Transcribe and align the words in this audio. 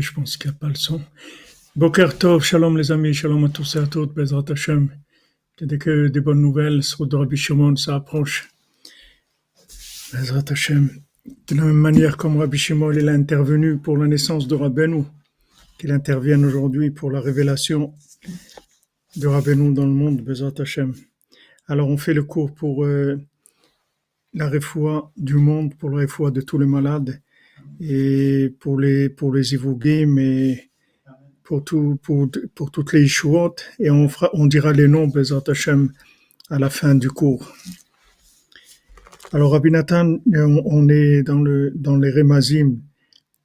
Je 0.00 0.12
pense 0.12 0.36
qu'il 0.36 0.50
n'y 0.50 0.56
a 0.56 0.58
pas 0.58 0.68
le 0.68 0.74
son. 0.74 1.00
Boker 1.76 2.16
Tov, 2.18 2.42
shalom 2.42 2.78
les 2.78 2.90
amis, 2.90 3.12
shalom 3.12 3.44
à 3.44 3.48
tous 3.50 3.76
et 3.76 3.80
à 3.80 3.86
toutes, 3.86 4.14
Bezrat 4.14 4.44
Hashem. 4.48 4.88
Dès 5.60 5.76
que 5.76 6.08
des 6.08 6.20
bonnes 6.20 6.40
nouvelles 6.40 6.82
sur 6.82 7.06
Rabbi 7.10 7.36
Shimon, 7.36 7.76
ça 7.76 7.96
approche. 7.96 8.48
Bezrat 10.12 10.44
Hashem. 10.48 10.90
De 11.48 11.54
la 11.54 11.64
même 11.64 11.76
manière 11.76 12.16
comme 12.16 12.38
Rabbi 12.38 12.56
Shimon, 12.56 12.92
il 12.92 13.08
a 13.10 13.12
intervenu 13.12 13.76
pour 13.76 13.98
la 13.98 14.06
naissance 14.06 14.48
de 14.48 14.54
Rabbeinu, 14.54 15.04
qu'il 15.78 15.92
intervienne 15.92 16.46
aujourd'hui 16.46 16.90
pour 16.90 17.10
la 17.10 17.20
révélation 17.20 17.92
de 19.16 19.26
Rabbeinu 19.26 19.74
dans 19.74 19.86
le 19.86 19.92
monde, 19.92 20.22
Bezrat 20.22 20.54
Hashem. 20.58 20.94
Alors 21.68 21.88
on 21.88 21.98
fait 21.98 22.14
le 22.14 22.24
cours 22.24 22.54
pour 22.54 22.84
euh, 22.84 23.20
la 24.32 24.48
réfoua 24.48 25.12
du 25.18 25.34
monde, 25.34 25.76
pour 25.76 25.90
la 25.90 25.98
réfoua 25.98 26.30
de 26.30 26.40
tous 26.40 26.58
les 26.58 26.66
malades 26.66 27.20
et 27.80 28.54
pour 28.60 28.78
les 28.78 29.08
pour 29.08 29.32
les 29.34 30.06
mais 30.06 30.70
pour 31.42 31.64
tout 31.64 31.98
pour 32.02 32.28
pour 32.54 32.70
toutes 32.70 32.92
les 32.92 33.04
Ishuot 33.04 33.56
et 33.78 33.90
on 33.90 34.08
fera 34.08 34.30
on 34.34 34.46
dira 34.46 34.72
les 34.72 34.88
noms 34.88 35.08
Bezat 35.08 35.44
Hashem 35.48 35.92
à 36.50 36.58
la 36.58 36.70
fin 36.70 36.94
du 36.94 37.10
cours. 37.10 37.52
Alors 39.32 39.52
Rabbi 39.52 39.70
Nathan, 39.70 40.18
on 40.26 40.88
est 40.88 41.22
dans 41.22 41.40
le 41.40 41.70
dans 41.74 41.96
les 41.96 42.10
Remazim, 42.10 42.78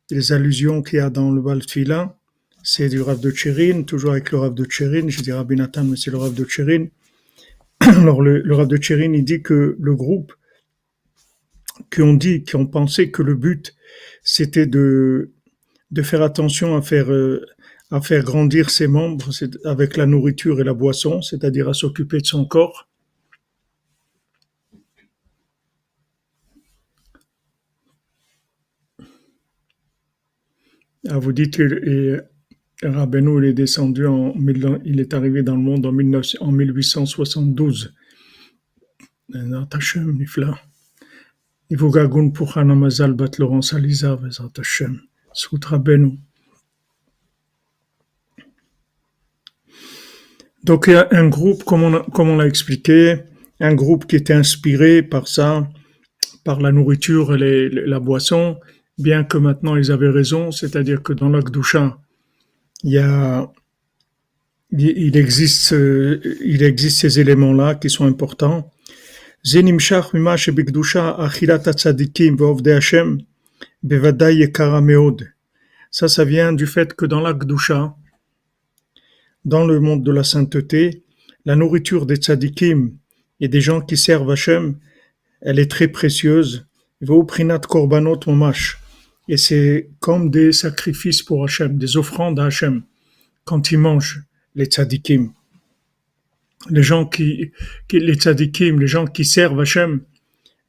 les 0.09 0.31
allusions 0.31 0.81
qu'il 0.81 0.97
y 0.97 1.01
a 1.01 1.09
dans 1.09 1.31
le 1.31 1.41
Baltfila, 1.41 2.17
c'est 2.63 2.89
du 2.89 2.99
Rav 3.01 3.19
de 3.19 3.29
Tchérin, 3.29 3.83
toujours 3.83 4.11
avec 4.11 4.31
le 4.31 4.39
Rav 4.39 4.55
de 4.55 4.65
Tchérin, 4.65 5.07
je 5.07 5.21
dis 5.21 5.31
Rabbi 5.31 5.55
Nathan, 5.55 5.83
mais 5.83 5.97
c'est 5.97 6.09
le 6.09 6.17
Rav 6.17 6.33
de 6.33 6.43
Tchérin. 6.43 6.87
Alors 7.79 8.23
le, 8.23 8.41
le 8.41 8.55
Rav 8.55 8.67
de 8.67 8.77
Tchérin, 8.77 9.13
il 9.13 9.23
dit 9.23 9.43
que 9.43 9.77
le 9.79 9.95
groupe 9.95 10.33
qui 11.91 12.01
ont 12.01 12.15
dit, 12.15 12.43
qui 12.43 12.55
ont 12.55 12.65
pensé 12.65 13.11
que 13.11 13.21
le 13.21 13.35
but 13.35 13.74
c'était 14.23 14.67
de, 14.67 15.31
de 15.91 16.01
faire 16.01 16.21
attention 16.21 16.75
à 16.75 16.81
faire, 16.81 17.11
euh, 17.11 17.45
à 17.91 18.01
faire 18.01 18.23
grandir 18.23 18.69
ses 18.69 18.87
membres 18.87 19.29
avec 19.65 19.97
la 19.97 20.05
nourriture 20.05 20.59
et 20.59 20.63
la 20.63 20.73
boisson, 20.73 21.21
c'est-à-dire 21.21 21.69
à, 21.69 21.73
s'occuper 21.73 22.19
de 22.19 22.25
son 22.25 22.45
corps. 22.45 22.89
Ah, 31.07 31.19
vous 31.19 31.33
dites 31.33 31.57
que 31.57 32.25
Rabbeinu 32.81 33.37
il 33.39 33.45
est 33.49 33.53
descendu 33.53 34.07
en 34.07 34.33
il 34.83 34.99
est 34.99 35.13
arrivé 35.13 35.43
dans 35.43 35.55
le 35.55 35.61
monde 35.61 35.85
en, 35.85 35.93
19, 35.93 36.35
en 36.41 36.51
1872. 36.51 37.93
Vezat 44.17 44.51
Hashem 44.57 45.01
Sutra 45.33 45.77
Benu. 45.79 46.19
Donc 50.63 50.85
il 50.87 50.93
y 50.93 50.95
a 50.95 51.07
un 51.11 51.27
groupe, 51.27 51.63
comme 51.63 51.83
on, 51.83 52.03
comme 52.05 52.29
on 52.29 52.37
l'a 52.37 52.47
expliqué, 52.47 53.19
un 53.59 53.75
groupe 53.75 54.07
qui 54.07 54.15
était 54.15 54.33
inspiré 54.33 55.03
par 55.03 55.27
ça, 55.27 55.69
par 56.43 56.59
la 56.59 56.71
nourriture 56.71 57.35
et 57.35 57.69
la 57.69 57.99
boisson, 57.99 58.59
bien 58.97 59.23
que 59.23 59.37
maintenant 59.37 59.75
ils 59.75 59.91
avaient 59.91 60.09
raison, 60.09 60.51
c'est-à-dire 60.51 61.03
que 61.03 61.13
dans 61.13 61.29
l'Akdusha, 61.29 61.99
il 62.83 62.97
a, 62.97 63.51
existe, 64.71 65.71
il 65.71 66.63
existe 66.63 66.99
ces 66.99 67.19
éléments-là 67.19 67.75
qui 67.75 67.89
sont 67.89 68.05
importants. 68.05 68.71
Ça, 69.47 69.61
ça 76.07 76.25
vient 76.25 76.51
du 76.51 76.65
fait 76.65 76.95
que 76.95 77.05
dans 77.05 77.21
la 77.21 77.37
dans 79.45 79.67
le 79.67 79.79
monde 79.79 80.03
de 80.03 80.11
la 80.11 80.23
sainteté, 80.23 81.03
la 81.45 81.55
nourriture 81.55 82.07
des 82.07 82.15
tzadikim 82.15 82.97
et 83.39 83.47
des 83.47 83.61
gens 83.61 83.81
qui 83.81 83.97
servent 83.97 84.31
Hachem, 84.31 84.79
elle 85.41 85.59
est 85.59 85.69
très 85.69 85.89
précieuse. 85.89 86.65
Et 89.27 89.37
c'est 89.37 89.91
comme 89.99 90.31
des 90.31 90.51
sacrifices 90.53 91.21
pour 91.21 91.43
Hachem, 91.43 91.77
des 91.77 91.97
offrandes 91.97 92.39
à 92.39 92.45
Hachem, 92.45 92.81
quand 93.43 93.71
ils 93.71 93.77
mangent 93.77 94.23
les 94.55 94.65
tzadikim 94.65 95.34
les 96.69 96.83
gens 96.83 97.05
qui, 97.05 97.51
qui 97.87 97.99
les 97.99 98.15
tzadikim, 98.15 98.79
les 98.79 98.87
gens 98.87 99.05
qui 99.05 99.25
servent 99.25 99.59
Hachem, 99.59 100.01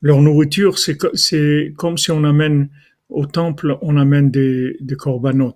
leur 0.03 0.21
nourriture, 0.21 0.79
c'est, 0.79 1.73
comme 1.77 1.99
si 1.99 2.11
on 2.11 2.25
amène 2.25 2.69
au 3.09 3.27
temple, 3.27 3.79
on 3.83 3.97
amène 3.97 4.31
des, 4.31 4.77
des 4.81 4.97
korbanot. 4.97 5.55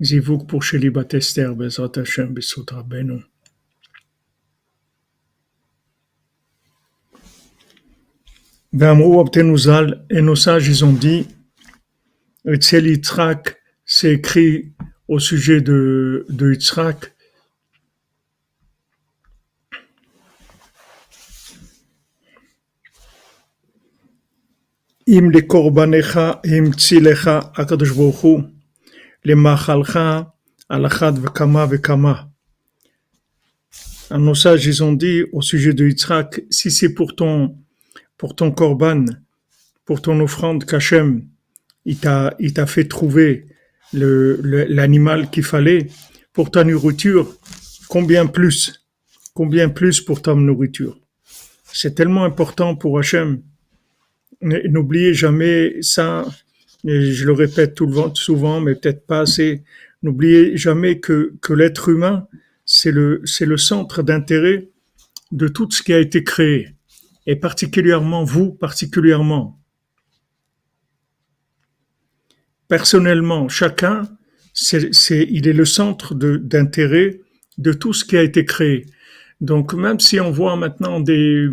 Zivuk 0.00 0.48
pour 0.48 0.62
Sheli 0.62 0.90
Batester, 0.90 1.50
Bezrat 1.56 1.92
Hashem, 1.96 2.34
Besutra 2.34 2.82
Benu. 2.82 3.20
et 10.10 10.20
nos 10.22 10.36
sages, 10.36 10.68
ils 10.68 10.84
ont 10.84 10.92
dit, 10.92 11.28
c'est 13.86 14.12
écrit 14.12 14.74
au 15.08 15.18
sujet 15.18 15.60
de, 15.60 16.26
de 16.28 16.52
Yitzhak. 16.52 17.12
Im 25.06 25.30
le 25.30 25.42
korbanecha 25.42 26.40
im 26.44 26.72
tzilecha 26.72 27.52
akadosh 27.54 27.92
baruch 27.92 28.46
le 29.22 29.34
machalcha 29.34 30.32
alachad 30.68 31.18
vekama 31.18 31.66
vekama. 31.66 32.30
Nos 34.10 34.34
sages, 34.34 34.66
ils 34.66 34.82
ont 34.82 34.92
dit 34.92 35.24
au 35.32 35.42
sujet 35.42 35.74
de 35.74 35.86
Yitzhak, 35.86 36.42
si 36.50 36.70
c'est 36.70 36.94
pour 36.94 37.16
ton, 37.16 37.56
pour 38.16 38.36
ton 38.36 38.52
korban, 38.52 39.04
pour 39.84 40.00
ton 40.00 40.20
offrande 40.20 40.64
t'a, 41.98 42.34
il 42.38 42.54
t'a 42.54 42.66
fait 42.66 42.86
trouver 42.86 43.46
l'animal 43.94 45.30
qu'il 45.30 45.44
fallait 45.44 45.88
pour 46.32 46.50
ta 46.50 46.64
nourriture, 46.64 47.36
combien 47.88 48.26
plus 48.26 48.80
Combien 49.34 49.68
plus 49.68 50.00
pour 50.00 50.22
ta 50.22 50.32
nourriture? 50.34 50.96
C'est 51.72 51.96
tellement 51.96 52.22
important 52.24 52.76
pour 52.76 53.00
Hachem. 53.00 53.42
N'oubliez 54.40 55.12
jamais 55.12 55.82
ça, 55.82 56.24
je 56.84 57.24
le 57.24 57.32
répète 57.32 57.74
tout 57.74 57.86
le 57.86 58.14
souvent, 58.14 58.60
mais 58.60 58.76
peut-être 58.76 59.06
pas 59.06 59.20
assez. 59.20 59.64
N'oubliez 60.02 60.56
jamais 60.56 61.00
que, 61.00 61.34
que 61.40 61.52
l'être 61.52 61.88
humain, 61.88 62.28
c'est 62.64 62.92
le, 62.92 63.22
c'est 63.24 63.46
le 63.46 63.56
centre 63.56 64.02
d'intérêt 64.02 64.68
de 65.32 65.48
tout 65.48 65.68
ce 65.70 65.82
qui 65.82 65.92
a 65.92 65.98
été 65.98 66.22
créé. 66.22 66.76
Et 67.26 67.34
particulièrement 67.36 68.22
vous, 68.22 68.52
particulièrement. 68.52 69.58
Personnellement, 72.68 73.48
chacun, 73.48 74.08
c'est, 74.52 75.26
il 75.30 75.48
est 75.48 75.52
le 75.52 75.64
centre 75.64 76.14
d'intérêt 76.14 77.20
de, 77.58 77.72
tout 77.72 77.92
ce 77.92 78.04
qui 78.04 78.16
a 78.16 78.22
été 78.22 78.44
créé. 78.44 78.86
Donc, 79.40 79.74
même 79.74 80.00
si 80.00 80.20
on 80.20 80.30
voit 80.30 80.56
maintenant 80.56 81.00
des, 81.00 81.48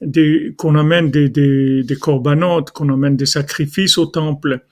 des 0.00 0.54
qu'on 0.56 0.74
amène 0.74 1.10
des, 1.10 1.28
des, 1.28 1.82
des 1.82 1.96
corbanotes, 1.96 2.70
qu'on 2.72 2.92
amène 2.92 3.16
des 3.16 3.26
sacrifices 3.26 3.96
au 3.96 4.06
temple, 4.06 4.64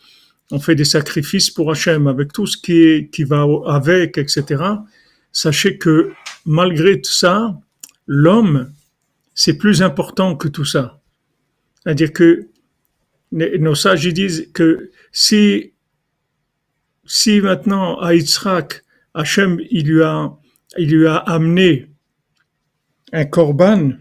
on 0.50 0.58
fait 0.58 0.75
des 0.75 0.84
sacrifices 0.84 1.50
pour 1.50 1.70
Hachem 1.70 2.06
avec 2.06 2.32
tout 2.32 2.46
ce 2.46 2.56
qui 2.56 2.82
est, 2.82 3.10
qui 3.10 3.25
va 3.25 3.46
avec, 3.66 4.19
etc. 4.19 4.62
Sachez 5.32 5.78
que 5.78 6.12
malgré 6.44 7.00
tout 7.00 7.12
ça, 7.12 7.58
l'homme, 8.06 8.70
c'est 9.34 9.56
plus 9.56 9.82
important 9.82 10.36
que 10.36 10.48
tout 10.48 10.64
ça. 10.64 11.00
C'est-à-dire 11.82 12.12
que 12.12 12.48
nos 13.34 13.75
sages 13.75 14.12
disent 14.12 14.50
que 14.53 14.91
si, 15.12 15.72
si 17.05 17.41
maintenant 17.41 17.99
à 18.00 18.14
Yitzhak, 18.14 18.85
Hachem, 19.12 19.61
il 19.70 19.87
lui 19.87 20.03
a, 20.03 20.32
il 20.79 20.91
lui 20.91 21.06
a 21.06 21.17
amené 21.17 21.91
un 23.12 23.25
korban, 23.25 23.93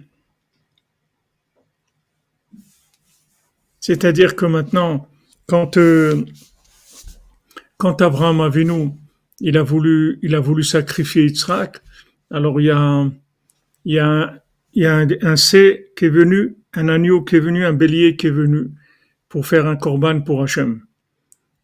c'est-à-dire 3.80 4.36
que 4.36 4.46
maintenant, 4.46 5.08
quand, 5.48 5.78
euh, 5.78 6.24
quand 7.78 8.02
Abraham 8.02 8.42
Avinu, 8.42 8.92
il 9.40 9.58
a 9.58 9.64
voulu, 9.64 10.20
il 10.22 10.36
a 10.36 10.40
voulu 10.40 10.64
sacrifier 10.64 11.24
Yitzhak, 11.24 11.82
alors 12.30 12.62
il 12.62 12.68
y 12.68 12.72
a, 12.72 13.12
il 13.86 13.96
y 13.96 14.00
a, 14.00 14.44
il 14.74 14.84
y 14.84 14.86
a 14.86 14.96
un, 14.96 15.08
un 15.22 15.36
C 15.36 15.92
qui 15.98 16.06
est 16.06 16.10
venu, 16.10 16.56
un 16.74 16.88
agneau 16.88 17.24
qui 17.24 17.36
est 17.36 17.40
venu, 17.40 17.66
un 17.66 17.74
bélier 17.74 18.16
qui 18.16 18.28
est 18.28 18.32
venu 18.32 18.72
pour 19.34 19.48
faire 19.48 19.66
un 19.66 19.76
korban 19.76 20.22
pour 20.22 20.44
Hachem. 20.44 20.84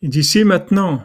Il 0.01 0.09
dit 0.09 0.23
si 0.23 0.43
maintenant, 0.43 1.03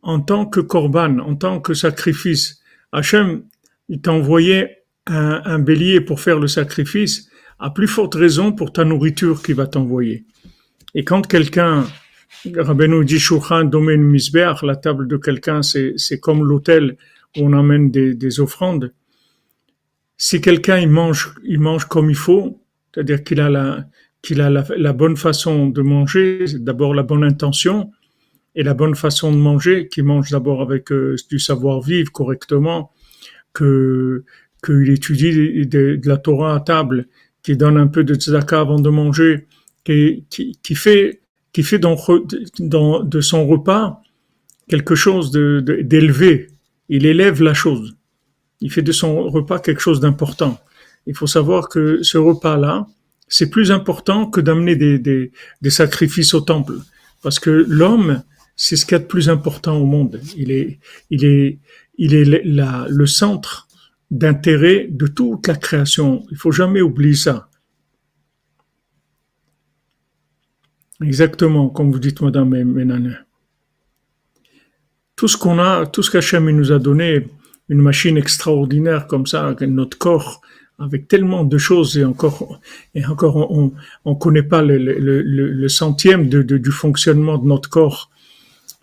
en 0.00 0.20
tant 0.20 0.46
que 0.46 0.60
korban, 0.60 1.18
en 1.18 1.34
tant 1.36 1.60
que 1.60 1.74
sacrifice, 1.74 2.62
Hachem, 2.90 3.42
il 3.90 4.00
t'a 4.00 4.12
envoyé 4.12 4.78
un, 5.04 5.58
bélier 5.58 6.00
pour 6.00 6.20
faire 6.20 6.40
le 6.40 6.46
sacrifice, 6.46 7.28
à 7.58 7.68
plus 7.68 7.86
forte 7.86 8.14
raison 8.14 8.52
pour 8.52 8.72
ta 8.72 8.86
nourriture 8.86 9.42
qu'il 9.42 9.56
va 9.56 9.66
t'envoyer. 9.66 10.24
Et 10.94 11.04
quand 11.04 11.26
quelqu'un, 11.26 11.84
Rabbeinu 12.56 13.04
dit 13.04 13.22
Domen 13.66 14.00
Misbeach, 14.00 14.62
la 14.62 14.76
table 14.76 15.06
de 15.06 15.18
quelqu'un, 15.18 15.60
c'est, 15.60 16.18
comme 16.18 16.42
l'hôtel 16.42 16.96
où 17.36 17.42
on 17.42 17.52
amène 17.52 17.90
des, 17.90 18.14
des 18.14 18.40
offrandes. 18.40 18.94
Si 20.16 20.40
quelqu'un 20.40 20.78
il 20.78 20.88
mange, 20.88 21.34
il 21.44 21.60
mange 21.60 21.84
comme 21.84 22.08
il 22.08 22.16
faut, 22.16 22.58
c'est-à-dire 22.94 23.22
qu'il 23.22 23.40
a 23.42 23.50
la, 23.50 23.84
qu'il 24.24 24.40
a 24.40 24.48
la, 24.48 24.92
bonne 24.94 25.16
façon 25.16 25.68
de 25.68 25.82
manger, 25.82 26.46
d'abord 26.54 26.94
la 26.94 27.02
bonne 27.02 27.24
intention 27.24 27.90
et 28.54 28.62
la 28.62 28.72
bonne 28.72 28.94
façon 28.94 29.30
de 29.30 29.36
manger, 29.36 29.86
qu'il 29.88 30.04
mange 30.04 30.30
d'abord 30.30 30.62
avec 30.62 30.90
euh, 30.90 31.14
du 31.30 31.38
savoir-vivre 31.38 32.10
correctement, 32.10 32.90
que 33.52 34.24
qu'il 34.64 34.88
étudie 34.88 35.66
de, 35.66 36.00
la 36.04 36.16
Torah 36.16 36.54
à 36.54 36.60
table, 36.60 37.06
qu'il 37.42 37.58
donne 37.58 37.76
un 37.76 37.86
peu 37.86 38.02
de 38.02 38.14
tzedakah 38.14 38.60
avant 38.60 38.80
de 38.80 38.88
manger, 38.88 39.46
qui, 39.84 40.24
qui, 40.30 40.58
qui 40.62 40.74
fait 40.74 41.20
qui 41.52 41.62
fait 41.62 41.78
de 41.78 43.20
son 43.20 43.46
repas 43.46 44.02
quelque 44.68 44.94
chose 44.94 45.30
d'élevé. 45.30 46.48
Il 46.88 47.04
élève 47.06 47.42
la 47.42 47.54
chose. 47.54 47.96
Il 48.60 48.72
fait 48.72 48.82
de 48.82 48.92
son 48.92 49.28
repas 49.28 49.58
quelque 49.58 49.80
chose 49.80 50.00
d'important. 50.00 50.58
Il 51.06 51.14
faut 51.14 51.26
savoir 51.26 51.68
que 51.68 52.02
ce 52.02 52.16
repas-là, 52.18 52.86
c'est 53.28 53.50
plus 53.50 53.70
important 53.70 54.28
que 54.28 54.40
d'amener 54.40 54.76
des, 54.76 54.98
des, 54.98 55.32
des, 55.62 55.70
sacrifices 55.70 56.34
au 56.34 56.40
temple. 56.40 56.74
Parce 57.22 57.38
que 57.38 57.50
l'homme, 57.50 58.22
c'est 58.56 58.76
ce 58.76 58.84
qu'il 58.84 58.92
y 58.92 58.96
a 58.96 59.00
de 59.00 59.06
plus 59.06 59.28
important 59.28 59.76
au 59.76 59.86
monde. 59.86 60.20
Il 60.36 60.50
est, 60.50 60.78
il 61.10 61.24
est, 61.24 61.58
il 61.96 62.14
est 62.14 62.44
la, 62.44 62.86
le 62.88 63.06
centre 63.06 63.66
d'intérêt 64.10 64.88
de 64.90 65.06
toute 65.06 65.46
la 65.46 65.56
création. 65.56 66.24
Il 66.30 66.36
faut 66.36 66.52
jamais 66.52 66.80
oublier 66.80 67.14
ça. 67.14 67.48
Exactement, 71.02 71.68
comme 71.68 71.90
vous 71.90 71.98
dites, 71.98 72.20
Madame 72.20 72.50
Ménane. 72.64 73.24
Tout 75.16 75.28
ce 75.28 75.36
qu'on 75.36 75.58
a, 75.58 75.86
tout 75.86 76.02
ce 76.02 76.10
qu'Hachem 76.10 76.48
nous 76.50 76.72
a 76.72 76.78
donné, 76.78 77.26
une 77.68 77.80
machine 77.80 78.16
extraordinaire 78.16 79.06
comme 79.06 79.26
ça, 79.26 79.54
notre 79.62 79.98
corps, 79.98 80.40
avec 80.78 81.08
tellement 81.08 81.44
de 81.44 81.58
choses 81.58 81.96
et 81.96 82.04
encore, 82.04 82.60
et 82.94 83.04
encore, 83.06 83.50
on, 83.50 83.72
on 84.04 84.14
connaît 84.14 84.42
pas 84.42 84.62
le, 84.62 84.76
le, 84.78 85.22
le, 85.22 85.68
centième 85.68 86.28
de, 86.28 86.42
de, 86.42 86.58
du 86.58 86.70
fonctionnement 86.70 87.38
de 87.38 87.46
notre 87.46 87.70
corps, 87.70 88.10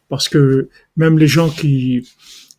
parce 0.09 0.29
que 0.29 0.69
même 0.95 1.19
les 1.19 1.27
gens 1.27 1.49
qui, 1.49 2.07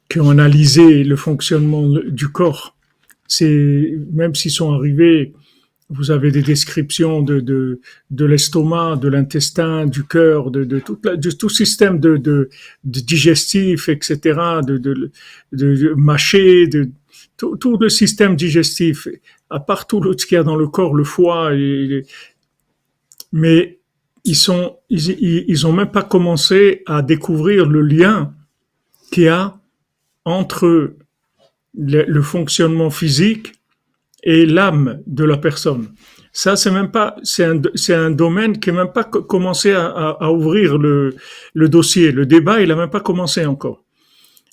qui 0.09 0.21
ont 0.21 0.31
analysé 0.31 1.05
le 1.05 1.17
fonctionnement 1.17 1.89
du 1.89 2.29
corps, 2.29 2.77
c'est 3.27 3.95
même 4.13 4.35
s'ils 4.35 4.51
sont 4.51 4.73
arrivés 4.73 5.33
vous 5.93 6.11
avez 6.11 6.31
des 6.31 6.43
descriptions 6.43 7.23
de, 7.23 7.41
de, 7.41 7.81
de 8.11 8.25
l'estomac, 8.25 8.97
de 8.97 9.09
l'intestin, 9.09 9.87
du 9.87 10.05
cœur, 10.05 10.51
de, 10.51 10.65
de, 10.65 10.79
tout, 10.81 10.99
de 11.05 11.31
tout 11.31 11.49
système 11.51 12.01
de, 12.01 12.17
de, 12.17 12.49
de 12.85 13.01
digestif, 13.01 13.89
etc., 13.89 14.19
de, 14.67 14.79
de, 14.79 15.11
de, 15.53 15.95
mâcher, 15.95 16.67
de 16.67 16.91
tout, 17.43 17.57
tout, 17.57 17.77
le 17.77 17.89
système 17.89 18.37
digestif, 18.37 19.09
à 19.51 19.59
part 19.59 19.89
tout 19.89 20.01
ce 20.17 20.25
qu'il 20.27 20.37
y 20.37 20.39
a 20.39 20.45
dans 20.45 20.55
le 20.55 20.69
corps, 20.69 20.95
le 20.95 21.03
foie, 21.03 21.51
mais 23.33 23.81
ils 24.25 24.37
sont, 24.37 24.77
ils, 24.89 25.67
même 25.75 25.91
pas 25.91 26.05
commencé 26.05 26.85
à 26.87 27.03
découvrir 27.03 27.67
le 27.67 27.83
lien 27.83 28.33
qu'il 29.11 29.25
y 29.25 29.29
a 29.29 29.59
entre 30.25 30.95
le, 31.77 32.23
fonctionnement 32.23 32.91
physique 32.91 33.55
et 34.23 34.47
l'âme 34.47 35.03
de 35.09 35.25
la 35.25 35.37
personne. 35.37 35.89
Ça, 36.33 36.55
c'est 36.55 36.71
même 36.71 36.93
pas, 36.93 37.17
c'est 37.25 37.45
un, 37.45 37.61
un 37.91 38.11
domaine 38.13 38.61
qui 38.61 38.71
n'a 38.71 38.85
même 38.85 38.93
pas 38.93 39.03
commencé 39.03 39.73
à, 39.73 40.31
ouvrir 40.31 40.79
le, 40.79 41.17
le 41.55 41.69
dossier. 41.69 42.13
Le 42.13 42.25
débat, 42.25 42.61
il 42.61 42.71
a 42.71 42.77
même 42.77 42.89
pas 42.89 43.01
commencé 43.01 43.45
encore. 43.45 43.82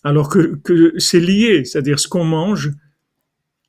Alors 0.03 0.29
que, 0.29 0.55
que 0.55 0.93
c'est 0.97 1.19
lié, 1.19 1.65
c'est-à-dire 1.65 1.99
ce 1.99 2.07
qu'on 2.07 2.23
mange, 2.23 2.71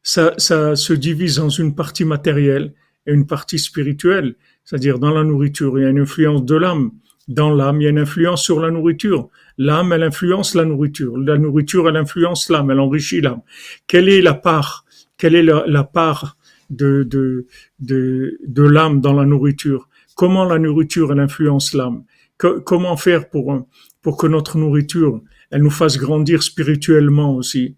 ça, 0.02 0.34
ça 0.38 0.76
se 0.76 0.92
divise 0.92 1.38
en 1.40 1.48
une 1.48 1.74
partie 1.74 2.04
matérielle 2.04 2.74
et 3.06 3.12
une 3.12 3.26
partie 3.26 3.58
spirituelle. 3.58 4.36
C'est-à-dire 4.64 4.98
dans 4.98 5.10
la 5.10 5.24
nourriture, 5.24 5.78
il 5.78 5.82
y 5.82 5.84
a 5.84 5.90
une 5.90 6.00
influence 6.00 6.44
de 6.44 6.54
l'âme. 6.54 6.92
Dans 7.28 7.54
l'âme, 7.54 7.80
il 7.80 7.84
y 7.84 7.86
a 7.86 7.90
une 7.90 7.98
influence 7.98 8.42
sur 8.42 8.60
la 8.60 8.70
nourriture. 8.70 9.28
L'âme, 9.58 9.92
elle 9.92 10.02
influence 10.02 10.54
la 10.54 10.64
nourriture. 10.64 11.16
La 11.18 11.38
nourriture, 11.38 11.88
elle 11.88 11.96
influence 11.96 12.48
l'âme, 12.48 12.70
elle 12.70 12.80
enrichit 12.80 13.20
l'âme. 13.20 13.42
Quelle 13.86 14.08
est 14.08 14.22
la 14.22 14.34
part 14.34 14.84
quelle 15.20 15.34
est 15.34 15.42
la, 15.42 15.64
la 15.66 15.84
part 15.84 16.38
de, 16.70 17.02
de, 17.02 17.46
de, 17.78 18.38
de 18.46 18.62
l'âme 18.62 19.02
dans 19.02 19.12
la 19.12 19.26
nourriture? 19.26 19.90
Comment 20.14 20.46
la 20.46 20.58
nourriture 20.58 21.12
elle 21.12 21.20
influence 21.20 21.74
l'âme? 21.74 22.04
Comment 22.38 22.96
faire 22.96 23.28
pour, 23.28 23.68
pour 24.00 24.16
que 24.16 24.26
notre 24.26 24.56
nourriture 24.56 25.20
elle 25.50 25.62
nous 25.62 25.70
fasse 25.70 25.98
grandir 25.98 26.42
spirituellement 26.42 27.34
aussi 27.34 27.76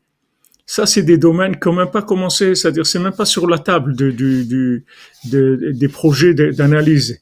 ça, 0.67 0.87
c'est 0.87 1.03
des 1.03 1.19
domaines 1.19 1.59
qui 1.59 1.69
n'ont 1.69 1.75
même 1.75 1.91
pas 1.91 2.03
commencé, 2.03 2.55
c'est-à-dire 2.55 2.87
c'est 2.87 2.99
même 2.99 3.13
pas 3.13 3.25
sur 3.27 3.47
la 3.47 3.59
table 3.59 3.95
de, 3.95 4.11
de 4.11 4.83
des 5.73 5.89
projets 5.89 6.35
d'analyse. 6.35 7.21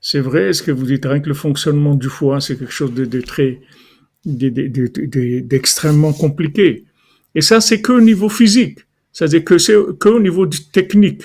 C'est 0.00 0.20
vrai, 0.20 0.52
ce 0.52 0.62
que 0.62 0.70
vous 0.70 0.86
dites, 0.86 1.04
rien 1.04 1.20
que 1.20 1.28
le 1.28 1.34
fonctionnement 1.34 1.94
du 1.94 2.08
foie, 2.08 2.40
c'est 2.40 2.56
quelque 2.58 2.72
chose 2.72 2.92
de, 2.92 3.20
très, 3.20 3.60
d'extrêmement 4.24 6.12
de, 6.12 6.16
compliqué. 6.16 6.84
Et 7.34 7.40
ça, 7.40 7.60
c'est 7.60 7.80
qu'au 7.80 8.00
niveau 8.00 8.28
physique. 8.28 8.80
C'est-à-dire 9.12 9.44
que 9.44 9.58
c'est 9.58 9.76
qu'au 9.98 10.20
niveau 10.20 10.46
technique. 10.46 11.24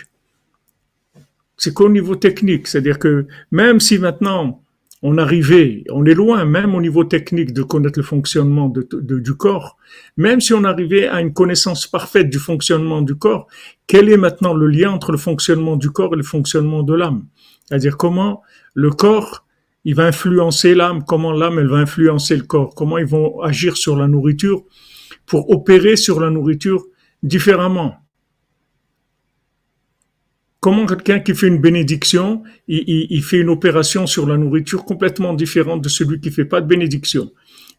C'est 1.60 1.74
qu'au 1.74 1.90
niveau 1.90 2.16
technique. 2.16 2.68
C'est-à-dire 2.68 2.98
que 2.98 3.28
même 3.52 3.82
si 3.82 4.00
maintenant 4.00 4.64
on 5.04 5.18
arrivait, 5.18 5.84
on 5.92 6.06
est 6.06 6.14
loin, 6.14 6.46
même 6.46 6.74
au 6.74 6.82
niveau 6.82 7.04
technique, 7.04 7.54
de 7.54 7.64
connaître 7.64 8.00
le 8.00 8.04
fonctionnement 8.04 8.74
du 8.74 9.34
corps, 9.36 9.78
même 10.18 10.40
si 10.42 10.54
on 10.54 10.64
arrivait 10.64 11.08
à 11.08 11.22
une 11.22 11.34
connaissance 11.34 11.86
parfaite 11.86 12.30
du 12.30 12.40
fonctionnement 12.40 13.02
du 13.02 13.16
corps, 13.16 13.48
quel 13.88 14.10
est 14.10 14.18
maintenant 14.18 14.54
le 14.54 14.68
lien 14.68 14.92
entre 14.92 15.12
le 15.12 15.18
fonctionnement 15.18 15.76
du 15.76 15.90
corps 15.90 16.14
et 16.14 16.18
le 16.18 16.24
fonctionnement 16.24 16.84
de 16.84 16.94
l'âme? 16.94 17.26
C'est-à-dire 17.66 17.98
comment 17.98 18.42
le 18.74 18.90
corps, 18.90 19.46
il 19.84 19.96
va 19.96 20.06
influencer 20.06 20.76
l'âme, 20.76 21.04
comment 21.06 21.34
l'âme, 21.34 21.60
elle 21.60 21.68
va 21.68 21.78
influencer 21.78 22.38
le 22.38 22.44
corps, 22.44 22.74
comment 22.74 22.98
ils 22.98 23.06
vont 23.06 23.42
agir 23.42 23.76
sur 23.76 23.98
la 23.98 24.08
nourriture 24.08 24.64
pour 25.26 25.50
opérer 25.50 25.98
sur 25.98 26.20
la 26.22 26.30
nourriture 26.30 26.86
différemment. 27.22 27.96
Comment 30.60 30.86
quelqu'un 30.86 31.22
qui 31.22 31.34
fait 31.34 31.48
une 31.48 31.60
bénédiction, 31.60 32.44
il, 32.68 33.24
fait 33.24 33.39
une 33.39 33.50
opération 33.50 34.08
sur 34.08 34.28
la 34.28 34.38
nourriture 34.38 34.84
complètement 34.84 35.34
différente 35.34 35.82
de 35.82 35.88
celui 35.88 36.20
qui 36.20 36.32
fait 36.32 36.44
pas 36.44 36.60
de 36.60 36.68
bénédiction? 36.68 37.32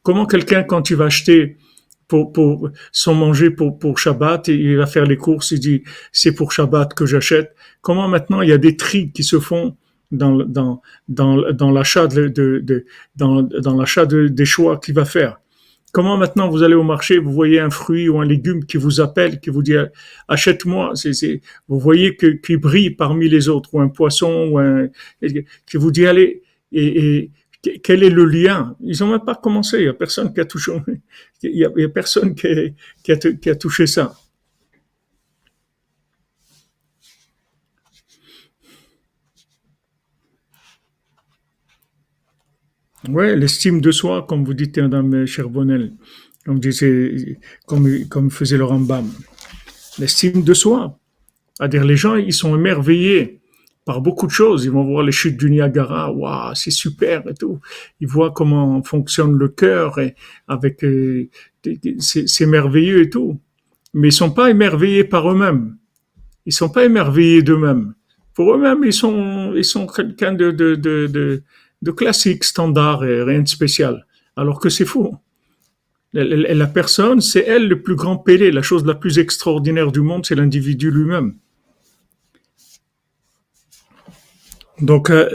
Comment 0.03 0.25
quelqu'un, 0.25 0.63
quand 0.63 0.89
il 0.89 0.97
va 0.97 1.07
acheter 1.07 1.59
pour, 2.09 2.71
son 2.91 3.15
manger 3.15 3.51
pour, 3.51 3.99
Shabbat, 3.99 4.49
il 4.49 4.79
va 4.79 4.87
faire 4.87 5.05
les 5.05 5.19
courses, 5.19 5.51
il 5.51 5.61
dit 5.61 5.83
c'est 6.11 6.35
pour 6.35 6.53
Shabbat 6.53 6.95
que 6.95 7.05
j'achète. 7.05 7.55
Comment 7.83 8.09
maintenant 8.09 8.41
il 8.41 8.49
y 8.49 8.53
a 8.53 8.59
des 8.59 8.77
tris 8.77 9.13
qui 9.13 9.25
se 9.25 9.39
font 9.39 9.77
dans, 10.11 10.39
dans, 10.39 10.81
l'achat 11.71 12.07
dans, 12.07 13.85
des 14.27 14.47
choix 14.47 14.79
qu'il 14.79 14.95
va 14.95 15.05
faire? 15.05 15.39
Comment 15.93 16.17
maintenant 16.17 16.49
vous 16.49 16.63
allez 16.63 16.75
au 16.75 16.85
marché, 16.85 17.19
vous 17.19 17.33
voyez 17.33 17.59
un 17.59 17.71
fruit 17.71 18.09
ou 18.09 18.21
un 18.21 18.25
légume 18.25 18.65
qui 18.65 18.77
vous 18.77 19.01
appelle, 19.01 19.41
qui 19.41 19.51
vous 19.51 19.63
dit 19.63 19.75
achète-moi, 20.29 20.93
vous 21.69 21.79
voyez 21.81 22.17
que 22.17 22.27
qui 22.27 22.57
brille 22.57 22.91
parmi 22.91 23.29
les 23.29 23.49
autres, 23.49 23.75
ou 23.75 23.81
un 23.81 23.89
poisson, 23.89 24.51
ou 24.51 24.59
un 24.59 24.89
qui 25.67 25.77
vous 25.77 25.91
dit 25.91 26.07
allez, 26.07 26.43
et, 26.73 27.31
quel 27.83 28.03
est 28.03 28.11
le 28.11 28.25
lien? 28.25 28.75
Ils 28.81 28.97
n'ont 29.01 29.11
même 29.11 29.25
pas 29.25 29.35
commencé. 29.35 29.81
Il 29.81 29.85
y 29.85 29.89
a 29.89 29.93
personne 29.93 30.33
qui 30.33 30.41
a 30.41 30.47
touché, 30.47 30.73
il 31.43 31.57
y 31.57 31.65
a, 31.65 31.89
personne 31.89 32.35
qui 32.35 33.51
a 33.51 33.55
touché 33.57 33.87
ça. 33.87 34.15
Ouais, 43.09 43.35
l'estime 43.35 43.81
de 43.81 43.91
soi, 43.93 44.27
comme 44.29 44.45
vous 44.45 44.55
dites, 44.55 44.77
Madame 44.79 45.25
Cherbonnel, 45.27 45.95
comme 46.45 46.59
disait, 46.59 47.39
comme, 47.67 47.89
comme 48.09 48.31
faisait 48.31 48.59
le 48.59 48.65
Rambam. 48.65 49.09
L'estime 49.99 50.43
de 50.43 50.55
soi. 50.55 50.99
C'est-à-dire, 51.55 51.85
les 51.85 51.97
gens, 51.97 52.17
ils 52.17 52.35
sont 52.35 52.55
émerveillés 52.57 53.41
par 53.87 54.03
beaucoup 54.03 54.27
de 54.27 54.33
choses. 54.33 54.65
Ils 54.65 54.71
vont 54.71 54.85
voir 54.85 55.03
les 55.03 55.13
chutes 55.13 55.39
du 55.39 55.51
Niagara, 55.51 56.13
waouh, 56.13 56.55
c'est 56.55 56.71
super 56.71 57.27
et 57.29 57.35
tout. 57.35 57.61
Ils 58.01 58.07
voient 58.07 58.33
comment 58.33 58.83
fonctionne 58.83 59.37
le 59.37 59.49
cœur 59.49 59.99
et 59.99 60.15
avec, 60.47 60.85
euh, 60.85 61.29
c'est 61.99 62.47
merveilleux 62.47 63.01
et 63.01 63.11
tout. 63.11 63.41
Mais 63.95 64.09
ils 64.09 64.13
sont 64.13 64.31
pas 64.31 64.51
émerveillés 64.51 65.05
par 65.05 65.31
eux-mêmes. 65.31 65.77
Ils 66.47 66.53
sont 66.53 66.69
pas 66.69 66.85
émerveillés 66.85 67.43
d'eux-mêmes. 67.43 67.95
Pour 68.35 68.55
eux-mêmes, 68.55 68.85
ils 68.85 68.93
sont, 68.93 69.53
ils 69.57 69.65
sont 69.65 69.87
quelqu'un 69.87 70.33
de, 70.33 70.51
de, 70.51 70.75
de, 70.75 71.07
de 71.07 71.43
de 71.83 71.91
classique, 71.91 72.45
standard 72.45 73.05
et 73.05 73.23
rien 73.23 73.41
de 73.41 73.49
spécial. 73.49 74.07
Alors 74.37 74.61
que 74.61 74.69
c'est 74.69 74.85
faux. 74.85 75.17
La, 76.13 76.67
personne, 76.67 77.21
c'est 77.21 77.45
elle 77.47 77.69
le 77.69 77.83
plus 77.83 77.95
grand 77.95 78.17
pélé. 78.17 78.51
La 78.51 78.63
chose 78.63 78.85
la 78.85 78.95
plus 78.95 79.19
extraordinaire 79.19 79.93
du 79.93 80.01
monde, 80.01 80.27
c'est 80.27 80.35
l'individu 80.35 80.91
lui-même. 80.91 81.37
Donc, 84.81 85.11
euh, 85.11 85.29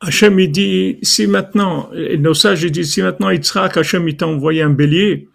Hachem, 0.00 0.38
il 0.38 0.52
dit, 0.52 0.98
si 1.02 1.26
maintenant, 1.26 1.88
nos 2.18 2.34
sages, 2.34 2.64
ils 2.64 2.70
disent, 2.70 2.92
si 2.92 3.02
maintenant 3.02 3.30
Yitzhak, 3.30 3.76
Hachem, 3.78 4.06
il 4.08 4.16
t'a 4.16 4.26
envoyé 4.26 4.62
un 4.62 4.70
bélier 4.70 5.28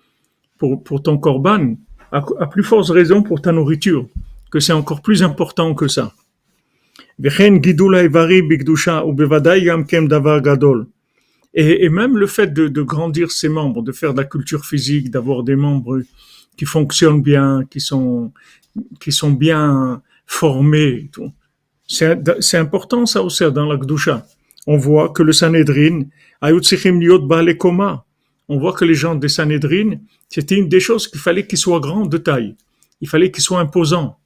pour, 0.57 1.01
ton 1.01 1.17
korban, 1.17 1.75
à, 2.11 2.21
plus 2.45 2.63
forte 2.63 2.89
raison 2.89 3.23
pour 3.23 3.41
ta 3.41 3.51
nourriture, 3.51 4.07
que 4.51 4.59
c'est 4.59 4.73
encore 4.73 5.01
plus 5.01 5.23
important 5.23 5.73
que 5.73 5.87
ça. 5.87 6.13
Et, 11.53 11.89
même 11.89 12.17
le 12.17 12.27
fait 12.27 12.53
de, 12.53 12.67
de, 12.67 12.81
grandir 12.81 13.31
ses 13.31 13.49
membres, 13.49 13.83
de 13.83 13.91
faire 13.91 14.13
de 14.13 14.21
la 14.21 14.25
culture 14.25 14.65
physique, 14.65 15.11
d'avoir 15.11 15.43
des 15.43 15.55
membres 15.55 16.01
qui 16.57 16.65
fonctionnent 16.65 17.21
bien, 17.21 17.63
qui 17.69 17.79
sont, 17.79 18.31
qui 18.99 19.11
sont 19.11 19.31
bien 19.31 20.01
formés, 20.25 21.11
c'est 21.87 22.57
important 22.57 23.05
ça 23.05 23.21
aussi 23.21 23.43
dans 23.51 23.65
la 23.65 23.75
Gdusha 23.75 24.25
on 24.67 24.77
voit 24.77 25.09
que 25.09 25.23
le 25.23 25.33
Sanhedrin, 25.33 26.03
on 26.41 26.59
voit 28.59 28.73
que 28.73 28.85
les 28.85 28.95
gens 28.95 29.15
des 29.15 29.29
Sanhedrin, 29.29 29.95
c'était 30.29 30.57
une 30.57 30.69
des 30.69 30.79
choses 30.79 31.07
qu'il 31.07 31.19
fallait 31.19 31.47
qu'ils 31.47 31.57
soient 31.57 31.79
grands 31.79 32.05
de 32.05 32.17
taille. 32.17 32.55
Il 32.99 33.09
fallait 33.09 33.31
qu'ils 33.31 33.43
soient 33.43 33.59
imposants. 33.59 34.19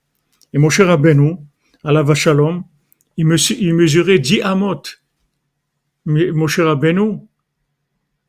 Et 0.54 0.58
mon 0.58 0.70
cher 0.70 0.90
Abenou, 0.90 1.46
à 1.84 1.92
la 1.92 2.04
Vachalom, 2.04 2.64
il, 3.18 3.26
mesurait 3.74 4.20
10 4.20 4.42
amot. 4.42 4.82
Mais 6.06 6.32
mon 6.32 6.48
cher 6.48 6.68
Abenou, 6.68 7.28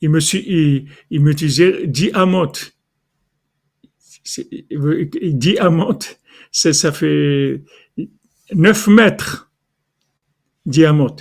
il 0.00 0.10
me, 0.10 0.20
il, 0.34 0.88
il 1.10 1.20
me 1.20 1.34
disait 1.34 1.86
10 1.86 2.10
amot. 2.14 2.52
10 4.24 5.58
amot, 5.58 5.98
ça 6.50 6.92
fait 6.92 7.62
9 8.52 8.88
mètres. 8.88 9.50
10 10.66 10.84
amot. 10.84 11.16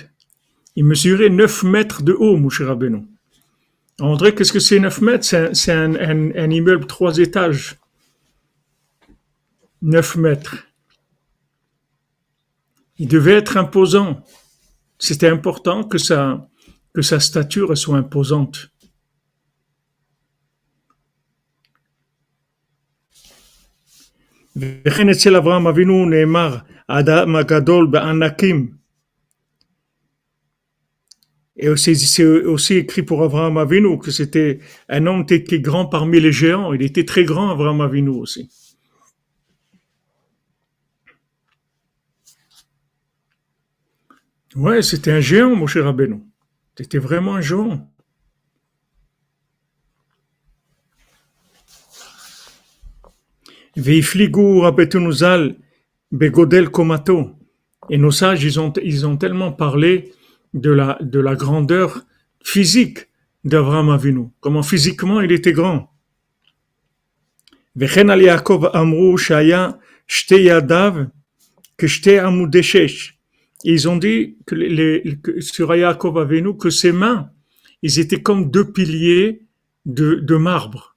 Il 0.76 0.84
mesurait 0.84 1.30
9 1.30 1.62
mètres 1.64 2.02
de 2.02 2.12
haut, 2.12 2.36
Moshe 2.36 2.60
Rabbeinu. 2.60 3.02
André, 3.98 4.34
qu'est-ce 4.34 4.52
que 4.52 4.60
c'est 4.60 4.78
9 4.78 5.00
mètres? 5.00 5.24
C'est 5.24 5.72
un, 5.72 5.94
un, 5.94 6.30
un, 6.34 6.50
immeuble 6.50 6.86
trois 6.86 7.16
étages. 7.18 7.76
9 9.80 10.16
mètres. 10.16 10.65
Il 12.98 13.08
devait 13.08 13.34
être 13.34 13.56
imposant. 13.56 14.24
C'était 14.98 15.28
important 15.28 15.84
que 15.84 15.98
sa, 15.98 16.48
stature 17.20 17.76
soit 17.76 17.98
imposante. 17.98 18.70
Et 31.58 31.68
aussi, 31.68 31.96
c'est 31.96 32.24
aussi 32.24 32.74
écrit 32.74 33.02
pour 33.02 33.22
Abraham 33.22 33.58
Avinu 33.58 33.98
que 33.98 34.10
c'était 34.10 34.60
un 34.88 35.06
homme 35.06 35.26
qui 35.26 35.34
était 35.34 35.60
grand 35.60 35.86
parmi 35.86 36.20
les 36.20 36.32
géants. 36.32 36.72
Il 36.72 36.82
était 36.82 37.04
très 37.04 37.24
grand, 37.24 37.50
Abraham 37.50 37.80
Avinu 37.82 38.10
aussi. 38.10 38.50
Ouais, 44.56 44.80
c'était 44.80 45.12
un 45.12 45.20
géant, 45.20 45.54
mon 45.54 45.66
cher 45.66 45.84
Rabbeinu. 45.84 46.22
C'était 46.78 46.98
vraiment 46.98 47.34
un 47.34 47.42
géant. 47.42 47.92
Veifligu 53.76 54.60
Rabbetunuzal 54.60 55.56
Begodel 56.10 56.70
Komato. 56.70 57.32
Et 57.90 57.98
nos 57.98 58.10
sages, 58.10 58.42
ils 58.44 58.58
ont, 58.58 58.72
ils 58.82 59.06
ont 59.06 59.18
tellement 59.18 59.52
parlé 59.52 60.12
de 60.54 60.70
la, 60.70 60.96
de 61.02 61.20
la 61.20 61.34
grandeur 61.34 62.06
physique 62.42 63.08
d'Abraham 63.44 63.90
Avinu, 63.90 64.28
comment 64.40 64.62
physiquement 64.62 65.20
il 65.20 65.32
était 65.32 65.52
grand. 65.52 65.92
Ils 73.68 73.88
ont 73.88 73.96
dit 73.96 74.36
que 74.46 75.40
sur 75.40 75.74
Yaakov 75.74 76.18
Avinu 76.18 76.56
que 76.56 76.70
ses 76.70 76.92
mains, 76.92 77.30
ils 77.82 77.98
étaient 77.98 78.22
comme 78.22 78.48
deux 78.48 78.70
piliers 78.70 79.42
de, 79.86 80.36
marbre. 80.36 80.96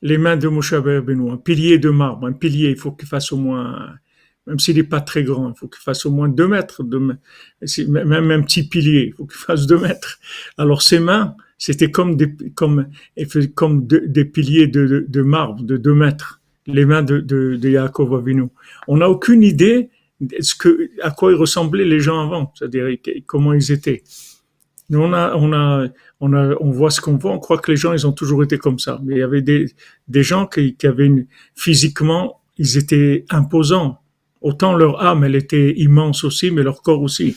Les 0.00 0.16
mains 0.16 0.38
de 0.38 0.48
Moshe 0.48 0.72
Avinu, 0.72 1.30
un 1.30 1.36
pilier 1.36 1.78
de 1.78 1.90
marbre, 1.90 2.26
un 2.26 2.32
pilier, 2.32 2.70
il 2.70 2.76
faut 2.76 2.92
qu'il 2.92 3.06
fasse 3.06 3.32
au 3.32 3.36
moins 3.36 3.94
même 4.46 4.58
s'il 4.58 4.76
n'est 4.76 4.82
pas 4.82 5.02
très 5.02 5.24
grand, 5.24 5.50
il 5.50 5.58
faut 5.58 5.68
qu'il 5.68 5.82
fasse 5.82 6.06
au 6.06 6.10
moins 6.10 6.30
deux 6.30 6.48
mètres, 6.48 6.82
même 6.82 8.30
un 8.30 8.40
petit 8.40 8.66
pilier, 8.66 9.08
il 9.08 9.12
faut 9.12 9.26
qu'il 9.26 9.36
fasse 9.36 9.66
deux 9.66 9.76
mètres. 9.76 10.18
Alors 10.56 10.80
ses 10.80 11.00
mains, 11.00 11.34
c'était 11.58 11.90
comme 11.90 12.16
des, 12.16 12.34
comme, 12.54 12.88
comme 13.54 13.86
des 13.86 14.24
piliers 14.24 14.66
de, 14.66 15.04
de, 15.06 15.22
marbre 15.22 15.62
de 15.64 15.76
deux 15.76 15.92
mètres, 15.92 16.40
les 16.66 16.86
mains 16.86 17.02
de, 17.02 17.18
de, 17.18 17.56
de 17.56 17.68
Yaakov 17.68 18.14
Avinu. 18.14 18.44
On 18.86 18.96
n'a 18.96 19.10
aucune 19.10 19.42
idée 19.42 19.90
ce 20.40 20.54
que, 20.54 20.90
à 21.02 21.10
quoi 21.10 21.32
ils 21.32 21.36
ressemblaient 21.36 21.84
les 21.84 22.00
gens 22.00 22.20
avant, 22.20 22.52
c'est-à-dire 22.56 22.86
comment 23.26 23.52
ils 23.52 23.70
étaient. 23.72 24.02
Nous, 24.90 25.00
on 25.00 25.12
a, 25.12 25.34
on 25.36 25.52
a, 25.52 25.86
on 26.20 26.32
a, 26.32 26.54
on 26.60 26.70
voit 26.70 26.90
ce 26.90 27.00
qu'on 27.00 27.16
voit, 27.16 27.32
on 27.32 27.38
croit 27.38 27.58
que 27.58 27.70
les 27.70 27.76
gens, 27.76 27.92
ils 27.92 28.06
ont 28.06 28.12
toujours 28.12 28.42
été 28.42 28.56
comme 28.56 28.78
ça. 28.78 29.00
Mais 29.04 29.16
il 29.16 29.18
y 29.18 29.22
avait 29.22 29.42
des, 29.42 29.66
des 30.08 30.22
gens 30.22 30.46
qui, 30.46 30.76
qui 30.76 30.86
avaient 30.86 31.06
une, 31.06 31.26
physiquement, 31.54 32.40
ils 32.56 32.78
étaient 32.78 33.24
imposants 33.28 33.98
Autant 34.40 34.74
leur 34.74 35.02
âme, 35.04 35.24
elle 35.24 35.34
était 35.34 35.74
immense 35.76 36.22
aussi, 36.22 36.50
mais 36.50 36.62
leur 36.62 36.82
corps 36.82 37.02
aussi. 37.02 37.36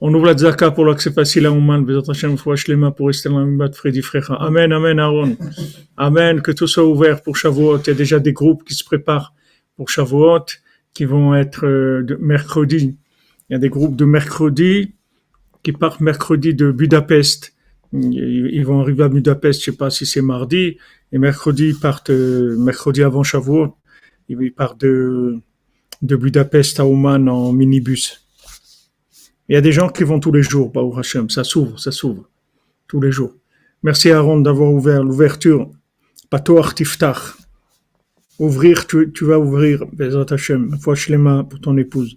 On 0.00 0.12
ouvre 0.14 0.26
la 0.26 0.34
tzaka 0.34 0.70
pour 0.70 0.86
l'accès 0.86 1.12
facile 1.12 1.46
à 1.46 1.52
Ouman, 1.52 1.84
Bezat 1.84 2.10
Hashem, 2.10 2.36
mains 2.76 2.90
pour 2.90 3.06
rester 3.06 3.28
dans 3.28 3.44
la 3.44 3.70
Freddy 3.70 4.02
Frecha. 4.02 4.34
Amen, 4.34 4.72
Amen, 4.72 4.98
Aaron. 4.98 5.36
Amen, 5.96 6.40
que 6.40 6.52
tout 6.52 6.66
soit 6.66 6.84
ouvert 6.84 7.22
pour 7.22 7.36
Shavuot. 7.36 7.78
Il 7.78 7.86
y 7.88 7.90
a 7.90 7.94
déjà 7.94 8.18
des 8.18 8.32
groupes 8.32 8.64
qui 8.64 8.74
se 8.74 8.82
préparent 8.82 9.34
pour 9.76 9.90
Shavuot, 9.90 10.46
qui 10.94 11.04
vont 11.04 11.34
être 11.34 11.66
euh, 11.66 12.02
de 12.02 12.16
mercredi. 12.16 12.98
Il 13.48 13.52
y 13.52 13.56
a 13.56 13.58
des 13.58 13.68
groupes 13.68 13.96
de 13.96 14.04
mercredi 14.04 14.94
qui 15.62 15.72
partent 15.72 16.00
mercredi 16.00 16.54
de 16.54 16.70
Budapest. 16.70 17.54
Ils 17.92 18.64
vont 18.64 18.80
arriver 18.80 19.04
à 19.04 19.08
Budapest, 19.08 19.60
je 19.60 19.66
sais 19.66 19.76
pas 19.76 19.90
si 19.90 20.06
c'est 20.06 20.22
mardi, 20.22 20.78
et 21.12 21.18
mercredi, 21.18 21.68
ils 21.68 21.78
partent 21.78 22.10
euh, 22.10 22.56
mercredi 22.56 23.02
avant 23.02 23.22
Shavuot 23.22 23.76
il 24.40 24.52
part 24.52 24.76
de, 24.76 25.38
de 26.02 26.16
Budapest 26.16 26.80
à 26.80 26.86
Oman 26.86 27.28
en 27.28 27.52
minibus. 27.52 28.26
Il 29.48 29.54
y 29.54 29.56
a 29.56 29.60
des 29.60 29.72
gens 29.72 29.88
qui 29.88 30.04
vont 30.04 30.20
tous 30.20 30.32
les 30.32 30.42
jours, 30.42 30.70
Baou 30.70 30.98
Hashem, 30.98 31.28
ça 31.28 31.44
s'ouvre, 31.44 31.78
ça 31.78 31.92
s'ouvre, 31.92 32.28
tous 32.86 33.00
les 33.00 33.12
jours. 33.12 33.34
Merci 33.82 34.10
Aaron 34.10 34.40
d'avoir 34.40 34.72
ouvert 34.72 35.02
l'ouverture. 35.02 35.70
Patoar 36.30 36.74
Tiftach. 36.74 37.41
Ouvrir, 38.42 38.86
tu, 38.86 39.24
vas 39.24 39.38
ouvrir, 39.38 39.84
Bezat 39.92 40.26
Hashem, 40.30 40.76
mains 41.18 41.44
pour 41.44 41.60
ton 41.60 41.76
épouse. 41.76 42.16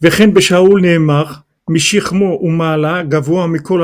Vechen 0.00 0.32
Nehemar, 0.32 1.44
Mishichmo 1.68 2.38
Umala 2.42 3.04
Gavoa 3.04 3.48
Mikol 3.48 3.82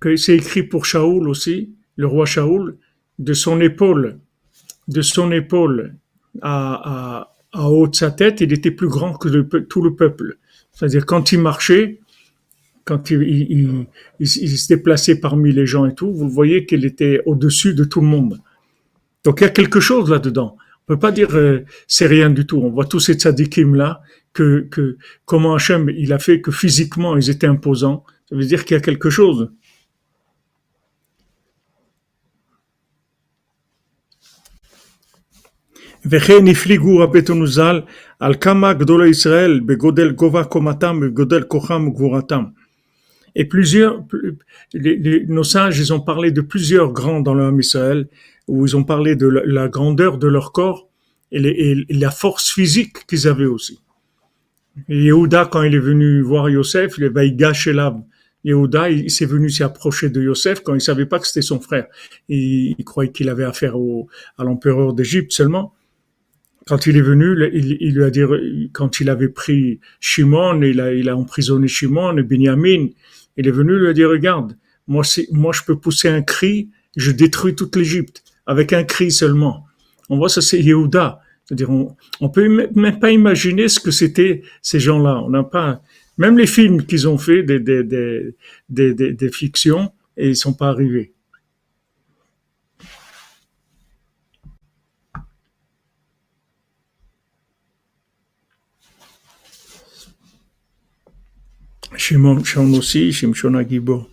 Que 0.00 0.16
c'est 0.16 0.36
écrit 0.36 0.64
pour 0.64 0.84
Shaoul 0.84 1.28
aussi, 1.28 1.74
le 1.96 2.06
roi 2.06 2.26
Shaoul, 2.26 2.78
de 3.18 3.32
son 3.32 3.60
épaule 3.60 4.18
de 4.88 5.02
son 5.02 5.32
épaule 5.32 5.94
à, 6.40 7.28
à, 7.52 7.68
haut 7.68 7.86
de 7.86 7.94
sa 7.94 8.10
tête, 8.10 8.40
il 8.40 8.52
était 8.52 8.70
plus 8.70 8.88
grand 8.88 9.14
que 9.14 9.28
tout 9.60 9.82
le 9.82 9.94
peuple. 9.94 10.38
C'est-à-dire 10.72 11.06
quand 11.06 11.32
il 11.32 11.40
marchait, 11.40 12.00
quand 12.84 13.10
il, 13.10 13.86
se 14.18 14.68
déplaçait 14.68 15.20
parmi 15.20 15.52
les 15.52 15.66
gens 15.66 15.86
et 15.86 15.94
tout, 15.94 16.12
vous 16.12 16.28
voyez 16.28 16.66
qu'il 16.66 16.84
était 16.84 17.20
au-dessus 17.26 17.74
de 17.74 17.84
tout 17.84 18.00
le 18.00 18.06
monde. 18.06 18.40
Donc 19.24 19.40
il 19.40 19.44
y 19.44 19.46
a 19.46 19.50
quelque 19.50 19.80
chose 19.80 20.10
là-dedans. 20.10 20.56
On 20.82 20.94
peut 20.94 20.98
pas 20.98 21.12
dire 21.12 21.34
euh, 21.34 21.64
c'est 21.86 22.06
rien 22.06 22.30
du 22.30 22.46
tout. 22.46 22.58
On 22.58 22.70
voit 22.70 22.86
tous 22.86 23.00
ces 23.00 23.14
tzadikim 23.14 23.74
là 23.74 24.02
que, 24.32 24.66
que 24.70 24.96
comment 25.24 25.54
Hachem 25.54 25.88
il 25.90 26.12
a 26.12 26.18
fait 26.18 26.40
que 26.40 26.50
physiquement 26.50 27.16
ils 27.16 27.30
étaient 27.30 27.46
imposants. 27.46 28.04
Ça 28.28 28.36
veut 28.36 28.44
dire 28.44 28.64
qu'il 28.64 28.74
y 28.74 28.78
a 28.78 28.82
quelque 28.82 29.10
chose. 29.10 29.50
Et 43.34 43.44
plusieurs, 43.44 44.04
nos 45.28 45.44
sages, 45.44 45.78
ils 45.78 45.92
ont 45.92 46.00
parlé 46.00 46.32
de 46.32 46.40
plusieurs 46.40 46.92
grands 46.92 47.20
dans 47.20 47.34
le 47.34 47.60
Israël, 47.60 48.08
où 48.52 48.66
ils 48.66 48.76
ont 48.76 48.84
parlé 48.84 49.16
de 49.16 49.26
la, 49.26 49.66
grandeur 49.68 50.18
de 50.18 50.28
leur 50.28 50.52
corps 50.52 50.90
et, 51.30 51.86
la 51.88 52.10
force 52.10 52.52
physique 52.52 53.06
qu'ils 53.06 53.26
avaient 53.26 53.46
aussi. 53.46 53.80
Et 54.90 55.04
Yehuda, 55.04 55.48
quand 55.50 55.62
il 55.62 55.74
est 55.74 55.78
venu 55.78 56.20
voir 56.20 56.50
Yosef, 56.50 56.98
il 56.98 57.08
va 57.08 57.24
y 57.24 57.32
gâcher 57.32 57.72
là, 57.72 57.98
Yehuda, 58.44 58.90
il, 58.90 59.10
s'est 59.10 59.24
venu 59.24 59.48
s'y 59.48 59.62
approcher 59.62 60.10
de 60.10 60.20
Yosef 60.20 60.62
quand 60.62 60.74
il 60.74 60.82
savait 60.82 61.06
pas 61.06 61.18
que 61.18 61.26
c'était 61.26 61.40
son 61.40 61.60
frère. 61.60 61.86
Il, 62.28 62.74
il 62.78 62.84
croyait 62.84 63.10
qu'il 63.10 63.30
avait 63.30 63.44
affaire 63.44 63.78
au, 63.78 64.08
à 64.36 64.44
l'empereur 64.44 64.92
d'Égypte 64.92 65.32
seulement. 65.32 65.72
Quand 66.66 66.86
il 66.86 66.98
est 66.98 67.02
venu, 67.02 67.34
il, 67.54 67.78
il, 67.80 67.94
lui 67.94 68.04
a 68.04 68.10
dit, 68.10 68.20
quand 68.74 69.00
il 69.00 69.08
avait 69.08 69.30
pris 69.30 69.80
Shimon, 69.98 70.60
il 70.60 70.78
a, 70.78 70.92
il 70.92 71.08
a 71.08 71.16
emprisonné 71.16 71.68
Shimon 71.68 72.18
et 72.18 72.22
Binyamin, 72.22 72.88
il 73.38 73.48
est 73.48 73.50
venu 73.50 73.78
lui 73.78 73.88
a 73.88 73.94
dit, 73.94 74.04
regarde, 74.04 74.58
moi, 74.86 75.04
moi, 75.30 75.54
je 75.54 75.62
peux 75.62 75.78
pousser 75.78 76.08
un 76.08 76.20
cri, 76.20 76.68
je 76.96 77.12
détruis 77.12 77.54
toute 77.54 77.76
l'Égypte 77.76 78.22
avec 78.46 78.72
un 78.72 78.84
cri 78.84 79.10
seulement. 79.10 79.66
On 80.08 80.16
voit 80.16 80.28
ça, 80.28 80.40
c'est 80.40 80.60
Yehuda. 80.60 81.20
C'est-à-dire, 81.44 81.70
on, 81.70 81.96
on 82.20 82.28
peut 82.28 82.68
même 82.74 82.98
pas 82.98 83.10
imaginer 83.10 83.68
ce 83.68 83.80
que 83.80 83.90
c'était 83.90 84.42
ces 84.62 84.80
gens-là. 84.80 85.22
On 85.24 85.30
n'a 85.30 85.42
pas, 85.42 85.82
même 86.16 86.38
les 86.38 86.46
films 86.46 86.86
qu'ils 86.86 87.08
ont 87.08 87.18
fait 87.18 87.42
des, 87.42 87.58
des, 87.60 87.82
des, 87.82 88.34
des, 88.68 89.12
des 89.12 89.32
fictions, 89.32 89.92
et 90.16 90.28
ils 90.30 90.36
sont 90.36 90.54
pas 90.54 90.68
arrivés. 90.68 91.12
Shimon 101.96 102.42
aussi, 102.74 103.12
Shimshon 103.12 103.54
Agibo, 103.54 104.08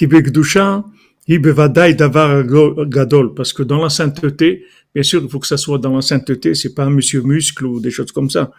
Bekdusha, 0.00 0.84
Gadol, 1.28 3.34
parce 3.34 3.52
que 3.52 3.62
dans 3.62 3.82
la 3.82 3.90
sainteté, 3.90 4.64
bien 4.94 5.02
sûr, 5.02 5.22
il 5.22 5.28
faut 5.28 5.40
que 5.40 5.46
ça 5.46 5.56
soit 5.56 5.78
dans 5.78 5.96
la 5.96 6.02
sainteté, 6.02 6.54
c'est 6.54 6.74
pas 6.74 6.84
un 6.84 6.90
monsieur 6.90 7.22
muscle 7.22 7.66
ou 7.66 7.80
des 7.80 7.90
choses 7.90 8.12
comme 8.12 8.30
ça. 8.30 8.52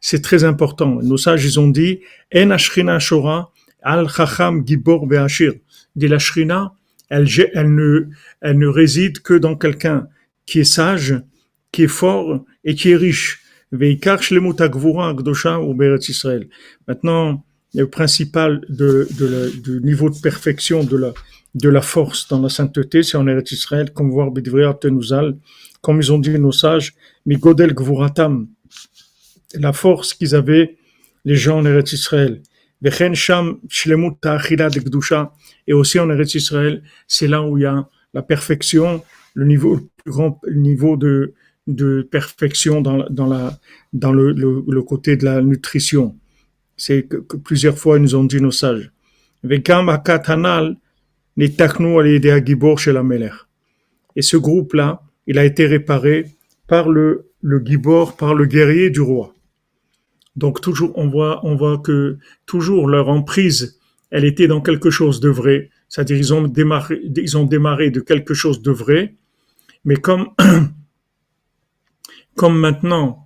C'est 0.00 0.22
très 0.22 0.44
important. 0.44 1.00
Nos 1.02 1.16
sages, 1.16 1.44
ils 1.44 1.60
ont 1.60 1.68
dit, 1.68 2.00
En 2.34 2.50
Ashrina 2.50 2.98
Shora, 2.98 3.52
Al 3.82 4.08
Chacham 4.08 4.66
Gibor 4.66 5.06
Beashir. 5.06 5.54
Dit 5.96 6.08
la 6.08 6.18
Shrina, 6.18 6.74
elle, 7.08 7.24
ne, 7.24 8.08
elle 8.40 8.58
ne 8.58 8.66
réside 8.66 9.20
que 9.20 9.34
dans 9.34 9.56
quelqu'un 9.56 10.08
qui 10.46 10.60
est 10.60 10.64
sage, 10.64 11.20
qui 11.72 11.84
est 11.84 11.88
fort 11.88 12.44
et 12.64 12.74
qui 12.74 12.90
est 12.90 12.96
riche. 12.96 13.40
Maintenant, 16.88 17.44
principal 17.90 18.60
de, 18.68 19.08
de 19.18 19.52
du 19.62 19.80
niveau 19.82 20.10
de 20.10 20.18
perfection 20.18 20.84
de 20.84 20.96
la, 20.96 21.12
de 21.54 21.68
la 21.68 21.82
force 21.82 22.28
dans 22.28 22.40
la 22.40 22.48
sainteté, 22.48 23.02
c'est 23.02 23.16
en 23.16 23.26
Eretz 23.26 23.52
Israël, 23.52 23.92
comme 23.92 24.10
voir 24.10 24.30
Bidvriat 24.30 24.78
comme 25.80 26.00
ils 26.00 26.12
ont 26.12 26.18
dit 26.18 26.38
nos 26.38 26.52
sages, 26.52 26.94
Migodel 27.26 27.74
Gvuratam, 27.74 28.48
la 29.54 29.72
force 29.72 30.14
qu'ils 30.14 30.34
avaient, 30.34 30.76
les 31.24 31.36
gens 31.36 31.58
en 31.58 31.64
Eretz 31.64 31.92
Israël. 31.92 32.42
Et 32.82 32.88
aussi 35.72 35.98
en 35.98 36.10
Eretz 36.10 36.34
Israël, 36.34 36.82
c'est 37.06 37.28
là 37.28 37.42
où 37.42 37.58
il 37.58 37.62
y 37.62 37.66
a 37.66 37.88
la 38.14 38.22
perfection, 38.22 39.02
le 39.34 39.46
niveau, 39.46 39.76
le 39.76 39.82
plus 40.02 40.12
grand 40.12 40.40
niveau 40.50 40.96
de, 40.96 41.34
de 41.66 42.08
perfection 42.10 42.80
dans, 42.80 43.06
dans, 43.10 43.26
la, 43.26 43.58
dans 43.92 44.12
le, 44.12 44.32
le, 44.32 44.64
le, 44.66 44.82
côté 44.82 45.16
de 45.16 45.24
la 45.24 45.42
nutrition. 45.42 46.16
C'est 46.80 47.02
que, 47.02 47.36
plusieurs 47.36 47.76
fois 47.76 47.98
ils 47.98 48.02
nous 48.02 48.14
ont 48.14 48.24
dit 48.24 48.40
nos 48.40 48.50
sages. 48.50 48.90
Et 54.16 54.22
ce 54.22 54.36
groupe-là, 54.38 55.02
il 55.26 55.38
a 55.38 55.44
été 55.44 55.66
réparé 55.66 56.24
par 56.66 56.88
le, 56.88 57.26
le 57.42 57.62
gibor, 57.62 58.16
par 58.16 58.34
le 58.34 58.46
guerrier 58.46 58.88
du 58.88 59.02
roi. 59.02 59.34
Donc 60.36 60.62
toujours, 60.62 60.92
on 60.96 61.08
voit, 61.08 61.44
on 61.44 61.54
voit 61.54 61.76
que 61.76 62.16
toujours 62.46 62.88
leur 62.88 63.10
emprise, 63.10 63.78
elle 64.10 64.24
était 64.24 64.48
dans 64.48 64.62
quelque 64.62 64.88
chose 64.88 65.20
de 65.20 65.28
vrai. 65.28 65.68
C'est-à-dire 65.90 66.16
ils 66.16 66.32
ont 66.32 66.48
démarré, 66.48 66.98
ils 67.14 67.36
ont 67.36 67.44
démarré 67.44 67.90
de 67.90 68.00
quelque 68.00 68.32
chose 68.32 68.62
de 68.62 68.70
vrai, 68.70 69.16
mais 69.84 69.96
comme 69.96 70.30
comme 72.36 72.58
maintenant, 72.58 73.22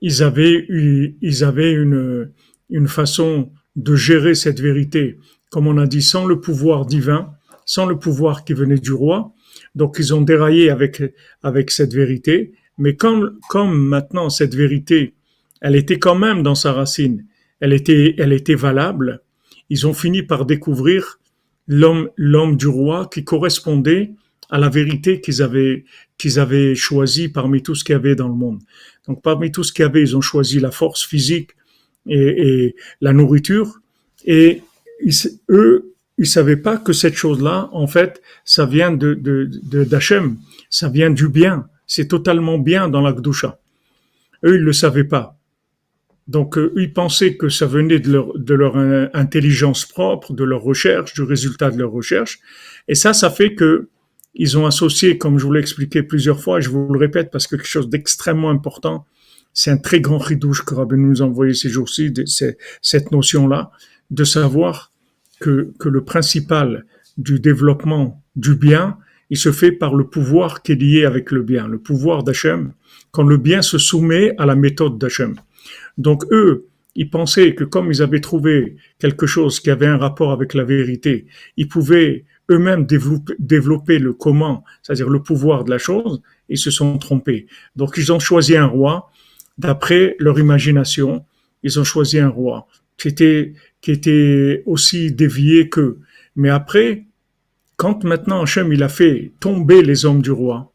ils 0.00 0.22
avaient 0.22 0.64
ils 0.70 1.44
avaient 1.44 1.72
une, 1.72 2.32
une 2.70 2.88
façon 2.88 3.50
de 3.76 3.94
gérer 3.94 4.34
cette 4.34 4.60
vérité, 4.60 5.18
comme 5.50 5.66
on 5.66 5.78
a 5.78 5.86
dit, 5.86 6.02
sans 6.02 6.26
le 6.26 6.40
pouvoir 6.40 6.86
divin, 6.86 7.32
sans 7.64 7.86
le 7.86 7.98
pouvoir 7.98 8.44
qui 8.44 8.54
venait 8.54 8.78
du 8.78 8.92
roi. 8.92 9.32
Donc, 9.74 9.96
ils 9.98 10.14
ont 10.14 10.20
déraillé 10.20 10.70
avec, 10.70 11.02
avec 11.42 11.70
cette 11.70 11.94
vérité. 11.94 12.52
Mais 12.78 12.96
comme, 12.96 13.38
comme 13.48 13.76
maintenant 13.76 14.30
cette 14.30 14.54
vérité, 14.54 15.14
elle 15.60 15.76
était 15.76 15.98
quand 15.98 16.14
même 16.14 16.42
dans 16.42 16.54
sa 16.54 16.72
racine, 16.72 17.26
elle 17.60 17.72
était, 17.72 18.14
elle 18.18 18.32
était 18.32 18.54
valable, 18.54 19.22
ils 19.68 19.86
ont 19.86 19.92
fini 19.94 20.22
par 20.22 20.46
découvrir 20.46 21.18
l'homme, 21.66 22.08
l'homme 22.16 22.56
du 22.56 22.68
roi 22.68 23.08
qui 23.12 23.24
correspondait 23.24 24.12
à 24.50 24.58
la 24.58 24.68
vérité 24.68 25.20
qu'ils 25.20 25.42
avaient, 25.42 25.84
qu'ils 26.16 26.38
avaient 26.38 26.74
choisi 26.74 27.28
parmi 27.28 27.62
tout 27.62 27.74
ce 27.74 27.84
qu'il 27.84 27.92
y 27.92 27.96
avait 27.96 28.14
dans 28.14 28.28
le 28.28 28.34
monde. 28.34 28.60
Donc 29.06 29.22
parmi 29.22 29.52
tout 29.52 29.62
ce 29.62 29.72
qu'il 29.72 29.82
y 29.82 29.86
avait, 29.86 30.00
ils 30.00 30.16
ont 30.16 30.20
choisi 30.20 30.60
la 30.60 30.70
force 30.70 31.04
physique 31.04 31.50
et, 32.08 32.74
la 33.00 33.12
nourriture. 33.12 33.80
Et 34.24 34.62
ils, 35.04 35.12
eux, 35.48 35.94
ils 36.18 36.26
savaient 36.26 36.56
pas 36.56 36.76
que 36.76 36.92
cette 36.92 37.14
chose-là, 37.14 37.68
en 37.72 37.86
fait, 37.86 38.22
ça 38.44 38.66
vient 38.66 38.90
de, 38.90 39.14
de, 39.14 39.84
d'Hachem, 39.84 40.36
ça 40.70 40.88
vient 40.88 41.10
du 41.10 41.28
bien. 41.28 41.68
C'est 41.86 42.08
totalement 42.08 42.58
bien 42.58 42.88
dans 42.88 43.00
la 43.00 43.12
Gdusha. 43.12 43.58
Eux, 44.44 44.56
ils 44.56 44.62
le 44.62 44.72
savaient 44.72 45.04
pas. 45.04 45.36
Donc, 46.26 46.58
eux, 46.58 46.72
ils 46.76 46.92
pensaient 46.92 47.36
que 47.36 47.48
ça 47.48 47.66
venait 47.66 48.00
de 48.00 48.12
leur, 48.12 48.38
de 48.38 48.54
leur 48.54 48.76
intelligence 49.14 49.86
propre, 49.86 50.34
de 50.34 50.44
leur 50.44 50.62
recherche, 50.62 51.14
du 51.14 51.22
résultat 51.22 51.70
de 51.70 51.78
leur 51.78 51.90
recherche. 51.90 52.40
Et 52.86 52.94
ça, 52.94 53.14
ça 53.14 53.30
fait 53.30 53.54
que 53.54 53.88
ils 54.34 54.56
ont 54.56 54.66
associé, 54.66 55.18
comme 55.18 55.38
je 55.38 55.44
vous 55.44 55.52
l'ai 55.52 55.60
expliqué 55.60 56.02
plusieurs 56.02 56.40
fois, 56.40 56.58
et 56.58 56.62
je 56.62 56.70
vous 56.70 56.92
le 56.92 56.98
répète 56.98 57.30
parce 57.30 57.46
que 57.46 57.56
quelque 57.56 57.66
chose 57.66 57.88
d'extrêmement 57.88 58.50
important, 58.50 59.04
c'est 59.58 59.72
un 59.72 59.76
très 59.76 60.00
grand 60.00 60.18
ridouche 60.18 60.64
que 60.64 60.72
Rabbi 60.72 60.94
nous 60.94 61.20
a 61.20 61.24
envoyé 61.24 61.52
ces 61.52 61.68
jours-ci, 61.68 62.14
cette 62.80 63.10
notion-là, 63.10 63.72
de 64.08 64.22
savoir 64.22 64.92
que, 65.40 65.72
que 65.80 65.88
le 65.88 66.04
principal 66.04 66.84
du 67.16 67.40
développement 67.40 68.22
du 68.36 68.54
bien, 68.54 68.98
il 69.30 69.36
se 69.36 69.50
fait 69.50 69.72
par 69.72 69.96
le 69.96 70.04
pouvoir 70.04 70.62
qui 70.62 70.70
est 70.70 70.76
lié 70.76 71.04
avec 71.04 71.32
le 71.32 71.42
bien, 71.42 71.66
le 71.66 71.78
pouvoir 71.78 72.22
d'Hachem, 72.22 72.72
quand 73.10 73.24
le 73.24 73.36
bien 73.36 73.60
se 73.60 73.78
soumet 73.78 74.32
à 74.38 74.46
la 74.46 74.54
méthode 74.54 74.96
d'Hachem. 74.96 75.34
Donc 75.96 76.24
eux, 76.30 76.68
ils 76.94 77.10
pensaient 77.10 77.56
que 77.56 77.64
comme 77.64 77.90
ils 77.90 78.00
avaient 78.00 78.20
trouvé 78.20 78.76
quelque 79.00 79.26
chose 79.26 79.58
qui 79.58 79.70
avait 79.70 79.88
un 79.88 79.98
rapport 79.98 80.30
avec 80.30 80.54
la 80.54 80.62
vérité, 80.62 81.26
ils 81.56 81.66
pouvaient 81.66 82.26
eux-mêmes 82.48 82.86
développer, 82.86 83.98
le 83.98 84.12
comment, 84.12 84.62
c'est-à-dire 84.82 85.08
le 85.08 85.20
pouvoir 85.20 85.64
de 85.64 85.70
la 85.70 85.78
chose, 85.78 86.22
ils 86.48 86.58
se 86.58 86.70
sont 86.70 86.96
trompés. 86.98 87.46
Donc 87.74 87.96
ils 87.96 88.12
ont 88.12 88.20
choisi 88.20 88.56
un 88.56 88.66
roi 88.66 89.10
d'après 89.58 90.16
leur 90.18 90.38
imagination. 90.38 91.24
Ils 91.62 91.78
ont 91.80 91.84
choisi 91.84 92.18
un 92.18 92.28
roi 92.28 92.66
qui 92.96 93.08
était 93.08 93.54
qui 93.80 93.92
était 93.92 94.62
aussi 94.66 95.12
dévié 95.12 95.68
qu'eux. 95.68 96.00
Mais 96.36 96.50
après, 96.50 97.04
quand 97.76 98.04
maintenant 98.04 98.42
Hachem 98.42 98.72
il 98.72 98.82
a 98.82 98.88
fait 98.88 99.32
tomber 99.40 99.82
les 99.82 100.04
hommes 100.04 100.22
du 100.22 100.30
roi, 100.30 100.72